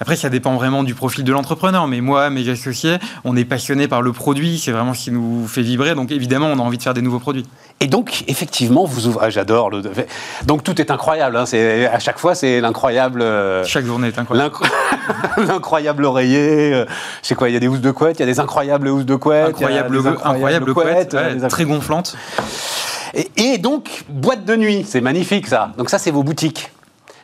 après, 0.00 0.16
ça 0.16 0.30
dépend 0.30 0.54
vraiment 0.54 0.82
du 0.82 0.94
profil 0.94 1.24
de 1.24 1.32
l'entrepreneur. 1.32 1.86
Mais 1.88 2.00
moi, 2.00 2.30
mes 2.30 2.48
associés, 2.48 2.96
on 3.24 3.36
est 3.36 3.44
passionné 3.44 3.88
par 3.88 4.02
le 4.02 4.12
produit. 4.12 4.58
C'est 4.58 4.72
vraiment 4.72 4.94
ce 4.94 5.04
qui 5.04 5.10
nous 5.10 5.46
fait 5.46 5.62
vibrer. 5.62 5.94
Donc 5.94 6.10
évidemment, 6.10 6.46
on 6.46 6.58
a 6.58 6.62
envie 6.62 6.78
de 6.78 6.82
faire 6.82 6.94
des 6.94 7.02
nouveaux 7.02 7.20
produits. 7.20 7.46
Et 7.82 7.86
donc, 7.86 8.24
effectivement, 8.28 8.84
vous 8.84 9.06
ouvrez. 9.06 9.26
Ah, 9.26 9.30
j'adore. 9.30 9.70
Le... 9.70 9.82
Donc, 10.44 10.62
tout 10.62 10.78
est 10.82 10.90
incroyable. 10.90 11.36
Hein. 11.38 11.46
C'est 11.46 11.86
à 11.86 11.98
chaque 11.98 12.18
fois, 12.18 12.34
c'est 12.34 12.60
l'incroyable. 12.60 13.22
Euh, 13.22 13.64
chaque 13.64 13.86
journée 13.86 14.08
est 14.08 14.18
incroyable. 14.18 14.54
L'incroyable 15.38 16.04
oreiller. 16.04 16.74
Euh, 16.74 16.84
je 17.22 17.28
sais 17.28 17.34
quoi 17.34 17.48
Il 17.48 17.54
y 17.54 17.56
a 17.56 17.60
des 17.60 17.68
housses 17.68 17.80
de 17.80 17.90
couette. 17.90 18.18
Il 18.18 18.20
y 18.20 18.22
a 18.24 18.26
des 18.26 18.38
incroyables 18.38 18.88
housses 18.88 19.06
de 19.06 19.14
couette. 19.16 19.48
Incroyable, 19.48 19.98
incroyable 20.22 20.74
couette, 20.74 21.16
très 21.48 21.64
gonflantes. 21.64 22.16
Et, 23.14 23.30
et 23.36 23.58
donc, 23.58 24.04
boîte 24.10 24.44
de 24.44 24.56
nuit, 24.56 24.84
c'est 24.86 25.00
magnifique 25.00 25.46
ça. 25.46 25.72
Donc 25.78 25.88
ça, 25.88 25.98
c'est 25.98 26.10
vos 26.10 26.22
boutiques. 26.22 26.70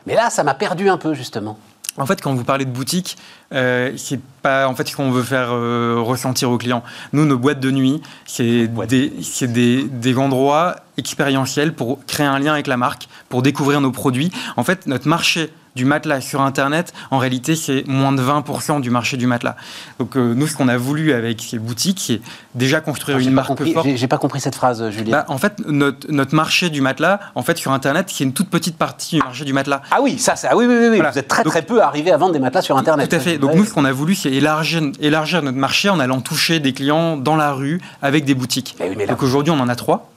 Mais 0.07 0.15
là, 0.15 0.31
ça 0.31 0.43
m'a 0.43 0.55
perdu 0.55 0.89
un 0.89 0.97
peu 0.97 1.13
justement. 1.13 1.59
En 1.97 2.05
fait, 2.05 2.21
quand 2.21 2.33
vous 2.33 2.43
parlez 2.43 2.65
de 2.65 2.71
boutique, 2.71 3.17
euh, 3.53 3.93
c'est 3.97 4.19
pas 4.41 4.67
en 4.67 4.75
fait 4.75 4.87
ce 4.87 4.95
qu'on 4.95 5.11
veut 5.11 5.23
faire 5.23 5.49
euh, 5.51 5.95
ressentir 5.99 6.51
aux 6.51 6.57
clients. 6.57 6.83
Nous, 7.13 7.25
nos 7.25 7.37
boîtes 7.37 7.59
de 7.59 7.71
nuit, 7.71 8.01
c'est 8.25 8.67
des, 8.67 9.11
des, 9.41 9.83
des, 9.83 10.17
endroits 10.17 10.75
expérientiels 10.97 11.73
pour 11.73 11.99
créer 12.05 12.27
un 12.27 12.39
lien 12.39 12.53
avec 12.53 12.67
la 12.67 12.77
marque, 12.77 13.07
pour 13.29 13.41
découvrir 13.41 13.81
nos 13.81 13.91
produits. 13.91 14.31
En 14.57 14.63
fait, 14.63 14.85
notre 14.85 15.07
marché 15.07 15.51
du 15.77 15.85
matelas 15.85 16.19
sur 16.19 16.41
Internet, 16.41 16.93
en 17.11 17.19
réalité, 17.19 17.55
c'est 17.55 17.87
moins 17.87 18.11
de 18.11 18.21
20% 18.21 18.81
du 18.81 18.89
marché 18.89 19.15
du 19.15 19.27
matelas. 19.27 19.55
Donc, 19.99 20.17
euh, 20.17 20.33
nous, 20.33 20.47
ce 20.47 20.57
qu'on 20.57 20.67
a 20.67 20.75
voulu 20.75 21.13
avec 21.13 21.41
ces 21.41 21.59
boutiques, 21.59 22.01
c'est 22.05 22.19
déjà 22.55 22.81
construire 22.81 23.19
une 23.19 23.31
marque 23.31 23.63
forte. 23.73 23.87
J'ai 23.95 24.07
pas 24.07 24.17
compris 24.17 24.41
cette 24.41 24.55
phrase, 24.55 24.89
Julien. 24.89 25.11
Bah, 25.11 25.25
en 25.29 25.37
fait, 25.37 25.53
notre, 25.65 26.11
notre, 26.11 26.35
marché 26.35 26.69
du 26.69 26.81
matelas, 26.81 27.19
en 27.35 27.43
fait, 27.43 27.57
sur 27.57 27.71
Internet, 27.71 28.07
c'est 28.09 28.23
une 28.23 28.33
toute 28.33 28.49
petite 28.49 28.77
partie 28.77 29.17
du 29.17 29.23
marché 29.23 29.45
du 29.45 29.53
matelas. 29.53 29.81
Ah 29.91 29.99
oui, 30.01 30.17
ça, 30.17 30.35
ça 30.35 30.55
oui, 30.57 30.65
oui, 30.67 30.75
oui. 30.91 30.99
Vous 30.99 31.19
êtes 31.19 31.27
très, 31.27 31.43
très 31.43 31.61
peu 31.61 31.81
arrivé 31.81 32.11
à 32.11 32.17
vendre 32.17 32.33
des 32.33 32.39
matelas 32.39 32.63
sur 32.63 32.77
Internet. 32.77 33.09
Tout 33.09 33.15
à 33.15 33.19
fait. 33.19 33.37
Donc, 33.37 33.55
nous, 33.55 33.63
ce 33.63 33.73
qu'on 33.73 33.85
a 33.85 33.91
voulu, 33.93 34.15
c'est 34.15 34.31
élargir, 34.31 34.81
élargir 34.99 35.43
notre 35.43 35.57
marché 35.57 35.89
en 35.89 35.99
allant 35.99 36.19
toucher 36.19 36.59
des 36.59 36.73
clients 36.73 37.15
dans 37.15 37.35
la 37.35 37.53
rue 37.53 37.79
avec 38.01 38.25
des 38.25 38.33
boutiques. 38.33 38.75
Donc, 39.07 39.21
aujourd'hui, 39.23 39.51
on 39.51 39.59
en 39.59 39.69
a 39.69 39.75
trois. 39.75 40.09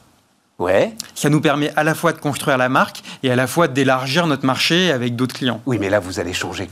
Ouais. 0.60 0.94
Ça 1.14 1.30
nous 1.30 1.40
permet 1.40 1.72
à 1.74 1.82
la 1.82 1.94
fois 1.94 2.12
de 2.12 2.18
construire 2.18 2.58
la 2.58 2.68
marque 2.68 3.02
et 3.22 3.30
à 3.30 3.36
la 3.36 3.46
fois 3.46 3.66
d'élargir 3.66 4.26
notre 4.26 4.44
marché 4.44 4.92
avec 4.92 5.16
d'autres 5.16 5.34
clients. 5.34 5.60
Oui, 5.66 5.78
mais 5.80 5.88
là, 5.88 5.98
vous 5.98 6.20
allez 6.20 6.34
changer 6.34 6.68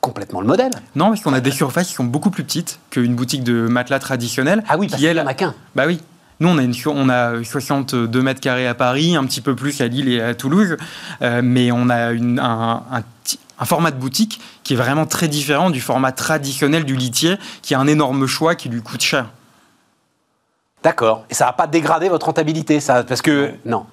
complètement 0.00 0.40
le 0.40 0.46
modèle. 0.46 0.70
Non, 0.94 1.08
parce 1.08 1.20
qu'on 1.20 1.32
a 1.32 1.40
des 1.40 1.50
surfaces 1.50 1.88
qui 1.88 1.94
sont 1.94 2.04
beaucoup 2.04 2.30
plus 2.30 2.44
petites 2.44 2.78
qu'une 2.90 3.16
boutique 3.16 3.42
de 3.42 3.66
matelas 3.66 3.98
traditionnelle. 3.98 4.62
Ah 4.68 4.78
oui, 4.78 4.86
parce 4.86 5.02
qu'il 5.02 5.12
n'y 5.12 5.20
en 5.20 5.26
a 5.26 5.34
qu'un. 5.34 5.54
Bah 5.74 5.84
oui. 5.86 6.00
Nous, 6.38 6.48
on 6.48 6.58
a, 6.58 6.62
une, 6.62 6.74
on 6.86 7.08
a 7.08 7.42
62 7.42 8.22
mètres 8.22 8.40
carrés 8.40 8.68
à 8.68 8.74
Paris, 8.74 9.16
un 9.16 9.24
petit 9.24 9.40
peu 9.40 9.56
plus 9.56 9.80
à 9.80 9.88
Lille 9.88 10.08
et 10.08 10.20
à 10.20 10.34
Toulouse, 10.34 10.76
euh, 11.22 11.40
mais 11.42 11.72
on 11.72 11.88
a 11.88 12.12
une, 12.12 12.38
un, 12.38 12.82
un, 13.58 13.64
format 13.64 13.90
de 13.90 13.96
boutique 13.96 14.40
qui 14.62 14.74
est 14.74 14.76
vraiment 14.76 15.06
très 15.06 15.28
différent 15.28 15.70
du 15.70 15.80
format 15.80 16.12
traditionnel 16.12 16.84
du 16.84 16.94
litier, 16.94 17.36
qui 17.62 17.74
a 17.74 17.80
un 17.80 17.86
énorme 17.86 18.26
choix 18.26 18.54
qui 18.54 18.68
lui 18.68 18.82
coûte 18.82 19.00
cher. 19.00 19.30
D'accord. 20.82 21.24
Et 21.30 21.34
ça 21.34 21.46
va 21.46 21.52
pas 21.52 21.66
dégradé 21.66 22.08
votre 22.08 22.26
rentabilité, 22.26 22.80
ça 22.80 23.04
Parce 23.04 23.22
que. 23.22 23.52
Non. 23.64 23.86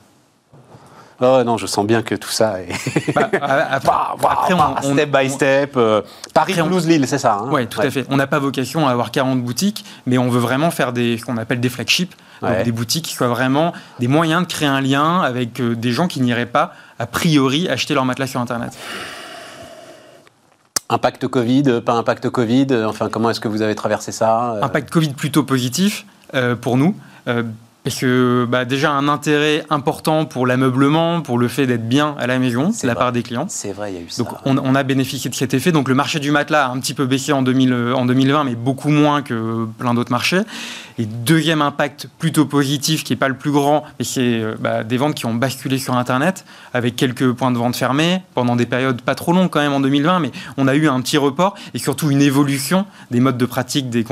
Oh 1.22 1.42
non, 1.46 1.58
je 1.58 1.68
sens 1.68 1.86
bien 1.86 2.02
que 2.02 2.16
tout 2.16 2.30
ça 2.30 2.62
est. 2.62 3.14
Bah, 3.14 3.30
après, 3.42 4.54
on, 4.54 4.94
step 4.94 5.10
by 5.10 5.30
step. 5.30 5.74
Euh, 5.78 6.02
Paris, 6.34 6.54
Toulouse, 6.54 6.88
Lille, 6.88 7.08
c'est 7.08 7.18
ça. 7.18 7.40
Hein 7.42 7.50
oui, 7.52 7.68
tout 7.68 7.82
à 7.82 7.90
fait. 7.90 8.06
On 8.10 8.18
n'a 8.18 8.28
pas 8.28 8.40
vocation 8.40 8.88
à 8.88 8.92
avoir 8.92 9.12
40 9.12 9.42
boutiques, 9.42 9.86
mais 10.06 10.18
on 10.18 10.30
veut 10.30 10.40
vraiment 10.40 10.72
faire 10.72 10.92
des, 10.92 11.18
ce 11.18 11.26
qu'on 11.26 11.38
appelle 11.38 11.60
des 11.60 11.70
flagships, 11.70 12.14
donc 12.42 12.64
des 12.64 12.72
boutiques 12.72 13.06
qui 13.06 13.14
soient 13.14 13.28
vraiment 13.28 13.74
des 14.00 14.08
moyens 14.08 14.46
de 14.46 14.52
créer 14.52 14.68
un 14.68 14.82
lien 14.82 15.22
avec 15.22 15.60
euh, 15.62 15.76
des 15.76 15.92
gens 15.92 16.08
qui 16.08 16.20
n'iraient 16.20 16.46
pas, 16.46 16.74
a 17.00 17.06
priori, 17.06 17.70
acheter 17.70 17.94
leur 17.94 18.06
matelas 18.06 18.28
sur 18.28 18.42
Internet. 18.42 18.74
Impact 20.90 21.28
Covid, 21.28 21.82
pas 21.86 21.94
impact 21.94 22.30
Covid, 22.30 22.68
enfin, 22.86 23.10
comment 23.10 23.30
est-ce 23.30 23.40
que 23.40 23.48
vous 23.48 23.62
avez 23.62 23.76
traversé 23.76 24.12
ça 24.12 24.58
Impact 24.62 24.90
Covid 24.90 25.14
plutôt 25.14 25.44
positif. 25.44 26.06
Euh, 26.36 26.56
pour 26.56 26.78
nous. 26.78 26.96
Euh, 27.28 27.44
parce 27.84 27.98
que 27.98 28.48
bah, 28.50 28.66
déjà 28.66 28.92
un 28.92 29.08
intérêt 29.08 29.66
important 29.70 30.26
pour 30.26 30.48
l'ameublement, 30.48 31.22
pour 31.22 31.38
le 31.38 31.48
fait 31.48 31.68
d'être 31.68 31.88
bien 31.88 32.16
à 32.18 32.28
la 32.28 32.40
maison, 32.40 32.72
c'est 32.74 32.88
la 32.88 32.96
part 32.96 33.12
des 33.12 33.24
clients. 33.24 33.46
C'est 33.50 33.74
vrai, 33.74 33.92
il 33.92 33.96
y 33.96 33.98
a 33.98 34.02
eu 34.02 34.10
ça. 34.10 34.24
Donc 34.24 34.34
on, 34.46 34.74
a 34.74 34.84
bénéficié 34.84 35.30
de 35.30 35.36
cet 35.36 35.54
effet. 35.54 35.72
Donc 35.72 35.90
le 35.90 35.96
marché 35.96 36.20
du 36.20 36.32
matelas 36.32 36.68
a 36.68 36.70
un 36.72 36.80
petit 36.80 36.94
peu 36.94 37.06
baissé 37.06 37.34
en, 37.34 37.42
2000, 37.42 37.74
en 37.94 38.06
2020, 38.06 38.46
mais 38.46 38.56
beaucoup 38.56 38.90
moins 38.90 39.22
que 39.22 39.66
plein 39.78 39.94
d'autres 39.94 40.12
marchés. 40.12 40.42
Et 40.98 41.06
deuxième 41.06 41.62
impact 41.62 42.08
plutôt 42.20 42.46
positif, 42.46 43.04
qui 43.04 43.14
n'est 43.14 43.18
pas 43.18 43.28
le 43.28 43.36
plus 43.36 43.52
grand, 43.52 43.84
mais 43.98 44.06
c'est 44.06 44.22
euh, 44.22 44.56
bah, 44.60 44.84
des 44.84 44.98
ventes 44.98 45.16
qui 45.16 45.26
ont 45.26 45.34
basculé 45.34 45.78
sur 45.78 45.96
Internet, 45.96 46.46
avec 46.74 46.96
quelques 46.96 47.32
points 47.32 47.52
de 47.52 47.58
vente 47.58 47.76
fermés, 47.76 48.22
pendant 48.36 48.56
des 48.56 48.66
périodes 48.66 49.02
pas 49.02 49.16
trop 49.16 49.34
longues 49.34 49.50
quand 49.50 49.60
même 49.60 49.74
en 49.74 49.80
2020, 49.80 50.20
mais 50.20 50.32
on 50.58 50.68
a 50.68 50.76
eu 50.76 50.88
un 50.88 51.02
petit 51.02 51.18
report, 51.18 51.56
et 51.74 51.80
surtout 51.80 52.12
une 52.12 52.22
évolution 52.22 52.86
des 53.12 53.20
modes 53.20 53.38
de 53.38 53.46
pratique 53.46 53.90
des, 53.90 54.04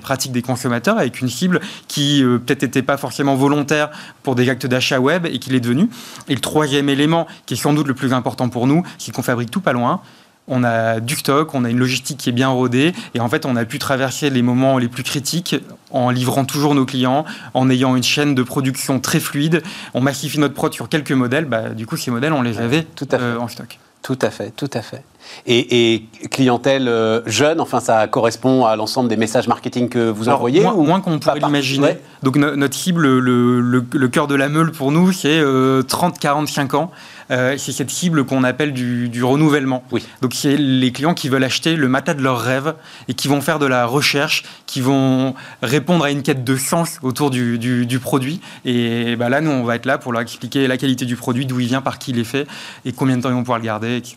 pratiques 0.00 0.32
des 0.32 0.42
consommateurs, 0.42 0.98
avec 0.98 1.20
une 1.20 1.28
cible 1.28 1.60
qui 1.88 2.22
euh, 2.22 2.38
peut-être 2.38 2.62
n'était 2.62 2.82
pas 2.82 2.96
forcément 2.96 3.34
volontaire 3.34 3.90
pour 4.22 4.34
des 4.34 4.48
actes 4.48 4.66
d'achat 4.66 4.98
web, 4.98 5.26
et 5.26 5.38
qui 5.38 5.50
l'est 5.50 5.60
devenu. 5.60 5.88
Et 6.28 6.34
le 6.34 6.40
troisième 6.40 6.88
élément, 6.88 7.26
qui 7.46 7.54
est 7.54 7.58
sans 7.58 7.74
doute 7.74 7.86
le 7.86 7.94
plus 7.94 8.12
important 8.12 8.48
pour 8.48 8.66
nous, 8.66 8.82
c'est 8.98 9.12
qu'on 9.12 9.22
fabrique 9.22 9.50
tout 9.50 9.60
pas 9.60 9.72
loin, 9.72 10.00
on 10.48 10.64
a 10.64 11.00
du 11.00 11.16
stock, 11.16 11.54
on 11.54 11.64
a 11.64 11.70
une 11.70 11.78
logistique 11.78 12.18
qui 12.18 12.28
est 12.28 12.32
bien 12.32 12.48
rodée, 12.48 12.92
et 13.14 13.20
en 13.20 13.28
fait, 13.28 13.46
on 13.46 13.56
a 13.56 13.64
pu 13.64 13.78
traverser 13.78 14.30
les 14.30 14.42
moments 14.42 14.78
les 14.78 14.88
plus 14.88 15.02
critiques 15.02 15.56
en 15.90 16.10
livrant 16.10 16.44
toujours 16.44 16.74
nos 16.74 16.86
clients, 16.86 17.24
en 17.54 17.70
ayant 17.70 17.96
une 17.96 18.02
chaîne 18.02 18.34
de 18.34 18.42
production 18.42 19.00
très 19.00 19.20
fluide. 19.20 19.62
On 19.94 20.00
massifie 20.00 20.38
notre 20.38 20.54
prod 20.54 20.72
sur 20.72 20.88
quelques 20.88 21.12
modèles, 21.12 21.44
bah, 21.44 21.70
du 21.70 21.86
coup, 21.86 21.96
ces 21.96 22.10
modèles, 22.10 22.32
on 22.32 22.42
les 22.42 22.58
avait 22.58 22.82
tout 22.82 23.08
à 23.12 23.16
euh, 23.16 23.38
en 23.38 23.48
stock. 23.48 23.78
Tout 24.02 24.18
à 24.22 24.30
fait, 24.30 24.50
tout 24.50 24.70
à 24.72 24.82
fait. 24.82 25.02
Et, 25.46 26.04
clientèle 26.30 26.88
euh, 26.88 27.22
jeune, 27.26 27.60
enfin, 27.60 27.80
ça 27.80 28.06
correspond 28.06 28.64
à 28.64 28.76
l'ensemble 28.76 29.08
des 29.08 29.16
messages 29.16 29.48
marketing 29.48 29.88
que 29.88 30.10
vous 30.10 30.28
envoyez 30.28 30.60
Moins, 30.60 30.74
ou 30.74 30.82
moins 30.82 31.00
qu'on 31.00 31.18
pourrait 31.18 31.40
l'imaginer. 31.40 31.98
Donc, 32.22 32.36
notre 32.36 32.74
cible, 32.74 33.18
le, 33.18 34.08
cœur 34.08 34.26
de 34.26 34.34
la 34.34 34.48
meule 34.48 34.72
pour 34.72 34.92
nous, 34.92 35.12
c'est 35.12 35.40
30-45 35.40 36.74
euh, 36.74 36.78
ans. 36.78 36.90
Euh, 37.30 37.56
c'est 37.58 37.72
cette 37.72 37.90
cible 37.90 38.24
qu'on 38.24 38.42
appelle 38.42 38.72
du, 38.72 39.22
renouvellement. 39.22 39.84
Oui. 39.92 40.04
Donc, 40.20 40.34
c'est 40.34 40.56
les 40.56 40.92
clients 40.92 41.14
qui 41.14 41.28
veulent 41.28 41.44
acheter 41.44 41.76
le 41.76 41.88
matelas 41.88 42.14
de 42.14 42.22
leurs 42.22 42.40
rêves 42.40 42.74
et 43.08 43.14
qui 43.14 43.28
vont 43.28 43.40
faire 43.40 43.58
de 43.58 43.66
la 43.66 43.86
recherche, 43.86 44.44
qui 44.66 44.80
vont 44.80 45.34
répondre 45.62 46.04
à 46.04 46.10
une 46.10 46.22
quête 46.22 46.44
de 46.44 46.56
sens 46.56 46.98
autour 47.02 47.30
du, 47.30 48.00
produit. 48.02 48.40
Et 48.64 49.16
bah, 49.16 49.28
là, 49.28 49.40
nous, 49.40 49.50
on 49.50 49.64
va 49.64 49.76
être 49.76 49.86
là 49.86 49.98
pour 49.98 50.12
leur 50.12 50.22
expliquer 50.22 50.66
la 50.66 50.76
qualité 50.76 51.04
du 51.04 51.16
produit, 51.16 51.46
d'où 51.46 51.60
il 51.60 51.68
vient, 51.68 51.80
par 51.80 51.98
qui 51.98 52.10
il 52.10 52.18
est 52.18 52.24
fait 52.24 52.46
et 52.84 52.92
combien 52.92 53.16
de 53.16 53.22
temps 53.22 53.28
ils 53.28 53.34
vont 53.34 53.42
pouvoir 53.42 53.58
le 53.58 53.64
garder, 53.64 53.96
etc. 53.96 54.16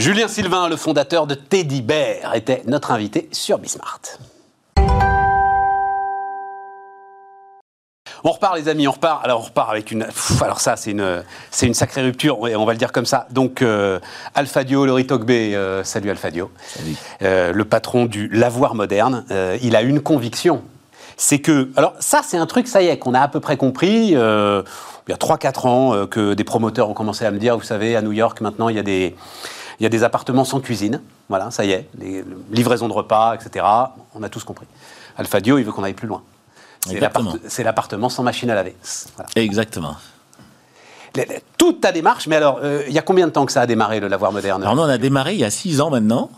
Julien 0.00 0.28
Sylvain, 0.28 0.70
le 0.70 0.76
fondateur 0.76 1.26
de 1.26 1.34
Teddy 1.34 1.82
Bear, 1.82 2.34
était 2.34 2.62
notre 2.66 2.90
invité 2.90 3.28
sur 3.32 3.58
Bismart. 3.58 4.00
On 8.24 8.30
repart, 8.30 8.56
les 8.56 8.70
amis, 8.70 8.88
on 8.88 8.92
repart. 8.92 9.22
Alors, 9.22 9.40
on 9.40 9.44
repart 9.44 9.68
avec 9.68 9.90
une. 9.90 10.06
alors, 10.40 10.60
ça, 10.60 10.76
c'est 10.76 10.92
une, 10.92 11.22
c'est 11.50 11.66
une 11.66 11.74
sacrée 11.74 12.00
rupture, 12.00 12.40
on 12.40 12.64
va 12.64 12.72
le 12.72 12.78
dire 12.78 12.92
comme 12.92 13.04
ça. 13.04 13.26
Donc, 13.30 13.60
euh, 13.60 14.00
Alfadio, 14.34 14.86
Laurie 14.86 15.06
Togbe, 15.06 15.30
euh, 15.30 15.84
salut 15.84 16.08
Alfadio. 16.08 16.50
Salut. 16.66 16.96
Euh, 17.20 17.52
le 17.52 17.64
patron 17.66 18.06
du 18.06 18.28
Lavoir 18.28 18.74
Moderne, 18.74 19.26
il 19.60 19.76
a 19.76 19.82
une 19.82 20.00
conviction. 20.00 20.62
C'est 21.18 21.40
que. 21.40 21.68
Alors, 21.76 21.92
ça, 22.00 22.22
c'est 22.24 22.38
un 22.38 22.46
truc, 22.46 22.68
ça 22.68 22.80
y 22.80 22.86
est, 22.86 22.96
qu'on 22.96 23.12
a 23.12 23.20
à 23.20 23.28
peu 23.28 23.40
près 23.40 23.58
compris. 23.58 24.12
il 24.12 24.14
y 24.14 24.16
a 24.16 25.16
3-4 25.16 25.68
ans 25.68 26.06
que 26.06 26.32
des 26.32 26.44
promoteurs 26.44 26.88
ont 26.88 26.94
commencé 26.94 27.26
à 27.26 27.30
me 27.30 27.38
dire, 27.38 27.58
vous 27.58 27.64
savez, 27.64 27.96
à 27.96 28.00
New 28.00 28.12
York, 28.12 28.40
maintenant, 28.40 28.70
il 28.70 28.76
y 28.76 28.78
a 28.78 28.82
des. 28.82 29.14
Il 29.80 29.84
y 29.84 29.86
a 29.86 29.88
des 29.88 30.04
appartements 30.04 30.44
sans 30.44 30.60
cuisine. 30.60 31.00
Voilà, 31.30 31.50
ça 31.50 31.64
y 31.64 31.72
est. 31.72 31.88
Les, 31.98 32.22
livraison 32.52 32.86
de 32.86 32.92
repas, 32.92 33.34
etc. 33.34 33.64
On 34.14 34.22
a 34.22 34.28
tous 34.28 34.44
compris. 34.44 34.66
Alfadio, 35.16 35.58
il 35.58 35.64
veut 35.64 35.72
qu'on 35.72 35.84
aille 35.84 35.94
plus 35.94 36.06
loin. 36.06 36.22
C'est 37.48 37.64
l'appartement 37.64 38.08
sans 38.10 38.22
machine 38.22 38.50
à 38.50 38.54
laver. 38.54 38.76
Exactement. 39.36 39.96
Toute 41.58 41.80
ta 41.80 41.92
démarche, 41.92 42.26
mais 42.26 42.36
alors, 42.36 42.60
euh, 42.62 42.84
il 42.86 42.92
y 42.92 42.98
a 42.98 43.02
combien 43.02 43.26
de 43.26 43.32
temps 43.32 43.44
que 43.44 43.52
ça 43.52 43.62
a 43.62 43.66
démarré, 43.66 44.00
le 44.00 44.08
lavoir 44.08 44.32
moderne 44.32 44.62
Alors, 44.62 44.76
nous, 44.76 44.82
on 44.82 44.88
a 44.88 44.98
démarré 44.98 45.34
il 45.34 45.40
y 45.40 45.44
a 45.44 45.50
six 45.50 45.80
ans 45.80 45.90
maintenant. 45.90 46.30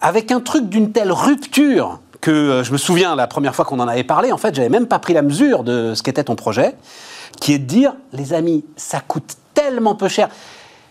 Avec 0.00 0.30
un 0.30 0.40
truc 0.40 0.68
d'une 0.68 0.92
telle 0.92 1.12
rupture 1.12 1.98
que 2.20 2.30
euh, 2.30 2.64
je 2.64 2.72
me 2.72 2.78
souviens, 2.78 3.16
la 3.16 3.26
première 3.26 3.54
fois 3.54 3.64
qu'on 3.64 3.80
en 3.80 3.88
avait 3.88 4.04
parlé, 4.04 4.32
en 4.32 4.38
fait, 4.38 4.54
j'avais 4.54 4.68
même 4.68 4.86
pas 4.86 4.98
pris 4.98 5.12
la 5.12 5.22
mesure 5.22 5.64
de 5.64 5.94
ce 5.94 6.02
qu'était 6.02 6.24
ton 6.24 6.36
projet, 6.36 6.76
qui 7.40 7.52
est 7.52 7.58
de 7.58 7.64
dire, 7.64 7.94
les 8.12 8.32
amis, 8.32 8.64
ça 8.76 9.00
coûte 9.00 9.36
tellement 9.54 9.94
peu 9.94 10.08
cher. 10.08 10.28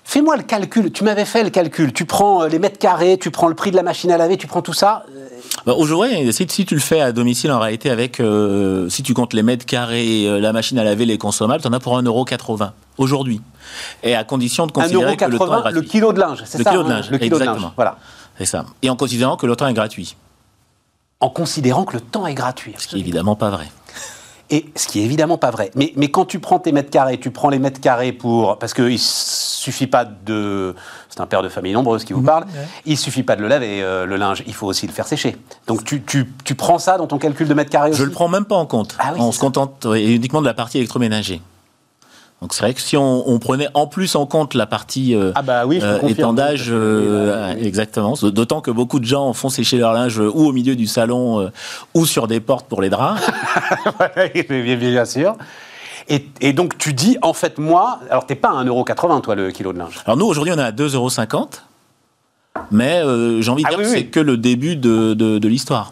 Fais-moi 0.09 0.37
le 0.37 0.41
calcul. 0.41 0.91
Tu 0.91 1.03
m'avais 1.03 1.23
fait 1.23 1.43
le 1.43 1.51
calcul. 1.51 1.93
Tu 1.93 2.03
prends 2.03 2.41
euh, 2.41 2.47
les 2.47 2.57
mètres 2.57 2.79
carrés, 2.79 3.19
tu 3.19 3.29
prends 3.29 3.47
le 3.47 3.53
prix 3.53 3.69
de 3.69 3.75
la 3.75 3.83
machine 3.83 4.09
à 4.09 4.17
laver, 4.17 4.37
tu 4.37 4.47
prends 4.47 4.63
tout 4.63 4.73
ça. 4.73 5.05
Bah, 5.67 5.75
Aujourd'hui, 5.77 6.33
si, 6.33 6.47
si 6.49 6.65
tu 6.65 6.73
le 6.73 6.81
fais 6.81 6.99
à 6.99 7.11
domicile, 7.11 7.51
en 7.51 7.59
réalité, 7.59 7.91
avec, 7.91 8.19
euh, 8.19 8.89
si 8.89 9.03
tu 9.03 9.13
comptes 9.13 9.33
les 9.33 9.43
mètres 9.43 9.67
carrés, 9.67 10.27
euh, 10.27 10.39
la 10.39 10.51
machine 10.51 10.79
à 10.79 10.83
laver, 10.83 11.05
les 11.05 11.19
consommables, 11.19 11.61
tu 11.61 11.67
en 11.67 11.73
as 11.73 11.79
pour 11.79 11.95
1,80€ 11.95 12.71
aujourd'hui. 12.97 13.39
Et 14.01 14.15
à 14.15 14.23
condition 14.23 14.65
de 14.65 14.71
considérer 14.71 15.15
que 15.15 15.25
le 15.25 15.37
temps 15.37 15.45
est 15.45 15.49
1,80€ 15.49 15.61
gratuit. 15.61 15.73
le 15.75 15.81
kilo 15.87 16.11
de 16.11 16.19
linge, 16.19 16.41
c'est 16.43 16.57
Le 16.57 16.63
ça 16.63 16.71
kilo 16.71 16.81
de 16.81 16.87
hein, 16.89 16.95
linge, 16.95 17.11
Le 17.11 17.17
kilo 17.19 17.37
de 17.37 17.41
exactement. 17.43 17.67
linge, 17.67 17.73
voilà. 17.75 17.97
C'est 18.39 18.45
ça. 18.45 18.65
Et 18.81 18.89
en 18.89 18.95
considérant 18.95 19.37
que 19.37 19.45
le 19.45 19.55
temps 19.55 19.67
est 19.67 19.73
gratuit. 19.75 20.15
En 21.19 21.29
considérant 21.29 21.83
que 21.85 21.93
le 21.93 22.01
temps 22.01 22.25
est 22.25 22.33
gratuit. 22.33 22.73
Ce 22.79 22.87
qui 22.87 22.95
est 22.95 22.99
évidemment 22.99 23.35
pas 23.35 23.51
vrai. 23.51 23.67
Et 24.51 24.65
ce 24.75 24.87
qui 24.87 24.99
est 24.99 25.03
évidemment 25.03 25.37
pas 25.37 25.51
vrai. 25.51 25.69
Mais, 25.75 25.93
mais 25.95 26.09
quand 26.09 26.25
tu 26.25 26.39
prends 26.39 26.57
tes 26.59 26.71
mètres 26.71 26.89
carrés, 26.89 27.19
tu 27.19 27.29
prends 27.29 27.49
les 27.49 27.59
mètres 27.59 27.79
carrés 27.79 28.11
pour. 28.11 28.57
Parce 28.57 28.73
qu'il 28.73 28.97
suffit 28.97 29.87
pas 29.87 30.05
de. 30.05 30.75
C'est 31.09 31.21
un 31.21 31.27
père 31.27 31.43
de 31.43 31.49
famille 31.49 31.73
nombreuse 31.73 32.03
qui 32.03 32.13
vous 32.13 32.21
parle. 32.23 32.45
Il 32.85 32.97
suffit 32.97 33.23
pas 33.23 33.35
de 33.35 33.41
le 33.41 33.47
laver, 33.47 33.83
euh, 33.83 34.05
le 34.05 34.15
linge. 34.15 34.43
Il 34.47 34.53
faut 34.53 34.65
aussi 34.67 34.87
le 34.87 34.93
faire 34.93 35.07
sécher. 35.07 35.37
Donc 35.67 35.83
tu, 35.83 36.01
tu, 36.01 36.31
tu 36.43 36.55
prends 36.55 36.79
ça 36.79 36.97
dans 36.97 37.07
ton 37.07 37.19
calcul 37.19 37.47
de 37.47 37.53
mètres 37.53 37.69
carrés 37.69 37.91
aussi 37.91 37.99
Je 37.99 38.05
le 38.05 38.11
prends 38.11 38.27
même 38.27 38.45
pas 38.45 38.55
en 38.55 38.65
compte. 38.65 38.95
Ah 38.99 39.11
oui, 39.13 39.19
on 39.21 39.31
se 39.31 39.37
ça. 39.37 39.45
contente 39.45 39.85
uniquement 39.95 40.41
de 40.41 40.47
la 40.47 40.53
partie 40.53 40.77
électroménager. 40.77 41.41
Donc 42.41 42.53
c'est 42.53 42.61
vrai 42.61 42.73
que 42.73 42.79
si 42.79 42.95
on, 42.95 43.27
on 43.29 43.37
prenait 43.37 43.67
en 43.73 43.85
plus 43.85 44.15
en 44.15 44.25
compte 44.25 44.53
la 44.53 44.65
partie 44.65 45.13
euh, 45.13 45.33
Ah 45.35 45.41
bah 45.41 45.65
oui, 45.65 45.81
je 45.81 45.85
te 45.99 46.05
euh, 46.05 46.07
étendage, 46.07 46.67
euh, 46.69 47.25
oui, 47.25 47.31
bah, 47.55 47.59
oui. 47.59 47.67
exactement. 47.67 48.13
D'autant 48.21 48.61
que 48.61 48.71
beaucoup 48.71 49.01
de 49.01 49.05
gens 49.05 49.33
font 49.33 49.49
sécher 49.49 49.77
leur 49.77 49.91
linge 49.91 50.17
ou 50.19 50.47
au 50.47 50.53
milieu 50.53 50.75
du 50.77 50.87
salon 50.87 51.41
euh, 51.41 51.49
ou 51.93 52.05
sur 52.05 52.27
des 52.27 52.39
portes 52.39 52.67
pour 52.67 52.81
les 52.81 52.89
draps. 52.89 53.21
bien, 54.33 54.75
bien 54.77 55.05
sûr. 55.05 55.35
Et, 56.07 56.25
et 56.41 56.53
donc 56.53 56.77
tu 56.77 56.93
dis, 56.93 57.17
en 57.21 57.33
fait, 57.33 57.57
moi. 57.57 57.99
Alors 58.09 58.25
t'es 58.25 58.35
pas 58.35 58.49
à 58.49 58.63
1,80€, 58.63 59.21
toi, 59.21 59.35
le 59.35 59.51
kilo 59.51 59.73
de 59.73 59.77
linge? 59.79 59.95
Alors 60.05 60.15
nous 60.17 60.25
aujourd'hui 60.25 60.53
on 60.53 60.57
est 60.57 60.63
à 60.63 60.71
2,50€, 60.71 61.47
mais 62.71 63.01
euh, 63.03 63.41
j'ai 63.41 63.51
envie 63.51 63.63
de 63.63 63.67
Ah 63.67 63.75
dire 63.75 63.79
que 63.79 63.85
c'est 63.89 64.05
que 64.05 64.19
le 64.19 64.37
début 64.37 64.75
de, 64.75 65.13
de- 65.13 65.39
de 65.39 65.47
l'histoire. 65.47 65.91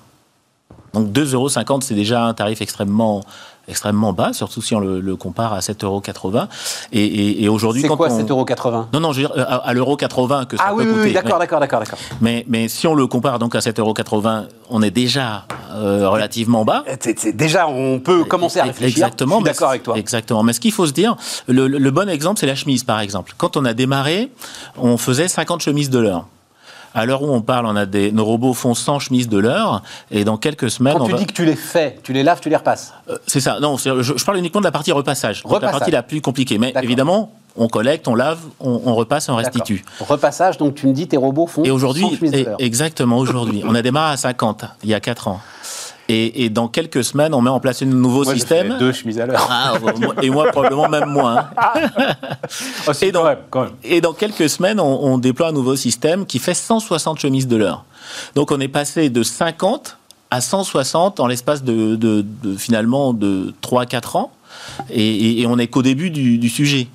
Donc 0.93 1.09
2,50€ 1.11 1.81
c'est 1.81 1.93
déjà 1.93 2.23
un 2.23 2.33
tarif 2.33 2.61
extrêmement 2.61 3.21
extrêmement 3.67 4.13
bas, 4.13 4.31
surtout 4.33 4.61
si 4.61 4.73
on 4.75 4.79
le, 4.79 4.99
le 5.01 5.15
compare 5.15 5.53
à 5.53 5.59
7,80€. 5.59 6.47
Et, 6.93 7.03
et, 7.03 7.43
et 7.43 7.49
aujourd'hui 7.49 7.81
C'est 7.81 7.87
quand 7.87 7.97
quoi 7.97 8.09
on... 8.09 8.19
7,80€ 8.23 8.85
Non, 8.93 8.99
non, 8.99 9.11
je 9.13 9.21
veux 9.21 9.27
dire, 9.27 9.35
à, 9.37 9.55
à 9.67 9.73
l'euro 9.73 9.97
80 9.97 10.45
que 10.45 10.57
ça 10.57 10.63
Ah 10.67 10.69
peut 10.71 10.79
oui, 10.83 10.87
coûter. 10.87 11.01
oui, 11.01 11.13
d'accord, 11.13 11.39
d'accord, 11.39 11.59
d'accord, 11.59 11.79
d'accord. 11.81 11.99
Mais, 12.21 12.45
mais 12.47 12.67
si 12.69 12.87
on 12.87 12.95
le 12.95 13.07
compare 13.07 13.39
donc 13.39 13.55
à 13.55 13.59
7,80 13.59 13.79
euros, 13.79 13.93
on 14.69 14.81
est 14.81 14.91
déjà 14.91 15.45
euh, 15.73 16.07
relativement 16.09 16.63
bas. 16.65 16.83
C'est- 17.01 17.19
c'est- 17.19 17.33
Déjà, 17.33 17.67
on 17.67 17.99
peut 17.99 18.23
commencer 18.23 18.59
à 18.59 18.63
réfléchir. 18.63 18.97
Exactement. 19.05 19.35
Je 19.39 19.45
suis 19.45 19.53
d'accord 19.53 19.69
avec 19.69 19.83
toi. 19.83 19.97
Exactement. 19.97 20.43
Mais 20.43 20.53
ce 20.53 20.59
qu'il 20.59 20.71
faut 20.71 20.85
se 20.87 20.93
dire, 20.93 21.15
le, 21.47 21.67
le 21.67 21.91
bon 21.91 22.09
exemple, 22.09 22.39
c'est 22.39 22.47
la 22.47 22.55
chemise, 22.55 22.83
par 22.83 22.99
exemple. 23.01 23.33
Quand 23.37 23.57
on 23.57 23.65
a 23.65 23.73
démarré, 23.73 24.31
on 24.77 24.97
faisait 24.97 25.27
50 25.27 25.61
chemises 25.61 25.89
de 25.89 25.99
l'heure. 25.99 26.25
À 26.97 27.05
l'heure 27.05 27.21
où 27.21 27.31
on 27.31 27.41
parle, 27.41 27.65
on 27.67 27.75
a 27.75 27.85
des, 27.85 28.11
nos 28.11 28.25
robots 28.25 28.53
font 28.53 28.73
100 28.73 28.99
chemises 28.99 29.29
de 29.29 29.37
l'heure, 29.37 29.83
et 30.11 30.23
dans 30.23 30.37
quelques 30.37 30.69
semaines, 30.71 30.95
Quand 30.97 31.03
on 31.03 31.05
tu 31.05 31.11
va- 31.11 31.17
dis 31.19 31.25
que 31.27 31.33
tu 31.33 31.45
les 31.45 31.55
fais, 31.55 31.97
tu 32.03 32.11
les 32.11 32.23
laves, 32.23 32.39
tu 32.41 32.49
les 32.49 32.55
repasses. 32.55 32.93
Euh, 33.09 33.17
c'est 33.27 33.39
ça. 33.39 33.59
Non, 33.59 33.77
je, 33.77 34.01
je 34.01 34.25
parle 34.25 34.37
uniquement 34.39 34.61
de 34.61 34.65
la 34.65 34.71
partie 34.71 34.91
repassage, 34.91 35.43
donc 35.43 35.51
la 35.51 35.57
Repassage. 35.57 35.77
partie 35.79 35.91
la 35.91 36.01
plus 36.03 36.21
compliquée. 36.21 36.57
Mais 36.57 36.73
évidemment, 36.81 37.31
on 37.55 37.67
collecte, 37.67 38.07
on 38.07 38.15
lave, 38.15 38.39
on, 38.59 38.81
on 38.85 38.95
repasse, 38.95 39.29
on 39.29 39.35
restitue. 39.35 39.85
Repassage, 39.99 40.57
donc 40.57 40.73
tu 40.75 40.87
me 40.87 40.93
dis 40.93 41.07
tes 41.07 41.17
robots 41.17 41.47
font 41.47 41.63
Et 41.63 41.67
100 41.69 41.73
aujourd'hui, 41.75 42.15
chemises 42.17 42.31
de 42.31 42.43
l'heure. 42.45 42.55
exactement 42.59 43.17
aujourd'hui, 43.19 43.63
on 43.67 43.75
a 43.75 43.81
démarré 43.81 44.13
à 44.13 44.17
50 44.17 44.65
il 44.83 44.89
y 44.89 44.93
a 44.93 44.99
4 44.99 45.27
ans. 45.27 45.39
Et, 46.09 46.45
et 46.45 46.49
dans 46.49 46.67
quelques 46.69 47.03
semaines, 47.03 47.33
on 47.33 47.41
met 47.41 47.49
en 47.49 47.59
place 47.59 47.81
un 47.81 47.85
nouveau 47.85 48.23
Moi, 48.23 48.33
je 48.33 48.39
système. 48.39 48.73
fais 48.73 48.79
deux 48.79 48.91
chemises 48.93 49.19
à 49.19 49.25
l'heure. 49.25 49.45
Ah, 49.49 49.73
et 50.21 50.29
moi, 50.29 50.47
probablement 50.51 50.87
même 50.87 51.09
moins. 51.09 51.49
hein. 51.65 51.81
Oh, 52.87 52.93
si, 52.93 53.05
et 53.05 53.11
dans- 53.11 53.21
quand 53.23 53.27
même, 53.29 53.37
quand 53.49 53.61
même. 53.63 53.71
Et 53.83 53.99
dans 54.01 54.13
quelques 54.13 54.49
semaines, 54.49 54.79
on, 54.79 55.03
on 55.03 55.17
déploie 55.17 55.47
un 55.49 55.51
nouveau 55.51 55.75
système 55.75 56.25
qui 56.25 56.39
fait 56.39 56.53
160 56.53 57.19
chemises 57.19 57.47
de 57.47 57.57
l'heure. 57.57 57.83
Donc 58.35 58.51
on 58.51 58.59
est 58.61 58.67
passé 58.69 59.09
de 59.09 59.21
50 59.23 59.97
à 60.31 60.39
160 60.41 61.19
en 61.19 61.27
l'espace 61.27 61.63
de, 61.63 61.95
de- 61.95 62.25
de- 62.43 62.55
finalement 62.55 63.13
de 63.13 63.53
3-4 63.61 64.17
ans. 64.17 64.31
Et, 64.89 65.01
et- 65.05 65.41
et 65.41 65.47
on 65.47 65.57
n'est 65.57 65.67
qu'au 65.67 65.81
début 65.81 66.09
du, 66.09 66.37
du 66.37 66.49
sujet. 66.49 66.87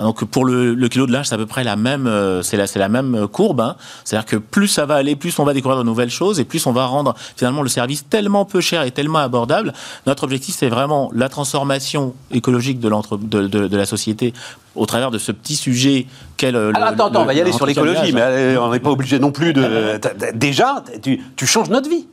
Donc 0.00 0.24
pour 0.24 0.44
le, 0.44 0.74
le 0.74 0.88
kilo 0.88 1.06
de 1.06 1.12
linge, 1.12 1.26
c'est 1.26 1.34
à 1.34 1.38
peu 1.38 1.46
près 1.46 1.64
la 1.64 1.76
même, 1.76 2.06
euh, 2.06 2.42
c'est 2.42 2.56
la, 2.56 2.88
même 2.88 3.28
courbe. 3.28 3.60
hein. 3.60 3.76
C'est-à-dire 4.04 4.26
que 4.26 4.36
plus 4.36 4.68
ça 4.68 4.86
va 4.86 4.94
aller, 4.96 5.16
plus 5.16 5.38
on 5.38 5.44
va 5.44 5.52
découvrir 5.54 5.78
de 5.78 5.84
nouvelles 5.84 6.10
choses 6.10 6.40
et 6.40 6.44
plus 6.44 6.66
on 6.66 6.72
va 6.72 6.86
rendre 6.86 7.14
finalement 7.36 7.62
le 7.62 7.68
service 7.68 8.08
tellement 8.08 8.44
peu 8.44 8.60
cher 8.60 8.82
et 8.82 8.90
tellement 8.90 9.18
abordable. 9.18 9.72
Notre 10.06 10.24
objectif, 10.24 10.54
c'est 10.58 10.68
vraiment 10.68 11.10
la 11.14 11.28
transformation 11.28 12.14
écologique 12.30 12.80
de, 12.80 12.88
de, 12.88 13.46
de- 13.48 13.68
de 13.68 13.76
la 13.76 13.86
société 13.86 14.32
au 14.76 14.86
travers 14.86 15.10
de 15.10 15.18
ce 15.18 15.32
petit 15.32 15.56
sujet 15.56 16.06
qu'est 16.36 16.52
le. 16.52 16.70
Le- 16.70 16.76
attends, 16.82 17.10
on 17.14 17.24
va 17.24 17.34
y 17.34 17.40
aller 17.40 17.52
sur 17.52 17.66
l'écologie, 17.66 18.12
mais 18.12 18.20
euh, 18.22 18.60
on 18.60 18.70
n'est 18.72 18.80
pas 18.80 18.90
obligé 18.90 19.18
non 19.18 19.32
plus 19.32 19.52
de. 19.52 19.98
Déjà, 20.34 20.82
tu, 21.02 21.20
tu 21.36 21.46
changes 21.46 21.68
notre 21.70 21.90
vie. 21.90 22.06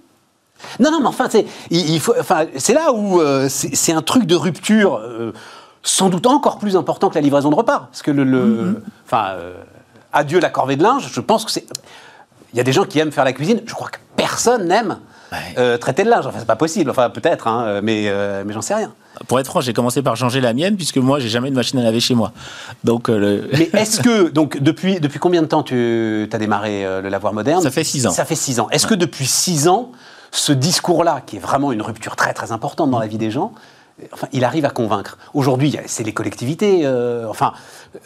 Non, 0.79 0.89
non, 0.91 0.99
mais 1.01 1.07
enfin, 1.07 1.27
c'est, 1.29 1.45
il, 1.69 1.87
il 1.91 1.99
faut, 1.99 2.15
enfin, 2.19 2.45
là 2.73 2.91
où 2.91 3.21
euh, 3.21 3.47
c'est, 3.47 3.75
c'est 3.75 3.91
un 3.93 4.01
truc 4.01 4.25
de 4.25 4.35
rupture, 4.35 4.95
euh, 4.95 5.31
sans 5.87 6.09
doute 6.09 6.27
encore 6.27 6.57
plus 6.59 6.75
important 6.75 7.09
que 7.09 7.15
la 7.15 7.21
livraison 7.21 7.49
de 7.49 7.55
repas. 7.55 7.87
Parce 7.91 8.01
que 8.01 8.11
le. 8.11 8.23
le- 8.23 8.83
Enfin, 9.05 9.29
euh, 9.31 9.53
adieu 10.13 10.39
la 10.39 10.49
corvée 10.49 10.75
de 10.75 10.83
linge, 10.83 11.09
je 11.11 11.21
pense 11.21 11.45
que 11.45 11.51
c'est. 11.51 11.65
Il 12.53 12.57
y 12.57 12.59
a 12.59 12.63
des 12.63 12.73
gens 12.73 12.83
qui 12.85 12.99
aiment 12.99 13.11
faire 13.11 13.25
la 13.25 13.33
cuisine, 13.33 13.61
je 13.65 13.73
crois 13.73 13.89
que 13.89 13.97
personne 14.15 14.67
n'aime 14.67 14.97
Ouais. 15.31 15.37
euh, 15.57 15.77
traiter 15.77 16.03
le 16.05 16.09
linge. 16.09 16.25
Enfin, 16.25 16.37
c'est 16.39 16.45
pas 16.47 16.55
possible, 16.55 16.89
enfin, 16.89 17.09
peut-être, 17.09 17.47
hein, 17.47 17.81
mais, 17.83 18.05
euh, 18.07 18.43
mais 18.45 18.53
j'en 18.53 18.61
sais 18.61 18.73
rien. 18.75 18.93
Pour 19.27 19.39
être 19.39 19.47
franc, 19.47 19.59
j'ai 19.59 19.73
commencé 19.73 20.01
par 20.01 20.15
changer 20.15 20.39
la 20.39 20.53
mienne 20.53 20.77
puisque 20.77 20.97
moi, 20.97 21.19
j'ai 21.19 21.27
jamais 21.27 21.49
de 21.49 21.55
machine 21.55 21.77
à 21.79 21.83
laver 21.83 21.99
chez 21.99 22.15
moi. 22.15 22.31
Donc, 22.85 23.09
le- 23.09 23.49
Mais 23.51 23.69
est-ce 23.79 23.99
que, 24.01 24.29
donc, 24.29 24.61
depuis, 24.61 24.99
depuis 25.01 25.19
combien 25.19 25.41
de 25.41 25.47
temps 25.47 25.63
tu 25.63 26.29
as 26.31 26.37
démarré 26.37 26.83
le 27.01 27.09
lavoir 27.09 27.33
moderne? 27.33 27.61
Ça 27.61 27.71
fait 27.71 27.83
six 27.83 28.07
ans. 28.07 28.11
Ça 28.11 28.23
fait 28.25 28.35
six 28.35 28.59
ans. 28.61 28.69
Est-ce 28.71 28.87
que 28.87 28.93
depuis 28.95 29.25
six 29.25 29.67
ans, 29.67 29.91
ce 30.31 30.53
discours-là, 30.53 31.21
qui 31.25 31.35
est 31.35 31.39
vraiment 31.39 31.71
une 31.73 31.81
rupture 31.81 32.15
très 32.15 32.33
très 32.33 32.51
importante 32.53 32.89
dans 32.91 32.99
la 32.99 33.07
vie 33.07 33.17
des 33.17 33.31
gens, 33.31 33.51
enfin, 34.13 34.27
il 34.33 34.43
arrive 34.43 34.65
à 34.65 34.69
convaincre 34.69 35.17
Aujourd'hui, 35.33 35.75
c'est 35.85 36.03
les 36.03 36.13
collectivités, 36.13 36.81
euh, 36.83 37.27
enfin, 37.29 37.53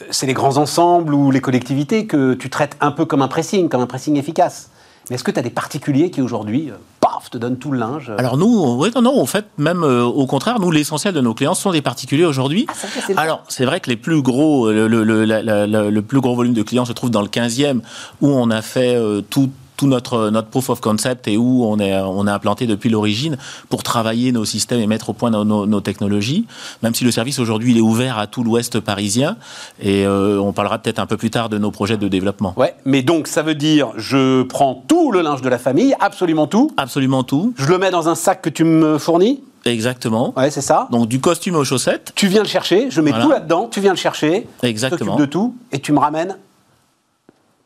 c'est 0.09 0.25
les 0.27 0.33
grands 0.33 0.57
ensembles 0.57 1.13
ou 1.13 1.31
les 1.31 1.41
collectivités 1.41 2.05
que 2.07 2.33
tu 2.33 2.49
traites 2.49 2.75
un 2.81 2.91
peu 2.91 3.05
comme 3.05 3.21
un 3.21 3.27
pressing, 3.27 3.69
comme 3.69 3.81
un 3.81 3.87
pressing 3.87 4.17
efficace. 4.17 4.69
Mais 5.09 5.15
est-ce 5.15 5.23
que 5.23 5.31
tu 5.31 5.39
as 5.39 5.43
des 5.43 5.49
particuliers 5.49 6.11
qui 6.11 6.21
aujourd'hui, 6.21 6.69
euh, 6.69 6.75
paf, 7.01 7.29
te 7.31 7.37
donnent 7.37 7.57
tout 7.57 7.71
le 7.71 7.79
linge 7.79 8.09
euh, 8.11 8.15
Alors 8.19 8.37
nous, 8.37 8.45
on- 8.47 8.77
oui, 8.79 8.91
non, 8.95 9.01
non, 9.01 9.19
en 9.19 9.25
fait, 9.25 9.45
même 9.57 9.83
euh, 9.83 10.03
au 10.03 10.25
contraire, 10.27 10.59
nous, 10.59 10.69
l'essentiel 10.71 11.13
de 11.13 11.21
nos 11.21 11.33
clients 11.33 11.55
sont 11.55 11.71
des 11.71 11.81
particuliers 11.81 12.23
aujourd'hui. 12.25 12.65
Ah, 12.69 12.73
c'est 13.07 13.17
Alors, 13.17 13.43
c'est 13.49 13.65
vrai 13.65 13.79
que 13.79 13.89
les 13.89 13.97
plus 13.97 14.21
gros, 14.21 14.71
le, 14.71 14.87
le- 14.87 15.03
le- 15.03 15.25
la- 15.25 15.41
la- 15.41 15.65
la- 15.67 15.89
le 15.89 16.01
plus 16.03 16.21
gros 16.21 16.35
volume 16.35 16.53
de 16.53 16.61
clients 16.63 16.85
se 16.85 16.93
trouve 16.93 17.09
dans 17.09 17.21
le 17.23 17.27
15e, 17.27 17.81
où 18.21 18.29
on 18.29 18.49
a 18.51 18.61
fait 18.61 18.95
euh, 18.95 19.21
tout 19.21 19.49
tout 19.81 19.87
notre, 19.87 20.29
notre 20.29 20.47
proof 20.49 20.69
of 20.69 20.79
concept 20.79 21.27
et 21.27 21.37
où 21.37 21.65
on 21.65 21.79
est, 21.79 21.99
on 22.01 22.27
a 22.27 22.33
implanté 22.33 22.67
depuis 22.67 22.89
l'origine 22.91 23.35
pour 23.67 23.81
travailler 23.81 24.31
nos 24.31 24.45
systèmes 24.45 24.79
et 24.79 24.85
mettre 24.85 25.09
au 25.09 25.13
point 25.13 25.31
nos, 25.31 25.43
nos- 25.43 25.65
nos 25.65 25.81
technologies. 25.81 26.45
Même 26.83 26.93
si 26.93 27.03
le 27.03 27.09
service 27.09 27.39
aujourd'hui 27.39 27.71
il 27.71 27.79
est 27.79 27.81
ouvert 27.81 28.19
à 28.19 28.27
tout 28.27 28.43
l'ouest 28.43 28.79
parisien 28.79 29.37
et 29.81 30.05
euh, 30.05 30.39
on 30.39 30.53
parlera 30.53 30.77
peut-être 30.77 30.99
un 30.99 31.07
peu 31.07 31.17
plus 31.17 31.31
tard 31.31 31.49
de 31.49 31.57
nos 31.57 31.71
projets 31.71 31.97
de 31.97 32.07
développement. 32.07 32.53
Ouais, 32.57 32.75
mais 32.85 33.01
donc 33.01 33.25
ça 33.25 33.41
veut 33.41 33.55
dire, 33.55 33.87
je 33.97 34.43
prends 34.43 34.83
tout 34.87 35.11
le 35.11 35.21
linge 35.21 35.41
de 35.41 35.49
la 35.49 35.57
famille, 35.57 35.95
absolument 35.99 36.45
tout, 36.45 36.69
Absolument 36.77 37.23
tout, 37.23 37.55
je 37.57 37.65
le 37.65 37.79
mets 37.79 37.89
dans 37.89 38.07
un 38.07 38.13
sac 38.15 38.43
que 38.43 38.49
tu 38.51 38.63
me 38.63 38.99
fournis 38.99 39.41
exactement. 39.65 40.31
Ouais, 40.37 40.51
c'est 40.51 40.61
ça. 40.61 40.87
Donc 40.91 41.07
du 41.07 41.19
costume 41.19 41.55
aux 41.55 41.63
chaussettes, 41.63 42.11
Tu 42.15 42.27
viens 42.27 42.43
le 42.43 42.47
chercher, 42.47 42.91
je 42.91 43.01
mets 43.01 43.09
Voilà. 43.09 43.25
tout 43.25 43.31
là-dedans, 43.31 43.67
tu 43.71 43.79
viens 43.81 43.91
le 43.91 43.97
chercher, 43.97 44.45
Exactement. 44.61 45.13
t'occupes 45.13 45.21
de 45.21 45.25
tout, 45.31 45.55
et 45.71 45.79
tu 45.79 45.91
me 45.91 45.97
ramènes 45.99 46.37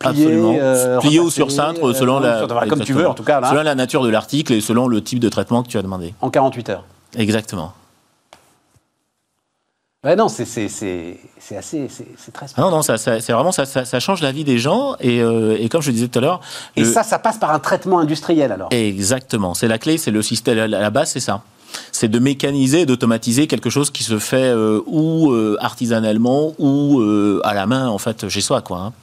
Absolument. 0.09 0.55
euh, 0.59 0.99
Plié 0.99 1.19
ou 1.19 1.29
sur 1.29 1.51
cintre, 1.51 1.93
selon 1.93 2.19
la. 2.19 2.39
sur- 2.39 2.45
enfin, 2.51 2.59
comme 2.67 2.79
tu 2.79 2.91
exactement. 2.91 2.99
veux, 2.99 3.07
en 3.07 3.13
tout 3.13 3.23
cas, 3.23 3.39
là, 3.39 3.49
Selon 3.49 3.63
la 3.63 3.75
nature 3.75 4.03
de 4.03 4.09
l'article 4.09 4.53
et 4.53 4.61
selon 4.61 4.87
le 4.87 5.01
type 5.03 5.19
de 5.19 5.29
traitement 5.29 5.63
que 5.63 5.69
tu 5.69 5.77
as 5.77 5.81
demandé. 5.81 6.13
en 6.21 6.29
48 6.29 6.69
heures. 6.69 6.83
Exactement. 7.17 7.73
Ouais, 10.03 10.15
non, 10.15 10.27
c'est 10.27 10.43
assez, 10.43 10.69
c'est 10.69 12.31
très 12.31 12.45
Ah 12.55 12.61
non, 12.61 12.69
non, 12.69 12.83
ça, 12.83 12.97
ça- 12.97 13.19
c'est 13.19 13.33
vraiment 13.33 13.51
ça, 13.51 13.65
ça, 13.65 13.85
ça 13.85 13.99
change 13.99 14.21
la 14.21 14.31
vie 14.31 14.43
des 14.43 14.59
gens 14.59 14.95
et, 14.99 15.19
euh, 15.19 15.57
et 15.59 15.67
comme 15.67 15.81
je 15.81 15.89
disais 15.89 16.07
tout 16.07 16.19
à 16.19 16.21
l'heure. 16.21 16.41
Et 16.75 16.81
le- 16.81 16.85
ça, 16.91 17.01
ça 17.01 17.17
passe 17.17 17.39
par 17.39 17.49
un 17.51 17.57
traitement 17.57 17.97
industriel, 17.97 18.51
alors 18.51 18.67
Exactement. 18.71 19.55
C'est 19.55 19.67
la 19.67 19.79
clé, 19.79 19.97
c'est 19.97 20.11
le 20.11 20.21
système. 20.21 20.59
À 20.59 20.67
la 20.67 20.89
base, 20.91 21.09
c'est 21.09 21.19
ça. 21.19 21.41
C'est 21.91 22.07
de 22.07 22.19
mécaniser, 22.19 22.85
d'automatiser 22.85 23.47
quelque 23.47 23.71
chose 23.71 23.89
qui 23.89 24.03
se 24.03 24.19
fait 24.19 24.37
euh, 24.53 24.79
ou 24.85 25.31
euh, 25.31 25.57
artisanalement 25.59 26.53
ou 26.59 26.99
euh, 27.01 27.41
à 27.43 27.55
la 27.55 27.65
main, 27.65 27.87
en 27.89 27.97
fait, 27.97 28.29
chez 28.29 28.41
soi, 28.41 28.61
quoi. 28.61 28.77
hein. 28.77 28.93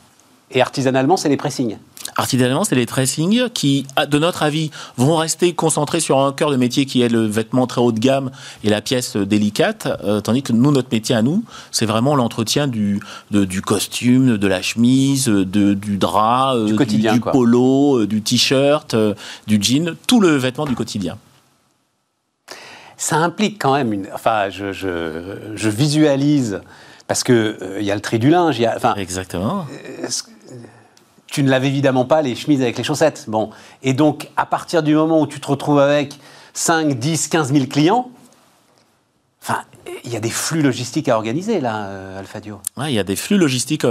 Et 0.54 0.60
artisanalement, 0.60 1.16
c'est 1.16 1.28
les 1.28 1.36
pressings. 1.36 1.76
Artisanalement, 2.16 2.64
c'est 2.64 2.74
les 2.74 2.84
tracings 2.84 3.48
qui, 3.50 3.86
de 4.06 4.18
notre 4.18 4.42
avis, 4.42 4.70
vont 4.98 5.16
rester 5.16 5.54
concentrés 5.54 6.00
sur 6.00 6.18
un 6.18 6.32
cœur 6.32 6.50
de 6.50 6.56
métier 6.56 6.84
qui 6.84 7.00
est 7.00 7.08
le 7.08 7.24
vêtement 7.24 7.66
très 7.66 7.80
haut 7.80 7.92
de 7.92 7.98
gamme 8.00 8.30
et 8.64 8.68
la 8.68 8.82
pièce 8.82 9.16
euh, 9.16 9.24
délicate, 9.24 9.88
euh, 10.04 10.20
tandis 10.20 10.42
que 10.42 10.52
nous, 10.52 10.72
notre 10.72 10.88
métier 10.92 11.14
à 11.14 11.22
nous, 11.22 11.42
c'est 11.70 11.86
vraiment 11.86 12.14
l'entretien 12.14 12.66
du, 12.66 13.00
de- 13.30 13.44
du 13.46 13.62
costume, 13.62 14.36
de 14.36 14.46
la 14.46 14.60
chemise, 14.60 15.28
euh, 15.30 15.46
de, 15.46 15.72
du 15.72 15.96
drap, 15.96 16.54
euh, 16.54 16.66
Du 17.14 17.20
polo, 17.32 18.00
euh, 18.00 18.06
du 18.06 18.20
t-shirt, 18.20 18.92
euh, 18.92 19.14
du 19.46 19.58
jean, 19.62 19.94
tout 20.06 20.20
le 20.20 20.36
vêtement 20.36 20.66
du 20.66 20.74
quotidien. 20.74 21.16
Ça 22.98 23.16
implique 23.16 23.58
quand 23.60 23.72
même 23.74 23.92
une. 23.92 24.08
Enfin, 24.14 24.50
je, 24.50 24.72
je, 24.72 25.38
je 25.54 25.68
visualise, 25.68 26.60
parce 27.08 27.24
qu'il 27.24 27.56
il 27.80 27.84
y 27.84 27.90
a 27.90 27.94
le 27.94 28.00
tri 28.00 28.18
du 28.18 28.28
linge, 28.30 28.58
il 28.58 28.62
y 28.62 28.66
a. 28.66 28.74
Enfin, 28.76 28.94
Exactement. 28.96 29.66
Tu 31.32 31.42
ne 31.42 31.48
laves 31.48 31.64
évidemment 31.64 32.04
pas 32.04 32.20
les 32.20 32.36
chemises 32.36 32.60
avec 32.60 32.76
les 32.76 32.84
chaussettes. 32.84 33.24
Bon. 33.26 33.50
Et 33.82 33.94
donc, 33.94 34.28
à 34.36 34.44
partir 34.44 34.82
du 34.82 34.94
moment 34.94 35.22
où 35.22 35.26
tu 35.26 35.40
te 35.40 35.46
retrouves 35.46 35.78
avec 35.78 36.18
5, 36.52 36.98
10, 36.98 37.28
15 37.28 37.52
000 37.54 37.66
clients, 37.66 38.10
enfin, 39.42 39.62
il 40.04 40.12
y 40.12 40.16
a 40.16 40.20
des 40.20 40.30
flux 40.30 40.60
logistiques 40.60 41.08
à 41.08 41.16
organiser, 41.16 41.62
là, 41.62 41.86
euh, 41.86 42.20
Alfadio. 42.20 42.60
Il 42.76 42.90
y 42.90 42.98
a 42.98 43.02
des 43.02 43.16
flux 43.16 43.38
logistiques 43.38 43.84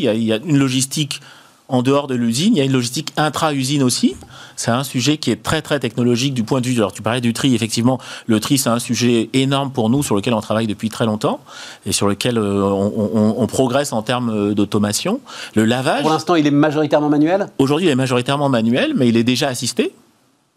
y 0.00 0.08
a, 0.08 0.14
il 0.14 0.24
y 0.24 0.32
a 0.32 0.36
une 0.36 0.58
logistique 0.58 1.20
en 1.68 1.82
dehors 1.82 2.06
de 2.06 2.14
l'usine. 2.14 2.54
Il 2.54 2.58
y 2.58 2.62
a 2.62 2.64
une 2.64 2.72
logistique 2.72 3.12
intra-usine 3.16 3.82
aussi. 3.82 4.16
C'est 4.56 4.70
un 4.70 4.82
sujet 4.84 5.18
qui 5.18 5.30
est 5.30 5.42
très 5.42 5.62
très 5.62 5.78
technologique 5.78 6.34
du 6.34 6.42
point 6.42 6.60
de 6.60 6.66
vue. 6.66 6.76
Alors 6.76 6.92
tu 6.92 7.02
parlais 7.02 7.20
du 7.20 7.32
tri, 7.32 7.54
effectivement, 7.54 7.98
le 8.26 8.40
tri 8.40 8.58
c'est 8.58 8.70
un 8.70 8.78
sujet 8.78 9.30
énorme 9.34 9.70
pour 9.70 9.90
nous 9.90 10.02
sur 10.02 10.16
lequel 10.16 10.34
on 10.34 10.40
travaille 10.40 10.66
depuis 10.66 10.88
très 10.88 11.06
longtemps 11.06 11.40
et 11.86 11.92
sur 11.92 12.08
lequel 12.08 12.38
euh, 12.38 12.64
on, 12.64 13.10
on- 13.14 13.34
on 13.38 13.46
progresse 13.46 13.92
en 13.92 14.02
termes 14.02 14.30
euh, 14.30 14.54
d'automation. 14.54 15.20
Le 15.54 15.64
lavage. 15.64 16.02
Pour 16.02 16.10
l'instant, 16.10 16.34
il 16.34 16.46
est 16.46 16.50
majoritairement 16.50 17.08
manuel? 17.08 17.46
Aujourd'hui, 17.58 17.86
il 17.86 17.90
est 17.90 17.94
majoritairement 17.94 18.48
manuel, 18.48 18.94
mais 18.96 19.08
il 19.08 19.16
est 19.16 19.24
déjà 19.24 19.48
assisté. 19.48 19.92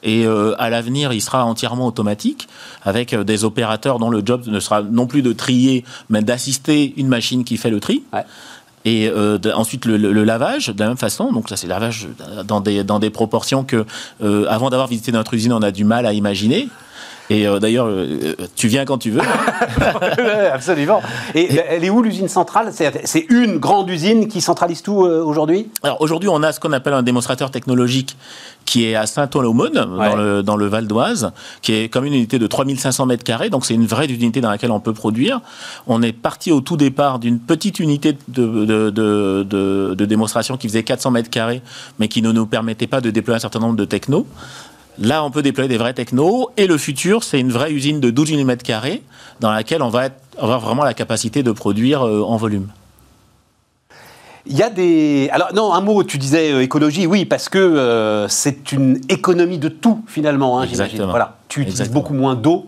Et 0.04 0.26
euh, 0.26 0.56
à 0.60 0.72
l'avenir, 0.72 1.14
il 1.14 1.22
sera 1.22 1.46
entièrement 1.46 1.86
automatique, 1.86 2.48
avec 2.82 3.14
des 3.14 3.44
opérateurs 3.44 4.00
dont 4.00 4.10
le 4.10 4.24
job 4.26 4.46
ne 4.48 4.60
sera 4.60 4.82
non 4.82 5.06
plus 5.06 5.22
de 5.22 5.32
trier, 5.32 5.86
mais 6.10 6.24
d'assister 6.24 6.96
une 6.98 7.08
machine 7.08 7.44
qui 7.44 7.56
fait 7.58 7.70
le 7.70 7.80
tri. 7.80 8.02
Ouais. 8.12 8.24
Et 8.84 9.08
euh, 9.10 9.38
ensuite 9.54 9.86
le, 9.86 9.98
le- 9.98 10.12
le 10.12 10.24
lavage 10.24 10.68
de 10.68 10.80
la 10.80 10.88
même 10.88 10.98
façon. 10.98 11.32
Donc 11.32 11.50
ça 11.50 11.56
c'est 11.58 11.68
lavage 11.68 12.08
dans 12.46 12.62
des, 12.62 12.84
dans 12.84 13.00
des 13.00 13.10
proportions 13.12 13.64
que 13.64 13.86
euh, 14.24 14.46
avant 14.50 14.70
d'avoir 14.72 14.88
visité 14.88 15.12
notre 15.12 15.34
usine 15.36 15.54
on 15.54 15.62
a 15.62 15.72
du 15.72 15.84
mal 15.84 16.06
à 16.06 16.14
imaginer. 16.14 16.68
Et 17.32 17.48
euh, 17.48 17.60
d'ailleurs 17.60 17.88
euh, 17.88 18.36
tu 18.58 18.68
viens 18.68 18.84
quand 18.84 18.98
tu 18.98 19.10
veux. 19.12 19.22
Absolument. 20.54 21.02
Et 21.34 21.48
elle 21.56 21.84
est 21.84 21.90
où 21.90 22.02
l'usine 22.02 22.28
centrale? 22.28 22.72
C'est 23.06 23.26
une 23.30 23.58
grande 23.58 23.90
usine 23.90 24.28
qui 24.28 24.42
centralise 24.42 24.82
tout 24.82 25.06
euh, 25.06 25.24
aujourd'hui? 25.24 25.70
Alors 25.84 26.02
aujourd'hui, 26.02 26.30
on 26.30 26.44
a 26.44 26.52
ce 26.52 26.60
qu'on 26.60 26.74
appelle 26.74 26.94
un 26.94 27.04
démonstrateur 27.04 27.50
technologique 27.52 28.18
qui 28.66 28.86
est 28.86 28.96
à 28.96 29.06
Saint-Ouen-l'Aumône, 29.08 29.72
Ouais. 29.98 30.10
dans, 30.10 30.16
le, 30.16 30.44
dans 30.44 30.56
le 30.56 30.68
Val 30.68 30.88
d'Oise, 30.88 31.32
qui 31.62 31.74
est 31.74 31.90
comme 31.90 32.06
une 32.06 32.14
unité 32.14 32.38
de 32.38 32.48
3500 32.48 33.06
mètres 33.06 33.24
carrés. 33.24 33.50
Donc 33.50 33.66
c'est 33.66 33.74
une 33.74 33.86
vraie 33.88 34.06
unité 34.08 34.42
dans 34.42 34.50
laquelle 34.52 34.72
on 34.72 34.80
peut 34.80 34.94
produire. 34.94 35.40
On 35.88 36.02
est 36.02 36.12
parti 36.14 36.52
au 36.52 36.62
tout 36.62 36.78
départ 36.78 37.20
d'une 37.20 37.40
petite 37.40 37.80
unité 37.80 38.18
de, 38.28 38.46
de, 38.66 38.90
de, 38.90 39.46
de- 39.50 39.96
de 39.98 40.06
démonstration 40.06 40.58
qui 40.58 40.68
faisait 40.68 40.84
400 40.84 41.12
mètres 41.12 41.30
carrés, 41.30 41.62
mais 42.00 42.08
qui 42.08 42.22
ne 42.22 42.32
nous 42.32 42.46
permettait 42.46 42.88
pas 42.88 43.02
de 43.02 43.10
déployer 43.10 43.38
un 43.38 43.40
certain 43.40 43.60
nombre 43.60 43.76
de 43.78 43.86
technos. 43.86 44.26
Là, 45.00 45.24
on 45.24 45.32
peut 45.32 45.42
déployer 45.42 45.68
des 45.70 45.78
vrais 45.78 45.94
technos. 45.94 46.50
Et 46.58 46.68
le 46.68 46.78
futur, 46.78 47.24
c'est 47.24 47.40
une 47.40 47.52
vraie 47.52 47.72
usine 47.72 48.00
de 48.00 48.10
12 48.10 48.30
000 48.30 48.44
mètres 48.46 48.64
carrés 48.64 49.02
dans 49.40 49.52
laquelle 49.52 49.82
on 49.82 49.90
va 49.90 50.06
être- 50.08 50.22
avoir 50.38 50.60
vraiment 50.60 50.84
la 50.84 50.94
capacité 50.94 51.44
de 51.44 51.52
produire 51.52 52.06
euh, 52.06 52.22
en 52.22 52.38
volume. 52.38 52.68
Il 54.48 54.58
y 54.58 54.64
a 54.64 54.70
des. 54.72 55.30
Alors, 55.32 55.54
non, 55.54 55.72
un 55.74 55.82
mot, 55.82 56.04
tu 56.04 56.18
disais 56.18 56.52
euh, 56.52 56.62
écologie, 56.64 57.06
oui, 57.06 57.26
parce 57.26 57.48
que 57.48 57.60
euh, 57.60 58.28
c'est 58.28 58.72
une 58.72 59.00
économie 59.08 59.60
de 59.60 59.70
tout, 59.70 60.04
finalement, 60.08 60.60
hein, 60.60 60.66
j'imagine. 60.66 61.04
Voilà. 61.04 61.38
Tu 61.48 61.62
utilises 61.62 61.80
Exactement. 61.82 62.02
beaucoup 62.02 62.14
moins 62.16 62.34
d'eau, 62.36 62.66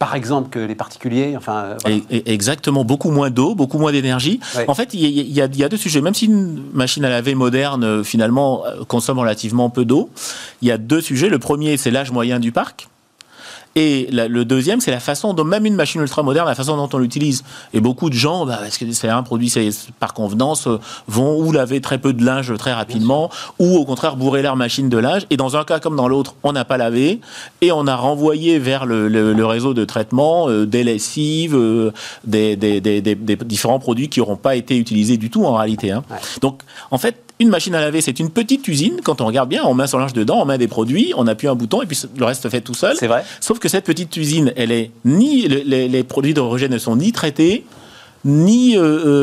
par 0.00 0.14
exemple, 0.16 0.48
que 0.48 0.58
les 0.58 0.74
particuliers. 0.74 1.34
Enfin, 1.36 1.56
euh, 1.58 1.76
voilà. 1.82 1.96
Et- 2.10 2.16
et- 2.16 2.32
exactement, 2.32 2.84
beaucoup 2.84 3.10
moins 3.10 3.28
d'eau, 3.30 3.54
beaucoup 3.54 3.78
moins 3.78 3.92
d'énergie. 3.92 4.40
Ouais. 4.56 4.64
En 4.66 4.74
fait, 4.74 4.94
il 4.94 5.00
y, 5.06 5.30
y 5.30 5.40
a 5.42 5.68
deux 5.68 5.76
sujets. 5.76 6.00
Même 6.00 6.14
si 6.14 6.24
une 6.24 6.64
machine 6.72 7.04
à 7.04 7.10
laver 7.10 7.34
moderne, 7.34 7.84
euh, 7.84 8.02
finalement, 8.02 8.64
euh, 8.66 8.82
consomme 8.88 9.18
relativement 9.18 9.68
peu 9.68 9.84
d'eau, 9.84 10.08
il 10.62 10.68
y 10.68 10.70
a 10.72 10.78
deux 10.78 11.02
sujets. 11.02 11.28
Le 11.28 11.38
premier, 11.38 11.76
c'est 11.76 11.90
l'âge 11.90 12.10
moyen 12.10 12.40
du 12.40 12.50
parc. 12.50 12.88
Et 13.76 14.08
la- 14.10 14.26
le 14.26 14.44
deuxième, 14.44 14.80
c'est 14.80 14.90
la 14.90 14.98
façon 14.98 15.32
dont 15.32 15.44
même 15.44 15.64
une 15.64 15.76
machine 15.76 16.00
ultra 16.00 16.24
moderne, 16.24 16.48
la 16.48 16.56
façon 16.56 16.76
dont 16.76 16.88
on 16.92 16.98
l'utilise. 16.98 17.44
Et 17.72 17.80
beaucoup 17.80 18.10
de 18.10 18.14
gens, 18.14 18.44
bah, 18.44 18.58
parce 18.60 18.76
que 18.78 18.90
c'est 18.92 19.08
un 19.08 19.22
produit 19.22 19.48
c'est 19.48 19.70
par 20.00 20.12
convenance, 20.12 20.66
euh, 20.66 20.80
vont 21.06 21.38
ou 21.38 21.52
laver 21.52 21.80
très 21.80 21.98
peu 21.98 22.12
de 22.12 22.24
linge 22.24 22.52
très 22.58 22.72
rapidement, 22.72 23.30
ou 23.60 23.76
au 23.76 23.84
contraire 23.84 24.16
bourrer 24.16 24.42
leur 24.42 24.56
machine 24.56 24.88
de 24.88 24.98
linge. 24.98 25.22
Et 25.30 25.36
dans 25.36 25.56
un 25.56 25.62
cas 25.62 25.78
comme 25.78 25.94
dans 25.94 26.08
l'autre, 26.08 26.34
on 26.42 26.52
n'a 26.52 26.64
pas 26.64 26.78
lavé 26.78 27.20
et 27.60 27.70
on 27.70 27.86
a 27.86 27.94
renvoyé 27.94 28.58
vers 28.58 28.86
le, 28.86 29.06
le- 29.08 29.32
le 29.32 29.46
réseau 29.46 29.72
de 29.72 29.84
traitement 29.84 30.48
euh, 30.48 30.66
des 30.66 30.82
lessives, 30.82 31.54
euh, 31.54 31.92
des, 32.24 32.56
des- 32.56 32.80
des- 32.80 33.00
des- 33.00 33.14
des 33.14 33.36
différents 33.36 33.78
produits 33.78 34.08
qui 34.08 34.18
n'auront 34.18 34.36
pas 34.36 34.56
été 34.56 34.76
utilisés 34.76 35.16
du 35.16 35.30
tout 35.30 35.44
en 35.44 35.54
réalité. 35.54 35.92
hein. 35.92 36.02
Ouais. 36.10 36.16
Donc, 36.40 36.62
en 36.90 36.98
fait, 36.98 37.22
une 37.40 37.48
machine 37.48 37.74
à 37.74 37.80
laver, 37.80 38.00
c'est 38.02 38.20
une 38.20 38.30
petite 38.30 38.68
usine. 38.68 39.00
Quand 39.02 39.20
on 39.20 39.26
regarde 39.26 39.48
bien, 39.48 39.62
on 39.64 39.74
met 39.74 39.86
son 39.86 39.98
linge 39.98 40.12
dedans, 40.12 40.38
on 40.40 40.44
met 40.44 40.58
des 40.58 40.68
produits, 40.68 41.12
on 41.16 41.26
appuie 41.26 41.48
un 41.48 41.54
bouton 41.56 41.82
et 41.82 41.86
puis 41.86 41.98
le 42.18 42.24
reste 42.24 42.42
se 42.44 42.48
fait 42.48 42.60
tout 42.60 42.74
seul. 42.74 42.94
C'est 42.98 43.06
vrai. 43.08 43.24
Sauf 43.40 43.58
que 43.58 43.68
cette 43.68 43.84
petite 43.84 44.16
usine, 44.16 44.52
elle 44.56 44.70
est 44.70 44.90
ni 45.04 45.48
les, 45.48 45.64
les- 45.64 45.88
les 45.88 46.04
produits 46.04 46.32
d'hydrogène 46.34 46.70
ne 46.70 46.78
sont 46.78 46.96
ni 46.96 47.10
traités, 47.12 47.64
ni 48.26 48.76
euh, 48.76 48.82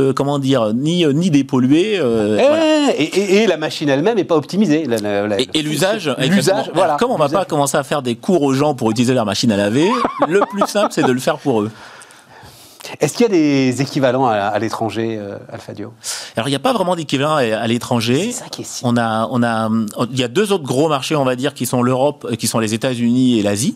euh, 0.09 0.13
comment 0.13 0.39
dire, 0.39 0.73
ni 0.73 1.05
euh, 1.05 1.13
ni 1.13 1.29
dépollués. 1.29 1.99
euh, 1.99 2.37
Eh, 2.39 2.47
voilà. 2.47 2.95
et, 2.97 3.03
et- 3.03 3.35
et 3.43 3.47
la 3.47 3.57
machine 3.57 3.87
elle-même 3.89 4.15
n'est 4.15 4.23
pas 4.23 4.35
optimisée. 4.35 4.85
La- 4.85 4.97
la- 4.97 5.27
la- 5.27 5.39
Et, 5.39 5.61
l'usage, 5.61 6.11
L'usage, 6.17 6.71
voilà. 6.73 6.97
Comme 6.99 7.11
on 7.11 7.17
va 7.17 7.29
pas 7.29 7.45
commencer 7.45 7.77
à 7.77 7.83
faire 7.83 8.01
des 8.01 8.15
cours 8.15 8.41
aux 8.41 8.53
gens 8.53 8.73
pour 8.73 8.89
utiliser 8.89 9.13
leur 9.13 9.25
machine 9.25 9.51
à 9.51 9.57
laver, 9.57 9.87
le 10.27 10.39
plus 10.49 10.63
simple, 10.67 10.87
c'est 10.91 11.03
de 11.03 11.11
le 11.11 11.19
faire 11.19 11.37
pour 11.37 11.61
eux. 11.61 11.69
Est-ce 12.99 13.13
qu'il 13.13 13.23
y 13.23 13.25
a 13.25 13.31
des 13.31 13.81
équivalents 13.81 14.27
à, 14.27 14.35
à 14.35 14.59
l'étranger, 14.59 15.17
euh, 15.19 15.37
Alfadio 15.51 15.93
Alors, 16.35 16.47
il 16.47 16.51
n'y 16.51 16.55
a 16.55 16.59
pas 16.59 16.73
vraiment 16.73 16.95
d'équivalent 16.95 17.35
à, 17.35 17.41
à 17.57 17.67
l'étranger. 17.67 18.31
C'est 18.31 18.43
ça 18.43 18.49
qui 18.49 18.61
est 18.61 18.65
si. 18.65 18.81
On 18.85 18.97
a, 18.97 19.27
on 19.31 19.43
a, 19.43 19.69
il 20.11 20.19
y 20.19 20.23
a 20.23 20.27
deux 20.27 20.51
autres 20.51 20.63
gros 20.63 20.89
marchés, 20.89 21.15
on 21.15 21.25
va 21.25 21.35
dire, 21.35 21.53
qui 21.53 21.65
sont 21.65 21.81
l'Europe, 21.83 22.25
euh, 22.29 22.35
qui 22.35 22.47
sont 22.47 22.59
les 22.59 22.73
États-Unis 22.73 23.39
et 23.39 23.43
l'Asie. 23.43 23.75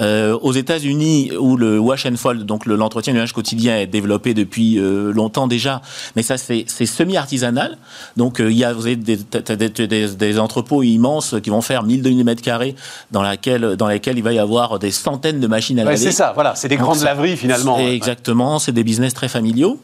Euh, 0.00 0.38
aux 0.40 0.52
États-Unis, 0.52 1.32
où 1.38 1.56
le 1.56 1.78
wash 1.78 2.06
and 2.06 2.16
fold, 2.16 2.46
donc 2.46 2.64
le- 2.64 2.76
l'entretien 2.76 3.12
du 3.12 3.18
linge 3.18 3.32
quotidien, 3.32 3.76
est 3.76 3.86
développé 3.86 4.32
depuis 4.34 4.78
euh, 4.78 5.12
longtemps 5.12 5.46
déjà, 5.46 5.82
mais 6.16 6.22
ça 6.22 6.38
c'est 6.38 6.64
semi-artisanal. 6.86 7.76
Donc 8.16 8.40
euh, 8.40 8.50
il 8.50 8.56
y 8.56 8.64
a 8.64 8.72
vous 8.72 8.86
avez 8.86 8.96
des, 8.96 9.18
t'as- 9.18 9.42
t'as 9.42 9.56
des, 9.56 9.68
des- 9.68 10.08
des 10.08 10.38
entrepôts 10.38 10.82
immenses 10.82 11.34
qui 11.42 11.50
vont 11.50 11.60
faire 11.60 11.84
1000-2000 11.84 12.24
mètres 12.24 12.40
carrés, 12.42 12.76
dans 13.10 13.22
laquelle 13.22 13.76
dans 13.76 13.88
lesquels 13.88 14.16
il 14.16 14.22
va 14.22 14.32
y 14.32 14.38
avoir 14.38 14.78
des 14.78 14.90
centaines 14.90 15.40
de 15.40 15.46
machines 15.46 15.78
à 15.80 15.82
Ouais, 15.82 15.92
laver. 15.92 16.02
c'est 16.04 16.12
ça, 16.12 16.32
voilà, 16.34 16.54
c'est 16.54 16.68
des 16.68 16.76
Donc, 16.76 16.84
grandes 16.84 17.02
laveries 17.02 17.36
finalement. 17.36 17.76
Ouais. 17.76 17.94
Exactement, 17.94 18.58
c'est 18.58 18.72
des 18.72 18.84
business 18.84 19.12
très 19.12 19.28
familiaux. 19.28 19.80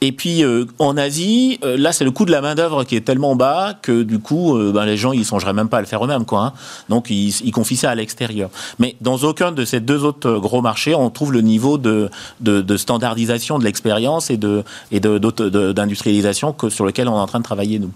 Et 0.00 0.12
puis 0.12 0.44
en 0.78 0.96
Asie, 0.96 1.58
là 1.62 1.92
c'est 1.92 2.04
le 2.04 2.10
coût 2.10 2.24
de 2.26 2.30
la 2.32 2.40
main 2.42 2.54
d'œuvre 2.54 2.84
qui 2.84 2.96
est 2.96 3.00
tellement 3.04 3.34
bas 3.34 3.74
que 3.80 4.02
du 4.02 4.18
coup, 4.18 4.56
ben, 4.72 4.84
les 4.84 4.96
gens 4.96 5.12
ils 5.12 5.24
songeraient 5.24 5.52
même 5.54 5.68
pas 5.68 5.78
à 5.78 5.80
le 5.80 5.86
faire 5.86 6.04
eux-mêmes, 6.04 6.24
quoi. 6.26 6.40
hein. 6.44 6.52
Donc 6.88 7.06
ils, 7.10 7.30
ils 7.44 7.52
confient 7.52 7.76
ça 7.76 7.90
à 7.90 7.94
l'extérieur. 7.94 8.50
Mais 8.78 8.94
dans 9.00 9.16
aucun 9.18 9.37
de 9.40 9.64
ces 9.64 9.80
deux 9.80 10.04
autres 10.04 10.38
gros 10.38 10.62
marchés, 10.62 10.94
on 10.94 11.10
trouve 11.10 11.32
le 11.32 11.40
niveau 11.40 11.78
de, 11.78 12.10
standardisation 12.76 13.58
de 13.58 13.64
l'expérience 13.64 14.30
et 14.30 14.36
d'industrialisation 14.36 16.54
sur 16.68 16.84
lequel 16.84 17.08
on 17.08 17.16
est 17.16 17.20
en 17.20 17.26
train 17.26 17.38
de 17.38 17.44
travailler 17.44 17.78
nous. 17.78 17.92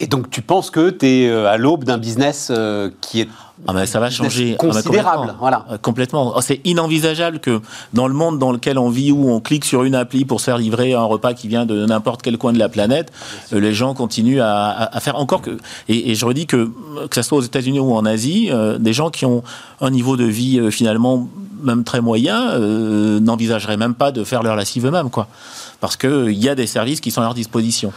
Et 0.00 0.06
donc 0.06 0.30
tu 0.30 0.42
penses 0.42 0.70
que 0.70 0.90
tu 0.90 1.06
es 1.06 1.28
à 1.28 1.56
l'aube 1.56 1.82
d'un 1.82 1.98
business 1.98 2.52
euh, 2.54 2.88
qui 3.00 3.22
est 3.22 3.28
Ah 3.66 3.72
ben, 3.72 3.84
ça 3.84 3.98
va 3.98 4.10
changer 4.10 4.54
Ah 4.56 4.62
ben, 4.62 4.70
considérable, 4.70 5.16
complètement. 5.18 5.38
voilà. 5.40 5.66
Euh, 5.72 5.78
complètement. 5.78 6.32
Oh, 6.36 6.40
C'est 6.40 6.60
inenvisageable 6.64 7.40
que 7.40 7.60
dans 7.94 8.06
le 8.06 8.14
monde 8.14 8.38
dans 8.38 8.52
lequel 8.52 8.78
on 8.78 8.90
vit, 8.90 9.10
où 9.10 9.28
on 9.28 9.40
clique 9.40 9.64
sur 9.64 9.82
une 9.82 9.96
appli 9.96 10.24
pour 10.24 10.38
se 10.38 10.44
faire 10.44 10.58
livrer 10.58 10.94
un 10.94 11.02
repas 11.02 11.34
qui 11.34 11.48
vient 11.48 11.66
de 11.66 11.84
n'importe 11.84 12.22
quel 12.22 12.38
coin 12.38 12.52
de 12.52 12.60
la 12.60 12.68
planète, 12.68 13.10
euh, 13.52 13.58
les 13.58 13.74
gens 13.74 13.92
continuent 13.92 14.40
à, 14.40 14.68
à- 14.68 14.96
à 14.96 15.00
faire 15.00 15.16
encore 15.16 15.42
que. 15.42 15.58
Et, 15.88 16.12
et 16.12 16.14
je 16.14 16.24
redis 16.24 16.46
que 16.46 16.70
que 17.10 17.16
ce 17.16 17.22
soit 17.22 17.38
aux 17.38 17.42
États-Unis 17.42 17.80
ou 17.80 17.92
en 17.96 18.04
Asie, 18.06 18.50
euh, 18.52 18.78
des 18.78 18.92
gens 18.92 19.10
qui 19.10 19.26
ont 19.26 19.42
un 19.80 19.90
niveau 19.90 20.16
de 20.16 20.24
vie 20.24 20.60
euh, 20.60 20.70
finalement 20.70 21.26
même 21.60 21.82
très 21.82 22.00
moyen 22.00 22.50
euh, 22.52 23.18
n'envisageraient 23.18 23.76
même 23.76 23.94
pas 23.94 24.12
de 24.12 24.22
faire 24.22 24.44
leur 24.44 24.54
lessive 24.54 24.86
eux-mêmes, 24.86 25.10
quoi. 25.10 25.26
Parce 25.80 25.96
que 25.96 26.28
il 26.30 26.38
y 26.38 26.48
a 26.48 26.54
des 26.54 26.68
services 26.68 27.00
qui 27.00 27.10
sont 27.10 27.20
à 27.20 27.24
leur 27.24 27.34
disposition. 27.34 27.92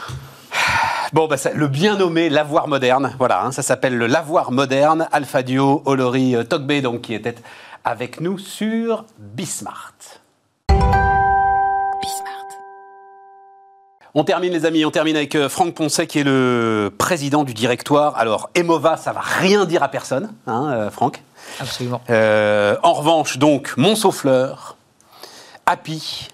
Bon, 1.13 1.27
bah, 1.27 1.35
ça- 1.35 1.51
le 1.53 1.67
bien 1.67 1.97
nommé 1.97 2.29
lavoir 2.29 2.69
moderne, 2.69 3.13
voilà, 3.17 3.43
hein, 3.43 3.51
ça 3.51 3.61
s'appelle 3.61 3.97
le 3.97 4.07
lavoir 4.07 4.51
moderne. 4.51 5.07
Alfadio 5.11 5.81
Olori 5.85 6.35
euh, 6.35 6.43
Togbe, 6.43 6.71
donc, 6.81 7.01
qui 7.01 7.13
était 7.13 7.35
avec 7.83 8.21
nous 8.21 8.37
sur 8.37 9.03
Bismart. 9.17 9.93
On 14.13 14.25
termine, 14.25 14.51
les 14.51 14.65
amis, 14.65 14.83
on 14.85 14.91
termine 14.91 15.15
avec 15.15 15.35
euh, 15.35 15.47
Franck 15.49 15.73
Poncet, 15.73 16.05
qui 16.07 16.19
est 16.19 16.23
le 16.23 16.93
président 16.97 17.43
du 17.45 17.53
directoire. 17.53 18.17
Alors, 18.17 18.49
Emova, 18.55 18.97
ça 18.97 19.11
va 19.13 19.21
rien 19.21 19.65
dire 19.65 19.83
à 19.83 19.87
personne, 19.89 20.31
hein, 20.47 20.69
euh, 20.71 20.89
Franck. 20.89 21.21
Absolument. 21.59 22.01
Euh, 22.09 22.75
en 22.83 22.93
revanche, 22.93 23.37
donc, 23.37 23.73
Montsau-Fleur, 23.77 24.75
Happy, 25.65 26.27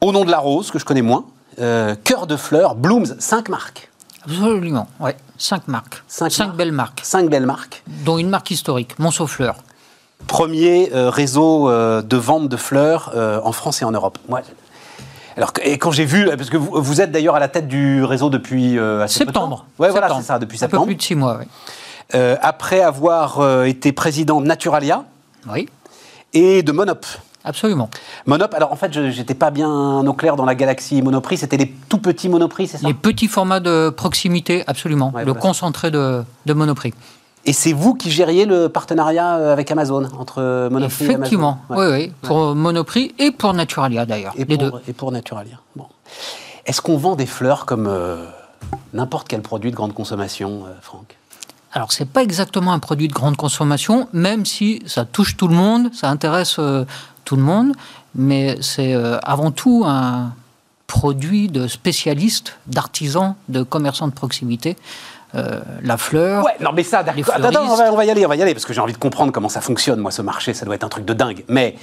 Au 0.00 0.12
nom 0.12 0.24
de 0.26 0.30
la 0.30 0.38
rose, 0.38 0.70
que 0.70 0.78
je 0.78 0.84
connais 0.84 1.02
moins, 1.02 1.24
Cœur 1.56 2.26
de 2.26 2.36
fleurs, 2.36 2.74
Blooms, 2.74 3.16
cinq 3.18 3.48
marques. 3.48 3.90
Absolument, 4.26 4.88
ouais. 5.00 5.16
Cinq 5.38 5.68
marques. 5.68 6.02
Cinq 6.08 6.30
Cinq, 6.30 6.46
marques. 6.46 6.56
belles 6.56 6.72
marques, 6.72 7.00
Cinq 7.02 7.28
belles 7.28 7.46
marques. 7.46 7.82
dont 8.04 8.18
une 8.18 8.28
marque 8.30 8.50
historique, 8.50 8.98
Montsau-Fleur. 8.98 9.56
Premier 10.26 10.90
euh, 10.94 11.10
réseau 11.10 11.68
euh, 11.68 12.00
de 12.02 12.16
vente 12.16 12.48
de 12.48 12.56
fleurs 12.56 13.12
euh, 13.14 13.40
en 13.44 13.52
France 13.52 13.82
et 13.82 13.84
en 13.84 13.90
Europe. 13.90 14.18
Moi, 14.28 14.40
je- 14.46 14.52
alors, 15.36 15.52
et 15.62 15.78
quand 15.78 15.90
j'ai 15.90 16.04
vu, 16.04 16.26
parce 16.36 16.48
que 16.48 16.56
vous, 16.56 16.70
vous 16.80 17.00
êtes 17.00 17.10
d'ailleurs 17.10 17.34
à 17.34 17.40
la 17.40 17.48
tête 17.48 17.66
du 17.66 18.04
réseau 18.04 18.30
depuis 18.30 18.78
assez 18.78 19.18
peu 19.24 19.26
de 19.26 19.32
temps. 19.32 19.40
Septembre. 19.42 19.66
Ouais, 19.80 19.90
voilà, 19.90 20.08
c'est 20.16 20.22
ça, 20.22 20.38
depuis 20.38 20.54
Un 20.56 20.58
peu 20.60 20.64
septembre. 20.66 20.86
plus 20.86 20.94
de 20.94 21.02
six 21.02 21.16
mois, 21.16 21.40
oui. 21.40 22.18
Après 22.40 22.80
avoir 22.82 23.64
été 23.64 23.90
président 23.92 24.40
de 24.40 24.46
Naturalia 24.46 25.04
Oui, 25.52 25.68
et 26.32 26.62
de 26.62 26.70
Monop. 26.70 27.04
Absolument. 27.44 27.88
Monop, 28.26 28.54
alors 28.54 28.72
en 28.72 28.76
fait, 28.76 28.92
je 28.92 29.10
j'étais 29.10 29.34
pas 29.34 29.50
bien 29.50 30.06
au 30.06 30.12
clair 30.14 30.36
dans 30.36 30.44
la 30.44 30.54
galaxie 30.54 31.02
Monoprix, 31.02 31.38
c'était 31.38 31.56
les 31.56 31.70
tout 31.88 31.98
petits 31.98 32.28
Monoprix, 32.28 32.68
c'est 32.68 32.78
ça? 32.78 32.86
Les 32.88 32.94
petits 32.94 33.28
formats 33.28 33.60
de 33.60 33.90
proximité, 33.90 34.64
absolument. 34.66 35.12
Ouais, 35.14 35.24
le 35.24 35.32
voilà. 35.32 35.40
concentré 35.40 35.90
de, 35.90 36.22
de 36.46 36.52
Monoprix. 36.52 36.92
Et 37.46 37.52
c'est 37.52 37.74
vous 37.74 37.94
qui 37.94 38.10
gériez 38.10 38.46
le 38.46 38.70
partenariat 38.70 39.36
euh, 39.36 39.52
avec 39.52 39.70
Amazon, 39.70 40.08
entre 40.18 40.68
Monoprix 40.70 41.04
Effectivement, 41.04 41.60
et 41.68 41.72
Amazon? 41.74 41.92
Oui, 41.92 42.04
oui. 42.06 42.12
Pour 42.22 42.54
Monoprix 42.54 43.14
et 43.18 43.30
pour 43.32 43.52
Naturalia 43.52 44.06
d'ailleurs, 44.06 44.32
Et 44.36 44.46
les 44.46 44.56
pour, 44.56 44.70
deux. 44.70 44.72
et 44.88 44.92
pour 44.94 45.12
Naturalia. 45.12 45.60
Bon. 45.76 45.84
Est-ce 46.64 46.80
qu'on 46.80 46.96
vend 46.96 47.16
des 47.16 47.26
fleurs 47.26 47.66
comme 47.66 47.86
euh, 47.86 48.24
n'importe 48.94 49.28
quel 49.28 49.42
produit 49.42 49.70
de 49.70 49.76
grande 49.76 49.92
consommation, 49.92 50.62
euh, 50.66 50.72
Franck? 50.80 51.18
Alors, 51.74 51.92
c'est 51.92 52.08
pas 52.08 52.22
exactement 52.22 52.72
un 52.72 52.78
produit 52.78 53.08
de 53.08 53.12
grande 53.12 53.36
consommation, 53.36 54.08
même 54.12 54.46
si 54.46 54.80
ça 54.86 55.04
touche 55.04 55.36
tout 55.36 55.48
le 55.48 55.56
monde, 55.56 55.90
ça 55.92 56.08
intéresse 56.08 56.56
euh, 56.60 56.84
tout 57.24 57.36
le 57.36 57.42
monde, 57.42 57.72
mais 58.14 58.56
c'est 58.60 58.94
euh, 58.94 59.18
avant 59.22 59.50
tout 59.50 59.84
un 59.86 60.32
produit 60.86 61.48
de 61.48 61.66
spécialistes, 61.66 62.58
d'artisans, 62.66 63.34
de 63.48 63.62
commerçants 63.62 64.08
de 64.08 64.12
proximité. 64.12 64.76
Euh, 65.34 65.60
la 65.82 65.96
fleur, 65.96 66.44
Ouais, 66.44 66.52
non 66.60 66.70
mais 66.72 66.84
ça, 66.84 67.02
d'accord. 67.02 67.34
Attends, 67.34 67.48
attends, 67.48 67.64
on 67.68 67.74
va, 67.74 67.92
on 67.92 67.96
va 67.96 68.04
y 68.04 68.10
aller, 68.10 68.24
on 68.24 68.28
va 68.28 68.36
y 68.36 68.42
aller, 68.42 68.54
parce 68.54 68.64
que 68.64 68.72
j'ai 68.72 68.80
envie 68.80 68.92
de 68.92 68.98
comprendre 68.98 69.32
comment 69.32 69.48
ça 69.48 69.60
fonctionne, 69.60 69.98
moi, 69.98 70.12
ce 70.12 70.22
marché, 70.22 70.54
ça 70.54 70.64
doit 70.64 70.76
être 70.76 70.84
un 70.84 70.88
truc 70.88 71.04
de 71.04 71.12
dingue. 71.12 71.44
Mais 71.48 71.74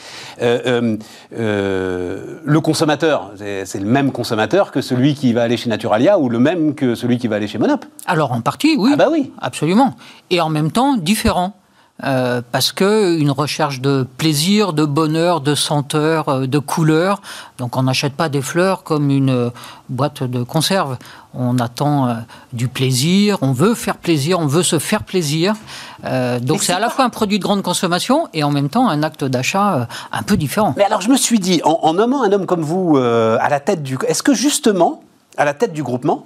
euh, 0.42 0.96
le 1.32 2.60
consommateur, 2.62 3.32
c'est 3.36 3.66
c'est 3.66 3.80
le 3.80 3.86
même 3.86 4.14
consommateur 4.14 4.72
que 4.72 4.80
celui 4.80 5.16
qui 5.16 5.34
va 5.34 5.44
aller 5.44 5.58
chez 5.58 5.70
Naturalia 5.70 6.18
ou 6.18 6.30
le 6.30 6.40
même 6.40 6.76
que 6.76 6.96
celui 6.96 7.18
qui 7.18 7.28
va 7.28 7.36
aller 7.36 7.48
chez 7.48 7.58
Monop. 7.58 7.84
alors 8.06 8.32
en 8.32 8.40
partie, 8.40 8.76
oui. 8.78 8.92
Ah 8.94 8.96
bah 8.96 9.08
oui. 9.12 9.34
Absolument. 9.42 9.96
Et 10.30 10.40
en 10.40 10.50
même 10.50 10.72
temps, 10.72 10.96
différent. 10.96 11.54
Euh, 12.04 12.42
parce 12.52 12.72
que 12.72 13.16
une 13.16 13.30
recherche 13.30 13.80
de 13.80 14.08
plaisir, 14.18 14.74
de 14.74 14.86
bonheur, 14.86 15.40
de 15.40 15.54
senteur, 15.54 16.30
euh, 16.30 16.48
de 16.48 16.58
couleur. 16.58 17.22
Donc 17.60 17.78
on 17.78 17.84
n'achète 17.84 18.14
pas 18.14 18.28
des 18.28 18.42
fleurs 18.42 18.84
comme 18.84 19.12
une 19.12 19.30
euh, 19.30 19.50
boîte 19.90 20.24
de 20.24 20.42
conserve. 20.42 20.98
On 21.34 21.60
attend 21.60 22.14
du 22.52 22.68
plaisir, 22.68 23.38
on 23.42 23.54
veut 23.54 23.74
faire 23.74 23.96
plaisir, 23.96 24.40
on 24.40 24.48
veut 24.48 24.64
se 24.64 24.80
faire 24.80 25.04
plaisir. 25.04 25.54
Donc 26.42 26.62
c'est 26.62 26.74
à 26.74 26.80
la 26.80 26.90
fois 26.90 27.06
un 27.06 27.10
produit 27.10 27.40
de 27.40 27.44
grande 27.44 27.62
consommation 27.62 28.28
et 28.34 28.44
en 28.44 28.52
même 28.52 28.68
temps 28.68 28.90
un 28.90 29.02
acte 29.02 29.24
d'achat 29.24 29.88
un 30.12 30.24
peu 30.24 30.36
différent. 30.36 30.74
Mais 30.76 30.84
alors, 30.84 31.00
je 31.00 31.08
me 31.08 31.16
suis 31.16 31.40
dit, 31.40 31.62
en, 31.64 31.80
en 31.84 31.94
nommant 31.94 32.24
un 32.24 32.34
homme 32.34 32.46
comme 32.46 32.64
vous 32.64 32.98
à 32.98 33.48
la 33.48 33.62
tête 33.62 33.82
du. 33.82 33.98
Est-ce 34.10 34.24
que 34.24 34.34
justement, 34.34 35.04
à 35.38 35.46
la 35.46 35.54
tête 35.54 35.72
du 35.72 35.84
groupement, 35.84 36.26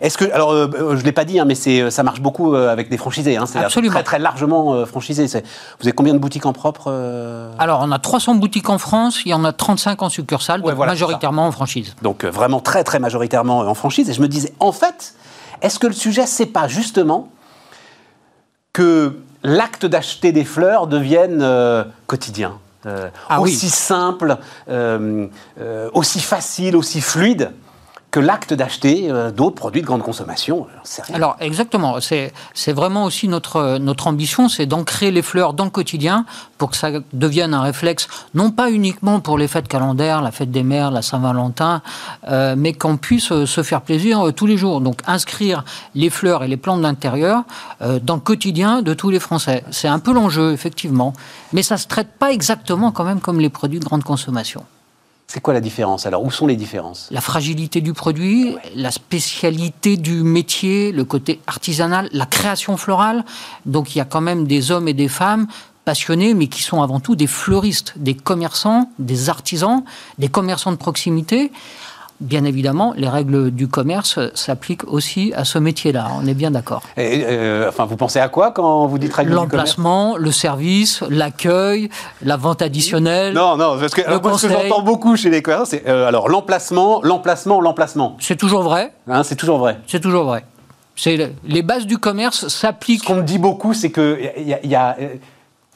est-ce 0.00 0.18
que. 0.18 0.24
Alors, 0.32 0.52
euh, 0.52 0.68
je 0.96 1.00
ne 1.00 1.02
l'ai 1.02 1.12
pas 1.12 1.24
dit, 1.24 1.38
hein, 1.38 1.44
mais 1.44 1.54
c'est, 1.54 1.90
ça 1.90 2.02
marche 2.02 2.20
beaucoup 2.20 2.54
euh, 2.54 2.70
avec 2.72 2.88
des 2.90 2.96
franchisés. 2.96 3.36
Hein, 3.36 3.46
c'est 3.46 3.58
Absolument. 3.58 3.94
très, 3.94 4.02
très 4.02 4.18
largement 4.18 4.74
euh, 4.74 4.86
franchisé. 4.86 5.28
C'est- 5.28 5.42
Vous 5.80 5.86
avez 5.86 5.92
combien 5.92 6.14
de 6.14 6.18
boutiques 6.18 6.46
en 6.46 6.52
propre 6.52 6.84
euh 6.88 7.50
Alors 7.58 7.80
on 7.82 7.92
a 7.92 7.98
300 7.98 8.34
boutiques 8.36 8.70
en 8.70 8.78
France, 8.78 9.20
il 9.24 9.30
y 9.30 9.34
en 9.34 9.44
a 9.44 9.52
35 9.52 10.02
en 10.02 10.08
succursale, 10.08 10.60
Ouais, 10.60 10.68
donc 10.68 10.76
voilà, 10.76 10.92
c'est 10.92 10.98
ça. 10.98 11.04
majoritairement 11.06 11.46
en 11.46 11.52
franchise. 11.52 11.94
Donc, 12.02 12.24
euh, 12.24 12.30
vraiment 12.30 12.60
très, 12.60 12.84
très 12.84 12.98
majoritairement 12.98 13.62
euh, 13.62 13.66
en 13.66 13.74
franchise. 13.74 14.08
Et 14.10 14.12
je 14.14 14.20
me 14.22 14.28
disais, 14.28 14.52
en 14.60 14.72
fait, 14.72 15.14
est-ce 15.62 15.78
que 15.78 15.86
le 15.86 15.92
sujet, 15.92 16.26
c'est 16.26 16.46
pas 16.46 16.68
justement 16.68 17.28
que 18.72 19.18
l'acte 19.42 19.86
d'acheter 19.86 20.32
des 20.32 20.44
fleurs 20.44 20.86
devienne 20.86 21.40
euh, 21.42 21.84
quotidien 22.06 22.58
euh, 22.86 23.08
Ah 23.28 23.40
oui. 23.40 23.50
aussi 23.52 23.70
simple, 23.70 24.36
euh, 24.68 25.26
euh, 25.60 25.90
aussi 25.94 26.20
facile, 26.20 26.76
aussi 26.76 27.00
fluide 27.00 27.52
que 28.14 28.20
l'acte 28.20 28.54
d'acheter 28.54 29.10
euh, 29.10 29.32
d'autres 29.32 29.56
produits 29.56 29.80
de 29.82 29.86
grande 29.86 30.04
consommation. 30.04 30.68
Sais 30.84 31.02
rien. 31.02 31.16
Alors 31.16 31.36
exactement, 31.40 31.96
c'est 32.00 32.72
vraiment 32.72 33.06
aussi 33.06 33.26
notre 33.26 33.78
notre 33.78 34.06
ambition, 34.06 34.48
c'est 34.48 34.66
d'ancrer 34.66 35.10
les 35.10 35.20
fleurs 35.22 35.52
dans 35.52 35.64
le 35.64 35.70
quotidien 35.70 36.24
pour 36.56 36.70
que 36.70 36.76
ça 36.76 36.90
devienne 37.12 37.54
un 37.54 37.62
réflexe, 37.62 38.06
non 38.34 38.52
pas 38.52 38.70
uniquement 38.70 39.18
pour 39.18 39.36
les 39.36 39.48
fêtes 39.48 39.66
calendaires, 39.66 40.22
la 40.22 40.30
fête 40.30 40.52
des 40.52 40.62
mères, 40.62 40.92
la 40.92 41.02
Saint-Valentin, 41.02 41.82
euh, 42.28 42.54
mais 42.56 42.72
qu'on 42.72 42.98
puisse 42.98 43.32
euh, 43.32 43.46
se 43.46 43.64
faire 43.64 43.82
plaisir 43.82 44.28
euh, 44.28 44.30
tous 44.30 44.46
les 44.46 44.56
jours. 44.56 44.80
Donc 44.80 45.00
inscrire 45.08 45.64
les 45.96 46.08
fleurs 46.08 46.44
et 46.44 46.48
les 46.48 46.56
plantes 46.56 46.82
d'intérieur 46.82 47.42
euh, 47.82 47.98
dans 48.00 48.14
le 48.14 48.20
quotidien 48.20 48.82
de 48.82 48.94
tous 48.94 49.10
les 49.10 49.18
Français. 49.18 49.64
C'est 49.72 49.88
un 49.88 49.98
peu 49.98 50.12
l'enjeu 50.12 50.52
effectivement, 50.52 51.14
mais 51.52 51.64
ça 51.64 51.78
se 51.78 51.88
traite 51.88 52.12
pas 52.16 52.30
exactement 52.30 52.92
quand 52.92 53.04
même 53.04 53.18
comme 53.18 53.40
les 53.40 53.50
produits 53.50 53.80
de 53.80 53.84
grande 53.84 54.04
consommation 54.04 54.64
C'est 55.34 55.40
quoi 55.40 55.52
la 55.52 55.60
différence 55.60 56.06
alors? 56.06 56.22
Où 56.22 56.30
sont 56.30 56.46
les 56.46 56.54
différences? 56.54 57.08
La 57.10 57.20
fragilité 57.20 57.80
du 57.80 57.92
produit, 57.92 58.54
la 58.76 58.92
spécialité 58.92 59.96
du 59.96 60.22
métier, 60.22 60.92
le 60.92 61.04
côté 61.04 61.40
artisanal, 61.48 62.08
la 62.12 62.24
création 62.24 62.76
florale. 62.76 63.24
Donc 63.66 63.96
il 63.96 63.98
y 63.98 64.00
a 64.00 64.04
quand 64.04 64.20
même 64.20 64.46
des 64.46 64.70
hommes 64.70 64.86
et 64.86 64.94
des 64.94 65.08
femmes 65.08 65.48
passionnés, 65.84 66.34
mais 66.34 66.46
qui 66.46 66.62
sont 66.62 66.82
avant 66.82 67.00
tout 67.00 67.16
des 67.16 67.26
fleuristes, 67.26 67.94
des 67.96 68.14
commerçants, 68.14 68.88
des 69.00 69.28
artisans, 69.28 69.82
des 70.18 70.28
commerçants 70.28 70.70
de 70.70 70.76
proximité. 70.76 71.50
Bien 72.20 72.44
évidemment, 72.44 72.94
les 72.96 73.08
règles 73.08 73.50
du 73.50 73.66
commerce 73.66 74.20
s'appliquent 74.34 74.84
aussi 74.86 75.32
à 75.36 75.44
ce 75.44 75.58
métier-là, 75.58 76.06
on 76.16 76.26
est 76.26 76.34
bien 76.34 76.52
d'accord. 76.52 76.82
Euh, 76.96 77.68
Enfin, 77.68 77.86
vous 77.86 77.96
pensez 77.96 78.20
à 78.20 78.28
quoi 78.28 78.52
quand 78.52 78.86
vous 78.86 78.98
dites 78.98 79.12
règle 79.12 79.30
du 79.30 79.36
commerce? 79.36 79.52
L'emplacement, 79.52 80.16
le 80.16 80.30
service, 80.30 81.02
l'accueil, 81.10 81.90
la 82.22 82.36
vente 82.36 82.62
additionnelle, 82.62 83.34
Non, 83.34 83.56
non, 83.56 83.76
parce 83.80 83.92
que, 83.94 84.02
alors, 84.06 84.22
moi, 84.22 84.38
ce 84.38 84.46
que 84.46 84.52
j'entends 84.52 84.82
beaucoup 84.82 85.16
chez 85.16 85.28
les 85.28 85.42
commerçants, 85.42 85.64
c'est 85.66 85.88
euh, 85.88 86.06
alors 86.06 86.28
l'emplacement, 86.28 87.00
l'emplacement, 87.02 87.60
l'emplacement. 87.60 88.16
c'est 88.20 88.36
toujours 88.36 88.62
vrai, 88.62 88.92
Hein, 89.08 89.24
c'est 89.24 89.36
toujours 89.36 89.58
vrai. 89.58 89.78
c'est 89.88 90.00
toujours 90.00 90.24
vrai. 90.24 90.44
C'est 90.96 91.32
les 91.44 91.62
bases 91.62 91.86
du 91.86 91.98
commerce 91.98 92.46
s'appliquent 92.46 93.02
Ce 93.02 93.06
qu'on 93.08 93.16
me 93.16 93.22
dit 93.22 93.38
beaucoup, 93.38 93.74
c'est 93.74 93.90
que 93.90 94.20
il 94.38 94.46
y 94.48 94.54
a- 94.54 94.64
y 94.64 94.74
a, 94.76 94.96
euh, 95.00 95.08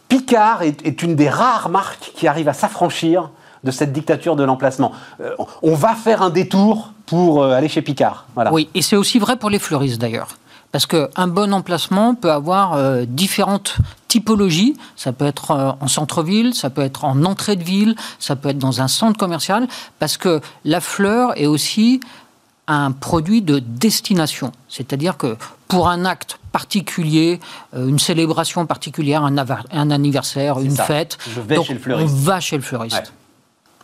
Picard 0.08 0.62
est, 0.62 0.86
est 0.86 1.02
une 1.02 1.16
des 1.16 1.28
rares 1.28 1.68
marques 1.68 2.12
qui 2.14 2.28
arrive 2.28 2.48
à 2.48 2.52
s'affranchir 2.54 3.28
de 3.64 3.70
cette 3.70 3.92
dictature 3.92 4.36
de 4.36 4.44
l'emplacement. 4.44 4.92
Euh, 5.20 5.34
on 5.62 5.74
va 5.74 5.94
faire 5.94 6.22
un 6.22 6.30
détour 6.30 6.92
pour 7.06 7.42
euh, 7.42 7.52
aller 7.52 7.68
chez 7.68 7.82
Picard. 7.82 8.26
Voilà. 8.34 8.52
Oui, 8.52 8.68
et 8.74 8.82
c'est 8.82 8.96
aussi 8.96 9.18
vrai 9.18 9.36
pour 9.36 9.50
les 9.50 9.58
fleuristes 9.58 10.00
d'ailleurs. 10.00 10.36
Parce 10.70 10.84
qu'un 10.84 11.26
bon 11.28 11.54
emplacement 11.54 12.14
peut 12.14 12.30
avoir 12.30 12.74
euh, 12.74 13.04
différentes 13.06 13.76
typologies. 14.06 14.76
Ça 14.96 15.12
peut 15.12 15.24
être 15.24 15.50
euh, 15.52 15.72
en 15.80 15.88
centre-ville, 15.88 16.54
ça 16.54 16.68
peut 16.68 16.82
être 16.82 17.04
en 17.04 17.24
entrée 17.24 17.56
de 17.56 17.64
ville, 17.64 17.94
ça 18.18 18.36
peut 18.36 18.50
être 18.50 18.58
dans 18.58 18.82
un 18.82 18.88
centre 18.88 19.18
commercial. 19.18 19.66
Parce 19.98 20.18
que 20.18 20.40
la 20.64 20.80
fleur 20.80 21.32
est 21.40 21.46
aussi 21.46 22.00
un 22.66 22.92
produit 22.92 23.40
de 23.40 23.60
destination. 23.60 24.52
C'est-à-dire 24.68 25.16
que 25.16 25.36
pour 25.68 25.88
un 25.88 26.04
acte 26.04 26.38
particulier, 26.52 27.40
euh, 27.74 27.88
une 27.88 27.98
célébration 27.98 28.66
particulière, 28.66 29.24
un, 29.24 29.90
anniversaire, 29.90 30.58
une 30.60 30.76
ça. 30.76 30.84
fête, 30.84 31.16
Je 31.34 31.40
vais 31.40 31.56
donc 31.56 31.66
chez 31.66 31.74
le 31.74 31.80
fleuriste. 31.80 32.14
on 32.14 32.16
va 32.18 32.40
chez 32.40 32.56
le 32.56 32.62
fleuriste. 32.62 32.96
Ouais. 32.96 33.17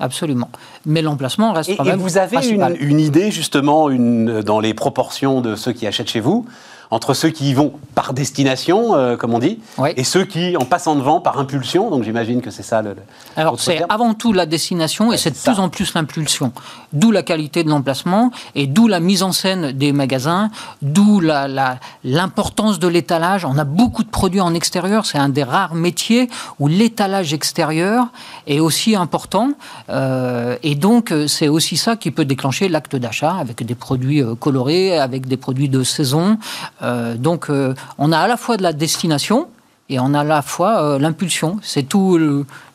Absolument. 0.00 0.50
Mais 0.86 1.02
l'emplacement 1.02 1.52
reste 1.52 1.70
Et, 1.70 1.76
quand 1.76 1.84
et 1.84 1.90
même 1.90 2.00
vous 2.00 2.18
avez 2.18 2.38
une, 2.48 2.98
idée 3.00 3.30
justement 3.30 3.90
une, 3.90 4.42
dans 4.42 4.60
les 4.60 4.74
proportions 4.74 5.40
de 5.40 5.54
ceux 5.54 5.72
qui 5.72 5.86
achètent 5.86 6.10
chez 6.10 6.20
vous 6.20 6.46
entre 6.94 7.12
ceux 7.12 7.30
qui 7.30 7.50
y 7.50 7.54
vont 7.54 7.72
par 7.96 8.12
destination, 8.14 8.94
euh, 8.94 9.16
comme 9.16 9.34
on 9.34 9.40
dit, 9.40 9.58
et 9.96 10.04
ceux 10.04 10.24
qui, 10.24 10.56
en 10.56 10.64
passant 10.64 10.94
devant, 10.94 11.20
par 11.20 11.38
impulsion, 11.38 11.90
donc 11.90 12.04
j'imagine 12.04 12.40
que 12.40 12.50
c'est 12.50 12.62
ça 12.62 12.82
le... 12.82 12.90
le- 12.90 13.02
Alors, 13.36 13.58
c'est 13.60 13.78
avant 13.88 14.14
tout 14.14 14.32
la 14.32 14.46
destination 14.46 15.12
et 15.12 15.16
c'est 15.16 15.30
de 15.30 15.36
plus 15.36 15.58
en 15.60 15.68
plus 15.68 15.94
l'impulsion. 15.94 16.52
D'où 16.92 17.10
la 17.10 17.22
qualité 17.22 17.64
de 17.64 17.68
l'emplacement 17.68 18.30
et 18.54 18.66
d'où 18.68 18.86
la 18.88 19.00
mise 19.00 19.22
en 19.24 19.32
scène 19.32 19.72
des 19.72 19.92
magasins, 19.92 20.50
d'où 20.82 21.18
la- 21.20 21.48
la- 21.48 21.78
l'importance 22.04 22.78
de 22.78 22.86
l'étalage. 22.88 23.44
On 23.44 23.58
a 23.58 23.64
beaucoup 23.64 24.04
de 24.04 24.08
produits 24.08 24.40
en 24.40 24.54
extérieur. 24.54 25.04
C'est 25.06 25.18
un 25.18 25.28
des 25.28 25.42
rares 25.44 25.74
métiers 25.74 26.28
où 26.60 26.68
l'étalage 26.68 27.32
extérieur 27.32 28.06
est 28.46 28.60
aussi 28.60 28.94
important. 28.94 29.48
Euh, 29.90 30.56
et 30.62 30.74
donc, 30.76 31.10
euh, 31.10 31.26
c'est 31.26 31.48
aussi 31.48 31.76
ça 31.76 31.96
qui 31.96 32.10
peut 32.12 32.24
déclencher 32.24 32.68
l'acte 32.68 32.96
d'achat 32.96 33.34
avec 33.44 33.64
des 33.66 33.74
produits 33.74 34.22
colorés, 34.38 34.96
avec 34.98 35.26
des 35.26 35.36
produits 35.36 35.68
de 35.68 35.82
saison. 35.82 36.38
Euh, 36.84 37.14
donc, 37.16 37.48
euh, 37.50 37.74
on 37.98 38.12
a 38.12 38.18
à 38.18 38.28
la 38.28 38.36
fois 38.36 38.56
de 38.56 38.62
la 38.62 38.72
destination. 38.72 39.48
Et 39.90 40.00
on 40.00 40.14
a 40.14 40.20
à 40.20 40.24
la 40.24 40.40
fois 40.40 40.82
euh, 40.82 40.98
l'impulsion. 40.98 41.58
C'est 41.62 41.82
tout 41.82 42.18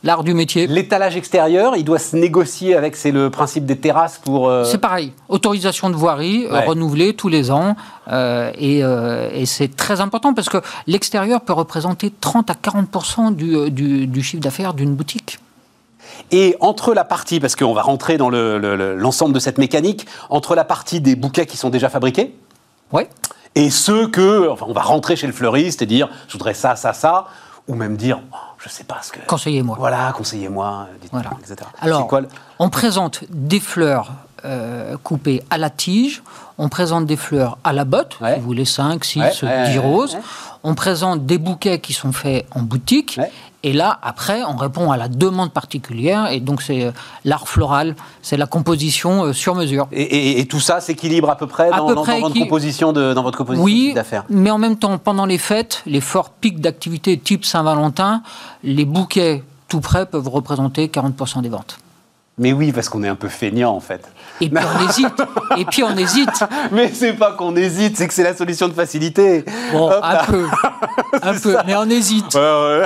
l'art 0.04 0.24
du 0.24 0.36
métier. 0.36 0.68
L'étalage 0.68 1.18
extérieur, 1.18 1.76
il 1.76 1.84
doit 1.84 1.98
se 1.98 2.16
négocier 2.16 2.76
avec, 2.76 2.96
c'est 2.96 3.10
le 3.12 3.32
principe 3.32 3.66
des 3.66 3.78
terrasses 3.80 4.20
pour... 4.24 4.48
euh, 4.48 4.64
C'est 4.64 4.78
pareil. 4.78 5.12
Autorisation 5.28 5.90
de 5.90 5.96
voirie 5.96 6.46
euh, 6.46 6.52
Ouais. 6.54 6.66
renouvelée 6.68 7.16
tous 7.16 7.28
les 7.28 7.50
ans. 7.50 7.76
et 8.12 8.80
et 8.82 9.46
c'est 9.48 9.76
très 9.76 10.02
important 10.02 10.36
parce 10.36 10.50
que 10.50 10.58
l'extérieur 10.86 11.42
peut 11.42 11.54
représenter 11.54 12.14
30 12.22 12.52
à 12.52 12.54
40 12.54 13.36
du, 13.36 13.72
du, 13.72 14.06
du 14.06 14.22
chiffre 14.24 14.44
d'affaires 14.44 14.76
d'une 14.76 14.94
boutique. 14.94 15.40
Et 16.32 16.58
entre 16.60 16.94
la 16.94 17.06
partie, 17.06 17.40
parce 17.40 17.56
qu'on 17.56 17.74
va 17.74 17.82
rentrer 17.82 18.18
dans 18.18 18.30
le- 18.30 18.60
le- 18.60 18.76
le- 18.76 18.96
l'ensemble 18.96 19.34
de 19.34 19.40
cette 19.40 19.58
mécanique, 19.58 20.06
entre 20.30 20.54
la 20.54 20.64
partie 20.64 21.02
des 21.02 21.16
bouquets 21.16 21.48
qui 21.48 21.58
sont 21.58 21.70
déjà 21.72 21.90
fabriqués 21.90 22.36
Oui. 22.92 23.04
Et 23.56 23.70
ceux 23.70 24.08
que, 24.08 24.50
enfin, 24.50 24.66
on 24.70 24.74
va 24.74 24.82
rentrer 24.82 25.16
chez 25.16 25.28
le 25.28 25.34
fleuriste 25.34 25.82
et 25.82 25.86
dire, 25.86 26.10
je 26.28 26.34
voudrais 26.34 26.54
ça, 26.54 26.76
ça, 26.76 26.94
ça, 26.94 27.26
ou 27.68 27.76
même 27.76 27.98
dire, 27.98 28.20
oh, 28.34 28.36
je 28.58 28.70
sais 28.70 28.84
pas 28.84 28.98
ce 29.02 29.12
que. 29.12 29.20
Conseillez-moi. 29.28 29.76
Voilà, 29.80 30.12
conseillez-moi, 30.16 30.88
Voilà. 31.12 31.30
etc. 31.40 31.56
Alors, 31.82 32.02
C'est 32.02 32.08
quoi 32.08 32.22
le- 32.22 32.28
on 32.60 32.70
présente 32.70 33.24
des 33.30 33.60
fleurs 33.60 34.12
euh, 34.46 34.96
coupées 35.04 35.44
à 35.50 35.58
la 35.58 35.70
tige, 35.70 36.24
on 36.58 36.70
présente 36.70 37.06
des 37.06 37.18
fleurs 37.18 37.58
à 37.66 37.74
la 37.74 37.84
botte, 37.86 38.18
Ouais. 38.22 38.36
si 38.36 38.40
vous 38.40 38.46
voulez 38.46 38.64
5, 38.66 39.04
6, 39.04 39.20
Ouais, 39.20 39.30
10 39.32 39.44
ouais, 39.44 39.68
ouais, 39.68 39.78
roses, 39.80 40.18
on 40.64 40.76
présente 40.76 41.26
des 41.26 41.38
bouquets 41.38 41.80
qui 41.80 41.92
sont 41.94 42.14
faits 42.14 42.46
en 42.56 42.62
boutique. 42.62 43.20
Et 43.64 43.74
là, 43.74 44.00
après, 44.04 44.44
on 44.46 44.56
répond 44.56 44.90
à 44.90 44.96
la 44.96 45.10
demande 45.10 45.52
particulière. 45.52 46.32
Et 46.32 46.40
donc, 46.40 46.62
c'est 46.62 46.84
euh, 46.86 46.92
l'art 47.26 47.48
floral, 47.48 47.96
c'est 48.22 48.38
la 48.38 48.46
composition 48.48 49.26
euh, 49.26 49.34
sur 49.34 49.54
mesure. 49.56 49.88
Et, 49.92 50.02
et- 50.02 50.40
et 50.40 50.46
tout 50.46 50.62
ça 50.62 50.80
s'équilibre 50.80 51.30
à 51.30 51.36
peu 51.36 51.46
près 51.48 51.70
dans, 51.72 51.88
peu 51.88 51.96
dans- 51.96 52.04
près 52.04 52.22
dans 52.22 52.28
votre 52.30 52.40
composition 52.40 52.94
de 52.94 53.14
dans 53.14 53.24
votre 53.24 53.38
composition 53.38 53.64
Oui, 53.66 53.92
d'affaires? 53.94 54.24
mais 54.30 54.50
en 54.50 54.58
même 54.60 54.78
temps, 54.78 54.98
pendant 54.98 55.26
les 55.26 55.38
fêtes, 55.38 55.82
les 55.86 56.00
forts 56.02 56.30
pics 56.30 56.62
d'activité 56.62 57.18
type 57.18 57.44
Saint-Valentin, 57.44 58.24
les 58.64 58.86
bouquets 58.86 59.44
tout 59.68 59.82
prêts 59.82 60.06
peuvent 60.06 60.30
représenter 60.30 60.88
40% 60.88 61.42
des 61.42 61.50
ventes. 61.50 61.80
Mais 62.38 62.54
oui, 62.54 62.72
parce 62.72 62.88
qu'on 62.88 63.04
est 63.04 63.10
un 63.10 63.16
peu 63.16 63.28
feignant 63.28 63.76
en 63.76 63.82
fait. 63.82 64.10
Et 64.40 64.50
puis 64.50 64.64
on 64.64 64.88
hésite. 64.90 65.08
Et 65.58 65.66
puis 65.66 65.84
on 65.84 65.96
hésite. 65.98 66.44
Mais 66.72 66.92
c'est 66.94 67.14
pas 67.14 67.32
qu'on 67.34 67.56
hésite, 67.56 67.98
c'est 67.98 68.08
que 68.08 68.14
c'est 68.14 68.24
la 68.24 68.36
solution 68.36 68.68
de 68.68 68.74
facilité. 68.74 69.44
Bon, 69.72 69.90
Hop 69.90 70.00
un 70.04 70.14
là. 70.14 70.24
peu. 70.26 70.46
Un 71.24 71.34
peu. 71.34 71.58
Mais 71.66 71.76
on 71.76 71.90
hésite. 71.90 72.34
Ouais, 72.36 72.40
ouais. 72.42 72.86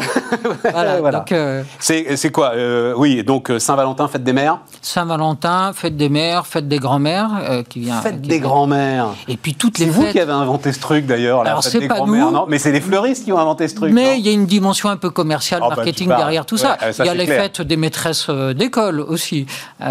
Voilà. 0.72 1.00
Voilà. 1.02 1.26
Euh, 1.34 1.64
C'est 1.80 2.16
c'est 2.16 2.32
quoi 2.32 2.52
euh, 2.56 2.94
Oui, 2.96 3.24
donc 3.24 3.52
euh, 3.52 3.60
Saint-Valentin, 3.60 4.08
fête 4.08 4.24
des 4.24 4.34
mères, 4.34 4.60
Saint-Valentin, 4.82 5.72
fête 5.74 5.98
des 5.98 6.10
mères, 6.10 6.48
fête 6.48 6.68
des 6.68 6.80
grands-mères, 6.80 7.64
qui 7.70 7.82
vient. 7.82 8.02
fête 8.02 8.22
qui 8.22 8.30
des 8.30 8.40
grands-mères. 8.40 9.08
Et 9.28 9.38
puis 9.38 9.56
toutes 9.56 9.78
C'est 9.78 9.86
les 9.86 9.92
vous 9.92 10.04
fêtes. 10.04 10.12
qui 10.14 10.20
avez 10.20 10.32
inventé 10.32 10.72
ce 10.72 10.80
truc 10.80 11.06
d'ailleurs, 11.06 11.44
la 11.44 11.52
Alors, 11.52 11.64
fête 11.64 11.72
c'est 11.74 11.80
des 11.80 11.88
pas 11.88 11.96
grands-mères, 11.96 12.32
non? 12.32 12.46
Mais 12.48 12.60
c'est 12.60 12.72
les 12.72 12.82
fleuristes 12.82 13.26
qui 13.26 13.32
ont 13.34 13.40
inventé 13.40 13.68
ce 13.68 13.76
truc. 13.76 13.92
Mais 13.94 14.18
il 14.20 14.26
y 14.26 14.30
a 14.30 14.32
une 14.32 14.46
dimension 14.46 14.90
un 14.90 14.98
peu 14.98 15.10
commerciale, 15.10 15.62
Ah 15.64 15.70
bah, 15.70 15.76
marketing 15.78 16.08
derrière 16.08 16.46
tout 16.46 16.58
ça. 16.58 16.78
Ouais, 16.82 16.94
ça, 16.94 17.04
il 17.04 17.08
y 17.08 17.10
a 17.10 17.12
c'est 17.14 17.18
les 17.18 17.26
clair. 17.26 17.42
fêtes 17.44 17.62
des 17.62 17.78
maîtresses 17.78 18.30
d'école 18.30 19.00
aussi. 19.02 19.46
Il 19.82 19.86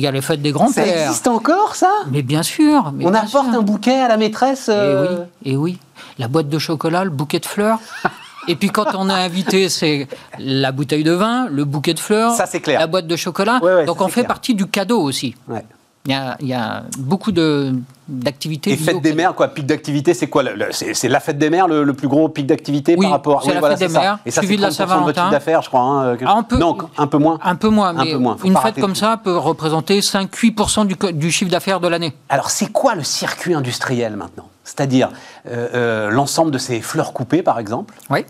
y 0.00 0.06
a 0.06 0.10
les 0.10 0.20
fêtes 0.22 0.42
des 0.42 0.50
Ça 0.52 0.58
grands-pères. 0.58 1.06
existe 1.06 1.26
encore 1.28 1.74
ça? 1.74 1.90
Mais 2.10 2.22
bien 2.22 2.42
sûr. 2.42 2.92
mais 2.94 3.06
On 3.06 3.10
bien 3.10 3.20
apporte 3.20 3.48
sûr. 3.50 3.58
un 3.58 3.62
bouquet 3.62 3.98
à 4.00 4.08
la 4.08 4.16
maîtresse 4.16 4.68
Et 4.68 4.72
euh, 4.72 5.18
oui, 5.44 5.52
et 5.52 5.56
oui. 5.56 5.78
La 6.18 6.28
boîte 6.28 6.48
de 6.48 6.58
chocolat, 6.58 7.04
le 7.04 7.10
bouquet 7.10 7.40
de 7.40 7.46
fleurs. 7.46 7.78
Et 8.48 8.56
puis 8.56 8.68
quand 8.68 8.94
on 8.94 9.08
est 9.08 9.12
invité, 9.12 9.70
c'est 9.70 10.06
la 10.38 10.70
bouteille 10.70 11.02
de 11.02 11.12
vin, 11.12 11.46
le 11.48 11.64
bouquet 11.64 11.94
de 11.94 11.98
fleurs, 11.98 12.32
Ça, 12.32 12.46
clair. 12.46 12.78
la 12.78 12.86
boîte 12.86 13.06
de 13.06 13.16
chocolat. 13.16 13.58
Ouais, 13.62 13.74
ouais, 13.74 13.84
Donc 13.86 14.02
on 14.02 14.08
fait 14.08 14.20
clair. 14.20 14.26
partie 14.26 14.54
du 14.54 14.66
cadeau 14.66 15.00
aussi. 15.00 15.34
Ouais. 15.48 15.64
Il 16.06 16.10
y 16.10 16.14
a, 16.14 16.36
il 16.40 16.46
y 16.48 16.52
a 16.52 16.82
beaucoup 16.98 17.32
de- 17.32 17.72
d'activités. 18.08 18.70
Et 18.72 18.76
fête 18.76 19.00
des 19.00 19.14
mères, 19.14 19.34
quoi, 19.34 19.48
pic 19.48 19.64
d'activité, 19.64 20.12
c'est 20.12 20.26
quoi 20.26 20.42
C'est 20.70 21.08
la 21.08 21.18
fête 21.18 21.38
des 21.38 21.48
mères, 21.48 21.66
le, 21.66 21.82
le 21.82 21.92
plus 21.94 22.08
gros 22.08 22.28
pic 22.28 22.44
d'activité 22.46 22.94
Oui, 22.98 23.06
par 23.06 23.12
rapport 23.12 23.42
c'est 23.42 23.54
la 23.54 23.60
voilà, 23.60 23.74
fête 23.78 23.88
des 23.88 23.94
mères, 23.94 24.18
Et 24.26 24.30
ça, 24.30 24.42
c'est 24.42 24.46
suivi 24.46 24.58
de 24.58 24.66
la 24.66 24.68
30% 24.68 24.72
de 24.72 24.76
votre 24.76 24.90
Saint-Valentin. 24.90 25.20
chiffre 25.22 25.30
d'affaires, 25.30 25.62
je 25.62 25.68
crois. 25.68 25.80
hein, 25.80 26.16
que- 26.18 26.24
Ah, 26.26 26.34
on 26.36 26.42
peut- 26.42 26.58
Non, 26.58 26.76
un 26.98 27.06
peu 27.06 27.16
moins. 27.16 27.38
Un 27.42 27.56
peu 27.56 27.70
moins, 27.70 27.88
Un 27.96 28.04
mais 28.04 28.12
peu 28.12 28.18
moins, 28.18 28.36
faut 28.36 28.46
une 28.46 28.56
fête 28.58 28.78
comme 28.78 28.92
tout. 28.92 28.98
ça 28.98 29.16
peut 29.16 29.34
représenter 29.38 30.02
5-8% 30.02 30.84
du, 30.84 30.94
du 31.14 31.30
chiffre 31.30 31.50
d'affaires 31.50 31.80
de 31.80 31.88
l'année. 31.88 32.12
Alors, 32.28 32.50
c'est 32.50 32.70
quoi 32.70 32.94
le 32.94 33.02
circuit 33.02 33.54
industriel 33.54 34.16
maintenant? 34.16 34.50
C'est-à-dire 34.64 35.08
euh, 35.48 35.68
euh, 35.74 36.10
l'ensemble 36.10 36.50
de 36.50 36.58
ces 36.58 36.82
fleurs 36.82 37.14
coupées, 37.14 37.42
par 37.42 37.58
exemple? 37.58 37.94
Oui. 38.10 38.26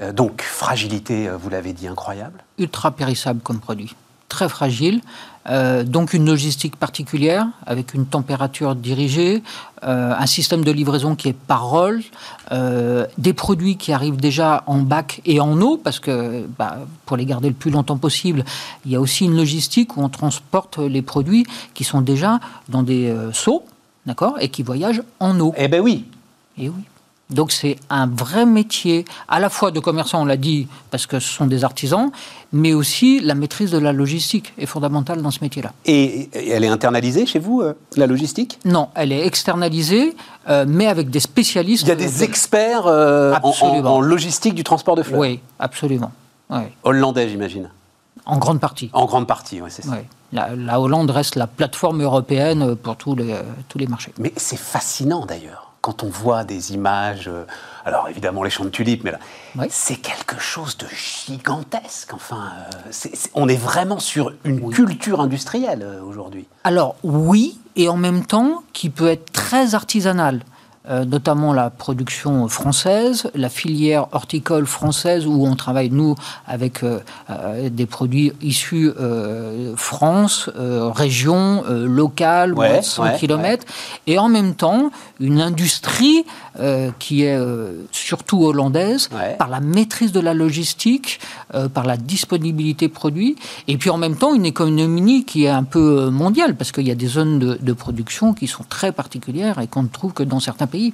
Euh, 0.00 0.12
donc, 0.12 0.42
fragilité, 0.42 1.28
euh, 1.28 1.36
vous 1.36 1.50
l'avez 1.50 1.72
dit, 1.72 1.86
incroyable. 1.86 2.42
ultra 2.58 2.90
périssable 2.90 3.40
comme 3.42 3.60
produit, 3.60 3.94
très 4.28 4.48
fragile. 4.48 5.00
Euh, 5.48 5.82
donc 5.82 6.14
une 6.14 6.26
logistique 6.26 6.76
particulière 6.76 7.46
avec 7.66 7.94
une 7.94 8.06
température 8.06 8.74
dirigée, 8.74 9.42
euh, 9.82 10.14
un 10.16 10.26
système 10.26 10.64
de 10.64 10.70
livraison 10.70 11.16
qui 11.16 11.28
est 11.28 11.36
par 11.36 11.68
rôle, 11.68 12.02
euh, 12.52 13.06
des 13.18 13.32
produits 13.32 13.76
qui 13.76 13.92
arrivent 13.92 14.16
déjà 14.16 14.62
en 14.66 14.78
bac 14.78 15.20
et 15.24 15.40
en 15.40 15.60
eau 15.60 15.76
parce 15.76 15.98
que 15.98 16.46
bah, 16.58 16.78
pour 17.06 17.16
les 17.16 17.26
garder 17.26 17.48
le 17.48 17.54
plus 17.54 17.70
longtemps 17.70 17.98
possible, 17.98 18.44
il 18.86 18.92
y 18.92 18.96
a 18.96 19.00
aussi 19.00 19.24
une 19.24 19.36
logistique 19.36 19.96
où 19.96 20.02
on 20.02 20.08
transporte 20.08 20.78
les 20.78 21.02
produits 21.02 21.44
qui 21.74 21.84
sont 21.84 22.02
déjà 22.02 22.38
dans 22.68 22.82
des 22.82 23.14
seaux, 23.32 23.64
d'accord, 24.06 24.36
et 24.40 24.48
qui 24.48 24.62
voyagent 24.62 25.02
en 25.18 25.38
eau. 25.40 25.54
Eh 25.56 25.68
ben 25.68 25.80
oui. 25.80 26.04
Et 26.58 26.68
oui. 26.68 26.82
Donc 27.32 27.52
c'est 27.52 27.76
un 27.90 28.06
vrai 28.06 28.44
métier, 28.46 29.04
à 29.28 29.40
la 29.40 29.48
fois 29.50 29.70
de 29.70 29.80
commerçant, 29.80 30.22
on 30.22 30.24
l'a 30.24 30.36
dit, 30.36 30.68
parce 30.90 31.06
que 31.06 31.18
ce 31.20 31.28
sont 31.32 31.46
des 31.46 31.64
artisans, 31.64 32.10
mais 32.52 32.74
aussi 32.74 33.20
la 33.20 33.34
maîtrise 33.34 33.70
de 33.70 33.78
la 33.78 33.92
logistique 33.92 34.52
est 34.58 34.66
fondamentale 34.66 35.22
dans 35.22 35.30
ce 35.30 35.38
métier-là. 35.42 35.72
Et, 35.86 36.28
et 36.32 36.50
elle 36.50 36.64
est 36.64 36.68
internalisée 36.68 37.24
chez 37.26 37.38
vous, 37.38 37.62
euh, 37.62 37.74
la 37.96 38.06
logistique? 38.06 38.58
Non, 38.64 38.88
elle 38.94 39.12
est 39.12 39.26
externalisée, 39.26 40.14
euh, 40.48 40.64
mais 40.68 40.86
avec 40.86 41.10
des 41.10 41.20
spécialistes. 41.20 41.82
Il 41.84 41.88
y 41.88 41.92
a 41.92 41.96
des 41.96 42.22
experts 42.22 42.86
euh, 42.86 43.34
en, 43.42 43.46
en- 43.46 43.50
Absolument. 43.50 43.96
en 43.96 44.00
logistique 44.00 44.54
du 44.54 44.64
transport 44.64 44.96
de 44.96 45.02
fleurs. 45.02 45.20
Oui, 45.20 45.40
absolument. 45.58 46.12
Hollandais, 46.82 47.28
j'imagine. 47.30 47.70
En 48.26 48.38
grande 48.38 48.60
partie. 48.60 48.90
En 48.92 49.06
grande 49.06 49.26
partie, 49.26 49.60
oui, 49.62 49.70
c'est 49.70 49.82
ça. 49.84 49.96
La, 50.32 50.54
la 50.54 50.80
Hollande 50.80 51.10
reste 51.10 51.34
la 51.36 51.46
plateforme 51.46 52.02
européenne 52.02 52.76
pour 52.76 52.96
tous 52.96 53.14
les, 53.16 53.34
tous 53.68 53.78
les 53.78 53.86
marchés. 53.86 54.12
Mais 54.18 54.32
c'est 54.36 54.58
fascinant 54.58 55.26
d'ailleurs, 55.26 55.71
quand 55.82 56.04
on 56.04 56.08
voit 56.08 56.44
des 56.44 56.72
images, 56.72 57.28
euh, 57.28 57.44
alors 57.84 58.08
évidemment 58.08 58.42
les 58.44 58.50
champs 58.50 58.64
de 58.64 58.70
tulipes, 58.70 59.02
mais 59.04 59.10
là, 59.10 59.18
Oui. 59.58 59.66
c'est 59.68 59.96
quelque 59.96 60.40
chose 60.40 60.78
de 60.78 60.86
gigantesque. 60.86 62.14
Enfin, 62.14 62.52
euh, 62.86 63.08
on 63.34 63.48
est 63.48 63.56
vraiment 63.56 63.98
sur 63.98 64.32
une 64.44 64.70
culture 64.70 65.20
industrielle 65.20 65.82
euh, 65.82 66.00
aujourd'hui. 66.02 66.46
Alors 66.64 66.94
oui, 67.02 67.58
et 67.76 67.88
en 67.88 67.96
même 67.96 68.24
temps 68.24 68.62
qui 68.72 68.88
peut 68.90 69.08
être 69.08 69.30
très 69.32 69.74
artisanal. 69.74 70.42
Euh, 70.90 71.04
notamment 71.04 71.52
la 71.52 71.70
production 71.70 72.48
française, 72.48 73.30
la 73.36 73.48
filière 73.48 74.08
horticole 74.10 74.66
française 74.66 75.28
où 75.28 75.46
on 75.46 75.54
travaille 75.54 75.90
nous 75.90 76.16
avec 76.44 76.82
euh, 76.82 76.98
euh, 77.30 77.68
des 77.70 77.86
produits 77.86 78.32
issus 78.42 78.90
France, 79.76 80.50
région, 80.56 81.62
locale, 81.68 82.54
Ouais, 82.54 82.68
moins 82.68 82.78
de 82.80 82.84
100 82.84 83.02
ouais, 83.04 83.16
km, 83.16 83.64
et 84.08 84.18
en 84.18 84.28
même 84.28 84.56
temps 84.56 84.90
une 85.22 85.40
industrie 85.40 86.24
euh, 86.58 86.90
qui 86.98 87.24
est 87.24 87.34
euh, 87.36 87.84
surtout 87.92 88.44
hollandaise 88.44 89.08
Ouais. 89.12 89.36
par 89.38 89.48
la 89.48 89.60
maîtrise 89.60 90.12
de 90.12 90.20
la 90.20 90.34
logistique, 90.34 91.20
euh, 91.54 91.68
par 91.68 91.84
la 91.84 91.96
disponibilité 91.96 92.88
produit, 92.88 93.36
et 93.68 93.76
puis 93.78 93.90
en 93.90 93.98
même 93.98 94.16
temps 94.16 94.34
une 94.34 94.44
économie 94.46 95.24
qui 95.24 95.44
est 95.44 95.48
un 95.48 95.64
peu 95.64 96.10
mondiale, 96.10 96.56
parce 96.56 96.72
qu'il 96.72 96.86
y 96.86 96.90
a 96.90 96.94
des 96.94 97.06
zones 97.06 97.38
de, 97.38 97.58
de 97.60 97.72
production 97.72 98.34
qui 98.34 98.46
sont 98.46 98.64
très 98.68 98.92
particulières 98.92 99.58
et 99.60 99.66
qu'on 99.66 99.84
ne 99.84 99.88
trouve 99.88 100.12
que 100.12 100.22
dans 100.22 100.40
certains 100.40 100.66
pays. 100.66 100.92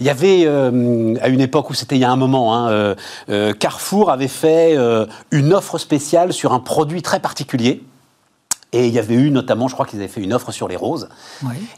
Il 0.00 0.06
y 0.06 0.10
avait, 0.10 0.42
euh, 0.44 1.14
à 1.22 1.28
une 1.28 1.40
époque 1.40 1.70
où 1.70 1.74
c'était 1.74 1.96
il 1.96 2.00
y 2.00 2.04
a 2.04 2.10
un 2.10 2.16
moment, 2.16 2.54
hein, 2.54 2.68
euh, 2.68 2.94
euh, 3.30 3.52
Carrefour 3.54 4.10
avait 4.10 4.28
fait 4.28 4.76
une 5.30 5.52
offre 5.54 5.78
spéciale 5.78 6.32
sur 6.32 6.52
un 6.52 6.60
produit 6.60 7.02
très 7.02 7.20
particulier. 7.20 7.82
Et 8.76 8.88
il 8.88 8.92
y 8.92 8.98
avait 8.98 9.14
eu 9.14 9.30
notamment, 9.30 9.68
je 9.68 9.74
crois 9.74 9.86
qu'ils 9.86 10.00
avaient 10.00 10.08
fait 10.08 10.20
une 10.20 10.34
offre 10.34 10.52
sur 10.52 10.68
les 10.68 10.76
roses. 10.76 11.08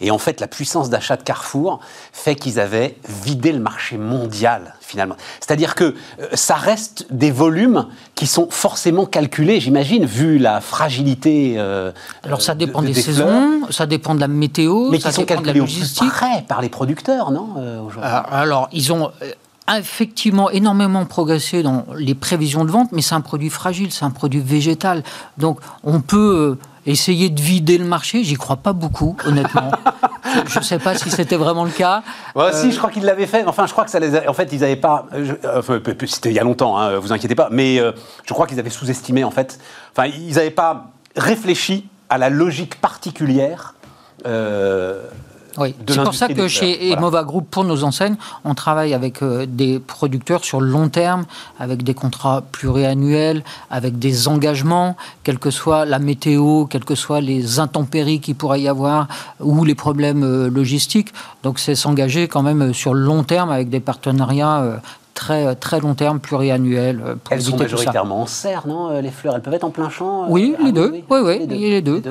Et 0.01 0.11
en 0.11 0.19
fait, 0.19 0.41
la 0.41 0.49
puissance 0.49 0.91
d'achat 0.91 1.17
de 1.17 1.23
Carrefour 1.23 1.79
fait 2.13 2.35
qu'ils 2.35 2.59
avaient 2.59 2.97
vidé 3.25 3.53
le 3.53 3.61
marché 3.61 3.97
mondial, 3.99 4.75
finalement. 4.81 5.15
C'est-à-dire 5.39 5.77
que 5.77 5.85
euh, 6.21 6.27
ça 6.35 6.57
reste 6.57 7.07
des 7.11 7.31
volumes 7.31 7.87
qui 8.17 8.27
sont 8.27 8.49
forcément 8.51 9.07
calculés, 9.07 9.61
j'imagine, 9.61 10.05
vu 10.07 10.39
la 10.39 10.61
fragilité. 10.61 11.55
euh, 11.57 11.93
Alors 12.25 12.43
ça 12.43 12.55
de- 12.55 12.65
dépend 12.65 12.83
de- 12.83 12.89
des, 12.89 12.95
saisons, 12.95 13.61
ça 13.71 13.87
dépend 13.87 14.17
de 14.17 14.21
la 14.21 14.29
météo, 14.29 14.91
mais 14.91 14.99
ça 14.99 15.11
qui 15.11 15.15
sont 15.17 15.23
dépend 15.23 15.41
de 15.41 15.47
la 15.47 15.53
calculés 15.53 15.61
au 15.61 15.65
plus 15.67 15.75
logistique. 15.81 16.09
près 16.09 16.45
par 16.49 16.61
les 16.63 16.69
producteurs, 16.69 17.31
non 17.31 17.51
euh, 17.59 17.79
Euh, 18.03 18.21
Alors, 18.31 18.69
ils 18.73 18.93
ont 18.93 19.13
euh, 19.23 19.31
effectivement 19.77 20.49
énormément 20.51 21.05
progressé 21.05 21.63
dans 21.63 21.85
les 21.97 22.15
prévisions 22.15 22.65
de 22.65 22.71
vente, 22.71 22.91
mais 22.93 23.03
c'est 23.03 23.15
un 23.15 23.21
produit 23.21 23.51
fragile, 23.51 23.93
c'est 23.93 24.05
un 24.05 24.11
produit 24.11 24.41
végétal. 24.41 25.03
Donc, 25.37 25.59
on 25.85 26.01
peut 26.01 26.57
euh, 26.59 26.91
essayer 26.91 27.29
de 27.29 27.41
vider 27.41 27.77
le 27.77 27.85
marché. 27.85 28.25
J'y 28.25 28.35
crois 28.37 28.57
pas 28.57 28.73
beaucoup, 28.73 29.17
honnêtement. 29.27 29.71
je 30.47 30.59
ne 30.59 30.65
sais 30.65 30.79
pas 30.79 30.95
si 30.95 31.11
c'était 31.11 31.37
vraiment 31.37 31.65
le 31.65 31.71
cas. 31.71 32.03
Ouais, 32.35 32.53
si, 32.53 32.73
je 32.73 32.79
crois 32.79 32.91
qu'ils 32.91 33.05
l'avaient 33.05 33.27
fait. 33.27 33.45
Enfin, 33.47 33.67
je 33.67 33.73
crois 33.73 33.85
que 33.85 33.91
ça 33.91 33.99
les 34.01 34.15
a... 34.17 34.31
En 34.31 34.33
fait, 34.33 34.49
ils 34.53 34.61
n'avaient 34.61 34.77
pas... 34.77 35.07
euh, 35.13 35.25
je- 35.25 35.47
euh, 35.47 35.59
enfin, 35.59 35.81
C'était 36.07 36.31
il 36.31 36.35
y 36.35 36.39
a 36.39 36.45
longtemps, 36.45 36.79
hein, 36.79 36.99
vous 36.99 37.13
inquiétez 37.13 37.35
pas. 37.35 37.49
Mais 37.51 37.79
euh, 37.79 37.93
je 38.27 38.33
crois 38.33 38.47
qu'ils 38.47 38.59
avaient 38.59 38.71
sous-estimé, 38.71 39.25
en 39.25 39.31
fait. 39.31 39.59
Enfin, 39.95 40.07
ils 40.09 40.35
n'avaient 40.37 40.51
pas 40.51 40.93
réfléchi 41.17 41.87
à 42.09 42.17
la 42.17 42.31
logique 42.31 42.81
particulière 42.81 43.75
euh, 44.27 45.05
Oui, 45.59 45.75
c'est 45.89 46.03
pour 46.03 46.15
ça 46.15 46.29
que 46.29 46.49
chez. 46.49 46.77
Voilà. 46.77 46.97
Emova 46.97 47.25
Group, 47.25 47.49
pour 47.51 47.65
nos 47.65 47.85
enseignes, 47.85 48.17
on 48.45 48.55
travaille 48.55 48.95
avec 48.95 49.23
euh, 49.23 49.47
des 49.47 49.79
producteurs 49.79 50.45
sur 50.45 50.61
le 50.61 50.69
long 50.69 50.89
terme, 50.89 51.25
avec 51.59 51.83
des 51.83 51.95
contrats 51.95 52.43
pluriannuels, 52.53 53.43
avec 53.71 53.99
des 53.99 54.29
engagements, 54.29 54.97
quelle 55.25 55.39
que 55.39 55.51
soit 55.51 55.85
la 55.85 55.99
météo, 55.99 56.67
quelles 56.67 56.85
que 56.85 56.95
soient 56.95 57.21
les 57.21 57.59
intempéries 57.59 58.21
qu'il 58.21 58.35
pourrait 58.35 58.61
y 58.61 58.69
avoir 58.69 59.09
ou 59.41 59.65
les 59.65 59.75
problèmes 59.75 60.23
euh, 60.23 60.49
logistiques. 60.49 61.13
Donc 61.43 61.59
c'est 61.59 61.75
s'engager 61.75 62.29
quand 62.29 62.43
même 62.43 62.63
euh, 62.63 62.73
sur 62.73 62.95
le 62.95 63.01
long 63.01 63.25
terme 63.25 63.51
avec 63.51 63.69
des 63.69 63.81
partenariats 63.81 64.81
très, 65.19 65.57
très 65.57 65.81
long 65.81 65.95
terme, 65.95 66.21
pluriannuels, 66.21 67.03
euh, 67.05 67.15
pour 67.17 67.33
Elles 67.35 67.43
sont 67.43 67.57
majoritairement 67.57 68.23
en 68.23 68.27
serre, 68.27 68.69
non 68.69 68.91
euh, 68.91 69.01
Les 69.01 69.11
fleurs, 69.11 69.35
elles 69.35 69.43
peuvent 69.43 69.53
être 69.55 69.65
en 69.65 69.71
plein 69.71 69.91
champ 69.91 70.23
euh, 70.23 70.27
Oui, 70.29 70.55
les 70.63 70.71
deux. 70.71 70.93
Oui, 71.11 71.19
oui, 71.25 71.39
les 71.41 71.47
deux. 71.49 71.57
les 71.57 71.83
deux. 71.83 72.03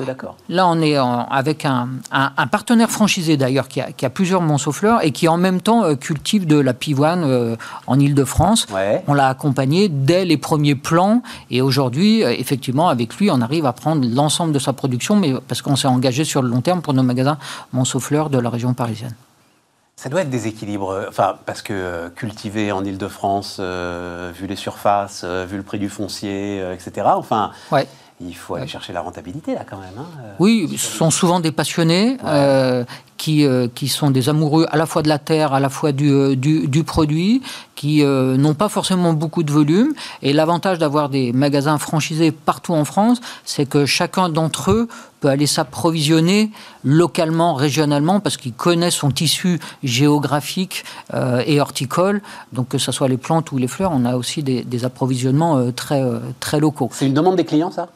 Là, 0.50 0.68
on 0.68 0.78
est 0.82 0.98
en- 0.98 1.24
avec 1.24 1.64
un, 1.64 1.88
un- 2.12 2.32
un 2.36 2.46
partenaire 2.46 2.90
franchisé 2.90 3.38
d'ailleurs 3.38 3.66
qui 3.68 3.80
a, 3.80 3.92
qui 3.92 4.04
a 4.04 4.10
plusieurs 4.10 4.42
monceaux-fleurs 4.42 5.02
et 5.02 5.10
qui 5.10 5.26
en 5.26 5.38
même 5.38 5.62
temps 5.62 5.94
cultive 5.96 6.46
de 6.46 6.58
la 6.58 6.74
pivoine 6.74 7.56
en 7.86 7.98
Ile-de-France. 7.98 8.66
Ouais. 8.74 9.02
On 9.08 9.14
l'a 9.14 9.28
accompagné 9.28 9.88
dès 9.88 10.26
les 10.26 10.36
premiers 10.36 10.74
plans 10.74 11.22
et 11.50 11.62
aujourd'hui, 11.62 12.20
effectivement, 12.22 12.88
avec 12.90 13.16
lui, 13.16 13.30
on 13.30 13.40
arrive 13.40 13.64
à 13.64 13.72
prendre 13.72 14.06
l'ensemble 14.06 14.52
de 14.52 14.58
sa 14.58 14.74
production, 14.74 15.16
mais 15.16 15.32
parce 15.48 15.62
qu'on 15.62 15.76
s'est 15.76 15.88
engagé 15.88 16.24
sur 16.24 16.42
le 16.42 16.48
long 16.50 16.60
terme 16.60 16.82
pour 16.82 16.92
nos 16.92 17.02
magasins 17.02 17.38
monceaux-fleurs 17.72 18.28
de 18.28 18.38
la 18.38 18.50
région 18.50 18.74
parisienne. 18.74 19.14
Ça 20.00 20.08
doit 20.08 20.20
être 20.20 20.30
des 20.30 20.46
équilibres, 20.46 21.06
enfin, 21.08 21.34
parce 21.44 21.60
que 21.60 21.72
euh, 21.72 22.08
cultiver 22.08 22.70
en 22.70 22.84
Ile-de-France, 22.84 23.56
euh, 23.58 24.30
vu 24.32 24.46
les 24.46 24.54
surfaces, 24.54 25.22
euh, 25.24 25.44
vu 25.44 25.56
le 25.56 25.64
prix 25.64 25.80
du 25.80 25.88
foncier, 25.88 26.60
euh, 26.60 26.72
etc., 26.72 27.04
enfin, 27.16 27.50
Ouais. 27.72 27.84
il 28.20 28.32
faut 28.36 28.54
aller 28.54 28.68
chercher 28.68 28.92
la 28.92 29.00
rentabilité, 29.00 29.54
là, 29.56 29.62
quand 29.68 29.78
même. 29.78 29.90
hein, 29.98 30.06
euh. 30.24 30.34
Oui, 30.38 30.68
ce 30.78 30.86
sont 30.98 31.10
souvent 31.10 31.40
des 31.40 31.50
passionnés 31.50 32.16
euh, 32.24 32.84
qui, 33.16 33.44
euh, 33.44 33.66
qui 33.74 33.88
sont 33.88 34.12
des 34.12 34.28
amoureux 34.28 34.66
à 34.70 34.76
la 34.76 34.86
fois 34.86 35.02
de 35.02 35.08
la 35.08 35.18
terre, 35.18 35.52
à 35.52 35.58
la 35.58 35.68
fois 35.68 35.90
du, 35.90 36.12
euh, 36.12 36.36
du, 36.36 36.68
du 36.68 36.84
produit, 36.84 37.42
qui 37.78 38.02
euh, 38.02 38.36
n'ont 38.36 38.54
pas 38.54 38.68
forcément 38.68 39.12
beaucoup 39.12 39.44
de 39.44 39.52
volume. 39.52 39.92
Et 40.22 40.32
l'avantage 40.32 40.78
d'avoir 40.78 41.08
des 41.08 41.32
magasins 41.32 41.78
franchisés 41.78 42.32
partout 42.32 42.74
en 42.74 42.84
France, 42.84 43.20
c'est 43.44 43.66
que 43.66 43.86
chacun 43.86 44.28
d'entre 44.28 44.72
eux 44.72 44.88
peut 45.20 45.28
aller 45.28 45.46
s'approvisionner 45.46 46.50
localement, 46.82 47.54
régionalement, 47.54 48.18
parce 48.18 48.36
qu'il 48.36 48.52
connaît 48.52 48.90
son 48.90 49.12
tissu 49.12 49.60
géographique 49.84 50.84
euh, 51.14 51.42
et 51.46 51.60
horticole. 51.60 52.20
Donc 52.52 52.66
que 52.66 52.78
ce 52.78 52.90
soit 52.90 53.06
les 53.06 53.16
plantes 53.16 53.52
ou 53.52 53.58
les 53.58 53.68
fleurs, 53.68 53.92
on 53.94 54.04
a 54.04 54.16
aussi 54.16 54.42
des, 54.42 54.64
des 54.64 54.84
approvisionnements 54.84 55.58
euh, 55.58 55.70
très, 55.70 56.02
très 56.40 56.58
locaux. 56.58 56.90
C'est 56.92 57.06
une 57.06 57.14
demande 57.14 57.36
des 57.36 57.44
clients, 57.44 57.70
ça? 57.70 57.90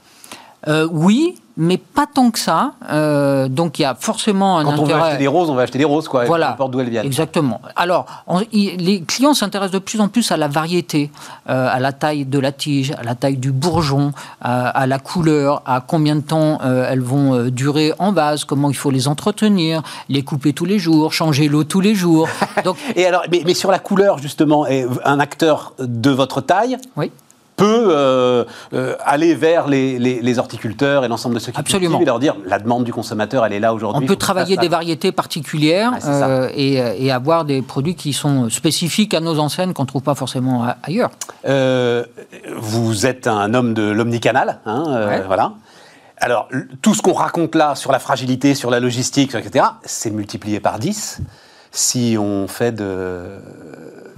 Euh, 0.69 0.87
oui, 0.93 1.35
mais 1.57 1.77
pas 1.77 2.07
tant 2.07 2.31
que 2.31 2.39
ça. 2.39 2.73
Euh, 2.91 3.49
donc 3.49 3.79
il 3.79 3.83
y 3.83 3.85
a 3.85 3.95
forcément 3.95 4.59
un 4.59 4.65
Quand 4.65 4.71
on 4.73 4.77
veut 4.77 4.83
intérêt. 4.95 5.03
acheter 5.03 5.19
des 5.19 5.27
roses, 5.29 5.51
on 5.51 5.55
va 5.55 5.63
acheter 5.63 5.79
des 5.79 5.85
roses, 5.85 6.09
quoi, 6.09 6.23
peu 6.23 6.27
Voilà, 6.29 6.53
importe 6.53 6.71
d'où 6.73 6.81
elles 6.81 6.89
viennent. 6.91 7.05
exactement. 7.07 7.61
Alors, 7.77 8.07
on- 8.27 8.41
les 8.53 9.03
clients 9.07 9.35
s'intéressent 9.35 9.73
de 9.75 9.79
plus 9.79 10.01
en 10.01 10.09
plus 10.09 10.33
à 10.33 10.37
la 10.37 10.49
variété, 10.49 11.11
euh, 11.51 11.69
à 11.71 11.79
la 11.81 11.93
taille 11.93 12.25
de 12.25 12.39
la 12.39 12.53
tige, 12.53 12.93
à 12.93 13.03
la 13.03 13.15
taille 13.15 13.37
du 13.37 13.53
bourgeon, 13.53 14.13
à, 14.41 14.69
à 14.69 14.87
la 14.87 14.99
couleur, 14.99 15.63
à 15.67 15.81
combien 15.81 16.17
de 16.17 16.21
temps 16.23 16.59
euh, 16.65 16.87
elles 16.89 17.01
vont 17.03 17.49
durer 17.51 17.93
en 17.99 18.13
vase, 18.13 18.45
comment 18.45 18.71
il 18.71 18.77
faut 18.77 18.91
les 18.91 19.09
entretenir, 19.09 19.83
les 20.09 20.23
couper 20.23 20.53
tous 20.53 20.65
les 20.65 20.79
jours, 20.79 21.13
changer 21.13 21.49
l'eau 21.49 21.65
tous 21.65 21.81
les 21.81 21.95
jours. 21.95 22.29
Donc, 22.65 22.77
Et 22.97 23.05
alors, 23.07 23.23
mais, 23.31 23.43
mais 23.45 23.55
sur 23.55 23.71
la 23.71 23.79
couleur, 23.79 24.19
justement, 24.19 24.65
un 25.05 25.21
acteur 25.21 25.75
de 25.79 26.11
votre 26.11 26.41
taille 26.41 26.79
oui. 26.97 27.11
Peut 27.63 27.87
euh, 27.91 28.45
euh, 28.75 28.95
aller 29.05 29.35
vers 29.35 29.69
les, 29.69 29.99
les- 29.99 30.21
les 30.21 30.39
horticulteurs 30.39 31.05
et 31.05 31.09
l'ensemble 31.09 31.35
de 31.37 31.41
ceux 31.41 31.53
qui 31.53 31.59
Absolument. 31.61 32.01
et 32.01 32.05
leur 32.05 32.19
dire 32.19 32.35
la 32.47 32.59
demande 32.59 32.85
du 32.85 32.93
consommateur, 32.93 33.45
elle 33.47 33.53
est 33.53 33.61
là 33.61 33.73
aujourd'hui. 33.75 34.03
On 34.05 34.07
peut 34.07 34.17
travailler 34.17 34.57
des 34.57 34.69
variétés 34.69 35.13
particulières 35.13 35.93
ça. 36.01 36.29
euh, 36.29 36.49
et, 36.55 36.75
et 37.05 37.11
avoir 37.13 37.45
des 37.45 37.63
produits 37.63 37.95
qui 37.95 38.13
sont 38.13 38.51
spécifiques 38.51 39.15
à 39.15 39.21
nos 39.21 39.39
enseignes 39.39 39.73
qu'on 39.73 39.83
ne 39.83 39.89
trouve 39.89 40.03
pas 40.03 40.15
forcément 40.15 40.65
a- 40.65 40.77
ailleurs. 40.83 41.11
Vous 42.57 43.07
êtes 43.07 43.27
un 43.27 43.55
homme 43.55 43.75
de 43.75 43.83
l'omnicanal, 43.91 44.59
hein, 44.67 44.85
Ouais. 45.09 45.23
voilà. 45.27 45.53
Alors, 46.19 46.49
tout 46.83 46.95
ce 46.95 47.03
qu'on 47.03 47.13
raconte 47.15 47.55
là 47.57 47.75
sur 47.75 47.91
la 47.91 47.99
fragilité, 47.99 48.55
sur 48.55 48.71
la 48.71 48.79
logistique, 48.81 49.35
etc., 49.35 49.65
c'est 49.85 50.11
multiplié 50.11 50.61
par 50.61 50.79
10 50.79 51.21
si 51.73 52.17
on 52.21 52.47
fait 52.47 52.71
de 52.73 53.39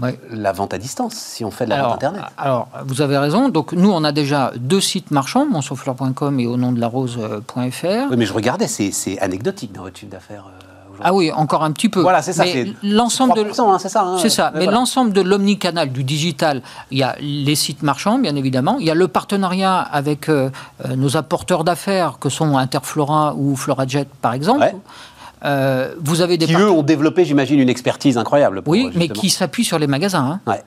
Ouais. 0.00 0.18
la 0.30 0.52
vente 0.52 0.74
à 0.74 0.78
distance, 0.78 1.14
si 1.14 1.44
on 1.44 1.50
fait 1.50 1.64
de 1.66 1.70
la 1.70 1.76
alors, 1.76 1.88
vente 1.90 2.04
Internet. 2.04 2.22
alors, 2.36 2.68
vous 2.86 3.00
avez 3.02 3.16
raison. 3.18 3.48
Donc, 3.48 3.72
nous, 3.72 3.90
on 3.90 4.02
a 4.04 4.12
déjà 4.12 4.52
deux 4.56 4.80
sites 4.80 5.10
marchands, 5.10 5.46
monsauffleur.com 5.46 6.40
et 6.40 6.46
au 6.46 6.56
nom 6.56 6.72
de 6.72 6.80
la 6.80 6.88
rose.fr. 6.88 8.10
Oui, 8.10 8.16
mais 8.16 8.26
je 8.26 8.32
regardais, 8.32 8.66
c'est 8.68 9.18
anecdotique 9.20 9.72
dans 9.72 9.82
votre 9.82 9.98
chiffre 9.98 10.10
d'affaires. 10.10 10.44
euh, 10.46 10.60
aujourd'hui. 10.92 11.02
Ah 11.04 11.12
oui, 11.14 11.32
encore 11.32 11.64
un 11.64 11.72
petit 11.72 11.88
peu. 11.88 12.00
Voilà, 12.00 12.22
c'est 12.22 12.32
ça, 12.32 12.44
Mais 12.44 12.52
c'est 12.52 12.72
l'ensemble 12.88 13.34
de 13.34 13.42
3%, 13.44 13.72
hein, 13.74 13.78
c'est 13.80 13.88
ça. 13.88 14.02
hein. 14.02 14.16
C'est 14.20 14.28
ça. 14.30 14.46
Ouais, 14.46 14.50
Mais 14.54 14.64
voilà. 14.64 14.78
l'ensemble 14.78 15.12
de 15.12 15.20
l'omnicanal, 15.20 15.90
du 15.90 16.04
digital, 16.04 16.62
il 16.92 16.98
y 16.98 17.02
a 17.02 17.16
les 17.20 17.54
sites 17.56 17.82
marchands, 17.82 18.18
bien 18.18 18.36
évidemment. 18.36 18.76
Il 18.78 18.86
y 18.86 18.90
a 18.90 18.94
le 18.94 19.08
partenariat 19.08 19.78
avec 19.80 20.28
euh, 20.28 20.50
euh, 20.84 20.94
nos 20.96 21.16
apporteurs 21.16 21.64
d'affaires, 21.64 22.18
que 22.20 22.28
sont 22.28 22.56
Interflora 22.56 23.34
ou 23.36 23.56
FloraJet, 23.56 24.06
par 24.22 24.34
exemple. 24.34 24.60
Ouais. 24.60 24.74
Euh, 25.44 25.94
vous 26.00 26.20
avez 26.20 26.36
des 26.38 26.46
Qui, 26.46 26.54
eux, 26.54 26.70
ont 26.70 26.82
développé, 26.82 27.24
j'imagine, 27.24 27.58
une 27.60 27.68
expertise 27.68 28.16
incroyable. 28.18 28.62
pour, 28.62 28.70
Oui, 28.72 28.84
mais 28.94 29.02
justement- 29.02 29.20
qui 29.20 29.30
s'appuient 29.30 29.64
sur 29.64 29.78
les 29.78 29.86
magasins. 29.86 30.40
hein. 30.46 30.50
Ouais. 30.50 30.62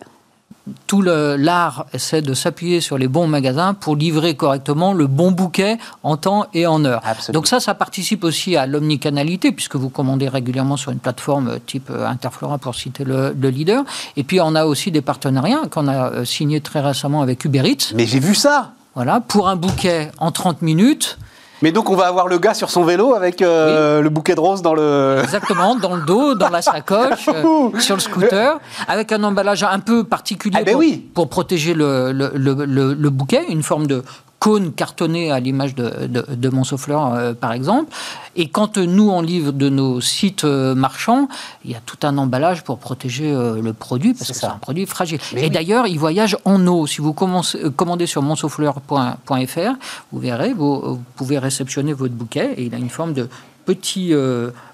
Tout 0.85 1.01
l'art 1.01 1.85
essaie 1.93 2.21
de 2.21 2.33
s'appuyer 2.33 2.81
sur 2.81 2.97
les 2.97 3.07
bons 3.07 3.25
magasins 3.25 3.73
pour 3.73 3.95
livrer 3.95 4.35
correctement 4.35 4.91
le 4.93 5.07
bon 5.07 5.31
bouquet 5.31 5.77
en 6.03 6.17
temps 6.17 6.45
et 6.53 6.67
en 6.67 6.83
heure. 6.83 7.01
Absolument. 7.05 7.39
Donc 7.39 7.47
ça, 7.47 7.61
ça 7.61 7.73
participe 7.73 8.25
aussi 8.25 8.57
à 8.57 8.65
l'omnicanalité, 8.65 9.53
puisque 9.53 9.77
vous 9.77 9.87
commandez 9.89 10.27
régulièrement 10.27 10.75
sur 10.75 10.91
une 10.91 10.99
plateforme 10.99 11.47
euh, 11.51 11.57
type 11.65 11.89
euh, 11.89 12.05
Interflora, 12.05 12.57
pour 12.57 12.75
citer 12.75 13.05
le, 13.05 13.33
le 13.39 13.49
leader. 13.49 13.85
Et 14.17 14.23
puis 14.23 14.41
on 14.41 14.55
a 14.55 14.65
aussi 14.65 14.91
des 14.91 15.01
partenariats 15.01 15.61
qu'on 15.71 15.87
a 15.87 16.11
euh, 16.11 16.25
signés 16.25 16.59
très 16.59 16.81
récemment 16.81 17.21
avec 17.21 17.45
Uber 17.45 17.63
Eats. 17.65 17.93
Mais 17.95 18.05
j'ai 18.05 18.19
vu 18.19 18.35
ça 18.35 18.71
Voilà, 18.93 19.21
pour 19.21 19.47
un 19.47 19.55
bouquet 19.55 20.11
en 20.17 20.31
30 20.31 20.61
minutes, 20.61 21.17
Mais 21.61 21.71
donc, 21.71 21.89
on 21.89 21.95
va 21.95 22.07
avoir 22.07 22.27
le 22.27 22.37
gars 22.37 22.53
sur 22.53 22.69
son 22.69 22.83
vélo 22.83 23.13
avec 23.15 23.41
euh, 23.41 24.01
le 24.01 24.09
bouquet 24.09 24.35
de 24.35 24.39
roses 24.39 24.61
dans 24.61 24.73
le. 24.73 25.19
exactement, 25.23 25.75
dans 25.75 25.95
le 25.95 26.03
dos, 26.03 26.35
dans 26.35 26.49
la 26.49 26.61
sacoche, 26.61 27.27
euh, 27.33 27.79
sur 27.79 27.95
le 27.95 28.01
scooter, 28.01 28.59
avec 28.87 29.11
un 29.11 29.23
emballage 29.23 29.63
un 29.63 29.79
peu 29.79 30.03
particulier 30.03 30.57
Ah 30.59 30.63
ben 30.63 30.71
pour, 30.73 30.79
oui. 30.79 31.09
pour 31.13 31.29
protéger 31.29 31.73
le, 31.73 32.11
le- 32.11 32.31
le- 32.35 32.65
le- 32.65 32.93
le 32.93 33.09
bouquet, 33.09 33.43
une 33.49 33.63
forme 33.63 33.87
de 33.87 34.03
cône 34.39 34.71
cartonné 34.71 35.31
à 35.31 35.39
l'image 35.39 35.73
de, 35.73 36.05
de, 36.07 36.25
de 36.35 36.49
Montsouffleur, 36.49 37.13
euh, 37.13 37.33
par 37.33 37.53
exemple. 37.53 37.91
Et 38.35 38.49
quand 38.49 38.77
euh, 38.77 38.85
nous, 38.85 39.09
on 39.09 39.21
livre 39.21 39.51
de 39.51 39.67
nos 39.69 39.99
sites 39.99 40.43
euh, 40.43 40.75
marchands, 40.75 41.27
il 41.65 41.71
y 41.71 41.75
a 41.75 41.79
tout 41.85 41.97
un 42.03 42.17
emballage 42.17 42.63
pour 42.63 42.77
protéger 42.77 43.31
euh, 43.31 43.61
le 43.61 43.73
produit, 43.73 44.13
parce 44.13 44.31
que 44.31 44.37
c'est 44.37 44.45
un 44.45 44.59
produit 44.59 44.85
fragile. 44.85 45.19
Mais 45.33 45.41
et 45.41 45.43
oui. 45.45 45.49
d'ailleurs, 45.49 45.87
il 45.87 45.97
voyage 45.97 46.37
en 46.45 46.65
eau. 46.67 46.85
Si 46.85 47.01
vous 47.01 47.13
commencez- 47.13 47.59
commandez 47.75 48.05
sur 48.05 48.21
montsouffleur.fr, 48.21 49.71
vous 50.11 50.19
verrez, 50.19 50.53
vous, 50.53 50.81
vous 50.81 51.03
pouvez 51.15 51.39
réceptionner 51.39 51.93
votre 51.93 52.13
bouquet, 52.13 52.53
et 52.57 52.63
il 52.65 52.75
a 52.75 52.77
une 52.77 52.89
forme 52.91 53.13
de 53.13 53.27
petit 53.65 54.13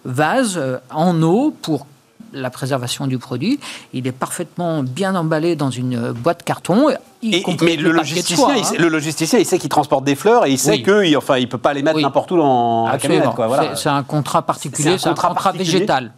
vase 0.06 0.62
en 0.92 1.22
eau 1.24 1.56
pour 1.64 1.88
la 2.34 2.50
préservation 2.50 3.08
du 3.08 3.18
produit. 3.18 3.60
Il 3.94 4.08
est 4.08 4.12
parfaitement 4.12 4.84
bien 4.84 5.16
emballé 5.16 5.56
dans 5.56 5.70
une 5.70 6.12
boîte 6.12 6.44
carton. 6.44 6.90
y 7.22 7.36
Et- 7.36 7.42
compris 7.42 7.66
mais 7.66 7.76
le 7.78 7.92
logisticien, 7.92 8.36
soie, 8.36 8.54
il 8.56 8.62
hein. 8.62 8.64
sait, 8.64 8.78
le 8.78 8.90
logisticien, 8.90 9.40
il 9.40 9.46
sait 9.46 9.58
qu'il 9.60 9.70
transporte 9.70 10.04
des 10.04 10.16
fleurs 10.16 10.46
et 10.46 10.52
il 10.52 10.58
sait 10.60 10.72
Oui. 10.72 10.84
que, 10.84 11.06
il, 11.06 11.16
enfin, 11.16 11.38
il 11.38 11.48
peut 11.48 11.58
pas 11.58 11.74
les 11.74 11.82
mettre 11.84 11.98
Oui. 11.98 12.04
n'importe 12.04 12.32
où 12.32 12.38
dans 12.38 12.88
la 12.88 12.98
camionnette. 12.98 13.30
Voilà. 13.36 13.76
C'est- 13.76 13.90
un 13.90 14.04
contrat 14.04 14.42
particulier, 14.42 14.98
C'est 14.98 15.08
un 15.10 15.14
contrat 15.14 15.52
végétal. 15.54 16.12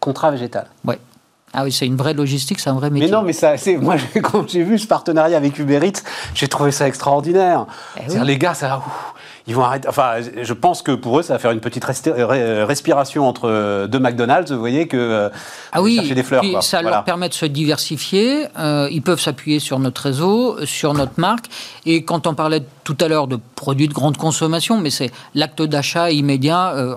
Contrat 0.00 0.30
végétal. 0.30 0.66
Ouais. 0.84 0.98
Ah 1.52 1.64
oui, 1.64 1.72
c'est 1.72 1.86
une 1.86 1.96
vraie 1.96 2.14
logistique, 2.14 2.60
c'est 2.60 2.70
un 2.70 2.74
vrai 2.74 2.90
métier. 2.90 3.08
Mais 3.08 3.12
non, 3.16 3.22
mais 3.22 3.32
ça, 3.32 3.56
c'est 3.56 3.76
moi 3.76 3.96
quand 4.22 4.48
j'ai 4.48 4.62
vu 4.62 4.78
ce 4.78 4.86
partenariat 4.86 5.36
avec 5.36 5.58
Uber 5.58 5.80
Eats, 5.84 6.02
j'ai 6.34 6.46
trouvé 6.46 6.70
ça 6.70 6.86
extraordinaire. 6.86 7.66
Eh 7.96 8.10
oui. 8.12 8.18
Les 8.24 8.38
gars, 8.38 8.54
ça, 8.54 8.78
ouf, 8.78 9.14
ils 9.48 9.54
vont 9.56 9.64
arrêter. 9.64 9.88
Enfin, 9.88 10.12
je 10.40 10.52
pense 10.52 10.80
que 10.82 10.92
pour 10.92 11.18
eux, 11.18 11.22
ça 11.22 11.32
va 11.32 11.38
faire 11.40 11.50
une 11.50 11.58
petite 11.58 11.84
respiration 11.84 13.26
entre 13.26 13.48
euh, 13.48 13.86
deux 13.86 13.98
McDonald's, 13.98 14.50
vous 14.52 14.58
voyez, 14.60 14.86
que 14.86 14.96
euh, 14.96 15.28
Ah 15.72 15.82
oui, 15.82 15.96
chercher 15.96 16.14
des 16.14 16.22
fleurs. 16.22 16.40
puis 16.42 16.52
quoi. 16.52 16.62
ça 16.62 16.82
Voilà. 16.82 16.98
leur 16.98 17.04
permet 17.04 17.28
de 17.28 17.34
se 17.34 17.46
diversifier. 17.46 18.46
euh, 18.58 18.88
ils 18.90 19.02
peuvent 19.02 19.20
s'appuyer 19.20 19.58
sur 19.58 19.78
notre 19.78 20.02
réseau, 20.02 20.64
sur 20.66 20.94
notre 20.94 21.18
marque. 21.18 21.46
Et 21.86 22.04
quand 22.04 22.26
on 22.26 22.34
parlait 22.34 22.62
tout 22.84 22.96
à 23.00 23.08
l'heure 23.08 23.26
de 23.26 23.38
produits 23.56 23.88
de 23.88 23.94
grande 23.94 24.16
consommation, 24.16 24.78
mais 24.80 24.90
c'est 24.90 25.10
l'acte 25.34 25.62
d'achat 25.62 26.10
immédiat, 26.10 26.74
euh, 26.76 26.96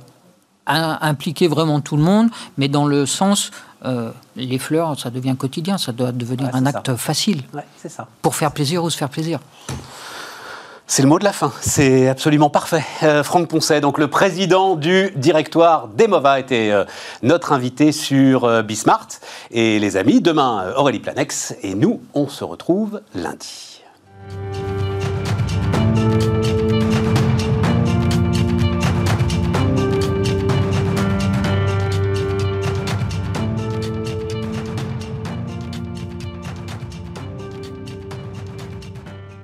im- 0.67 0.97
impliquer 1.01 1.47
vraiment 1.47 1.79
tout 1.81 1.97
le 1.97 2.03
monde, 2.03 2.27
mais 2.57 2.67
dans 2.67 2.85
le 2.85 3.05
sens, 3.05 3.51
euh, 3.85 4.11
les 4.35 4.59
fleurs, 4.59 4.99
ça 4.99 5.09
devient 5.09 5.35
quotidien, 5.37 5.77
ça 5.77 5.91
doit 5.91 6.11
devenir 6.11 6.47
Ouais, 6.47 6.55
un 6.55 6.65
acte 6.65 6.95
facile 6.95 7.41
Ouais, 7.53 7.65
c'est 7.77 7.89
ça. 7.89 8.07
pour 8.21 8.35
faire 8.35 8.51
plaisir 8.51 8.83
ou 8.83 8.89
se 8.89 8.97
faire 8.97 9.09
plaisir. 9.09 9.39
C'est 10.85 11.01
le 11.01 11.07
mot 11.07 11.17
de 11.17 11.23
la 11.23 11.31
fin, 11.33 11.51
c'est 11.61 12.09
absolument 12.09 12.49
parfait. 12.49 12.83
Euh, 13.03 13.23
Franck 13.23 13.47
Poncet, 13.47 13.79
donc 13.79 13.97
le 13.97 14.09
président 14.09 14.75
du 14.75 15.11
directoire 15.15 15.87
d'Emova, 15.87 16.39
était 16.39 16.71
euh, 16.71 16.83
notre 17.23 17.53
invité 17.53 17.91
sur 17.93 18.43
euh, 18.43 18.61
Bismart. 18.61 19.07
Et 19.51 19.79
les 19.79 19.95
amis, 19.97 20.19
demain, 20.21 20.73
Aurélie 20.75 20.99
Planex, 20.99 21.55
et 21.63 21.73
nous, 21.73 22.01
on 22.13 22.27
se 22.27 22.43
retrouve 22.43 23.01
lundi. 23.15 23.81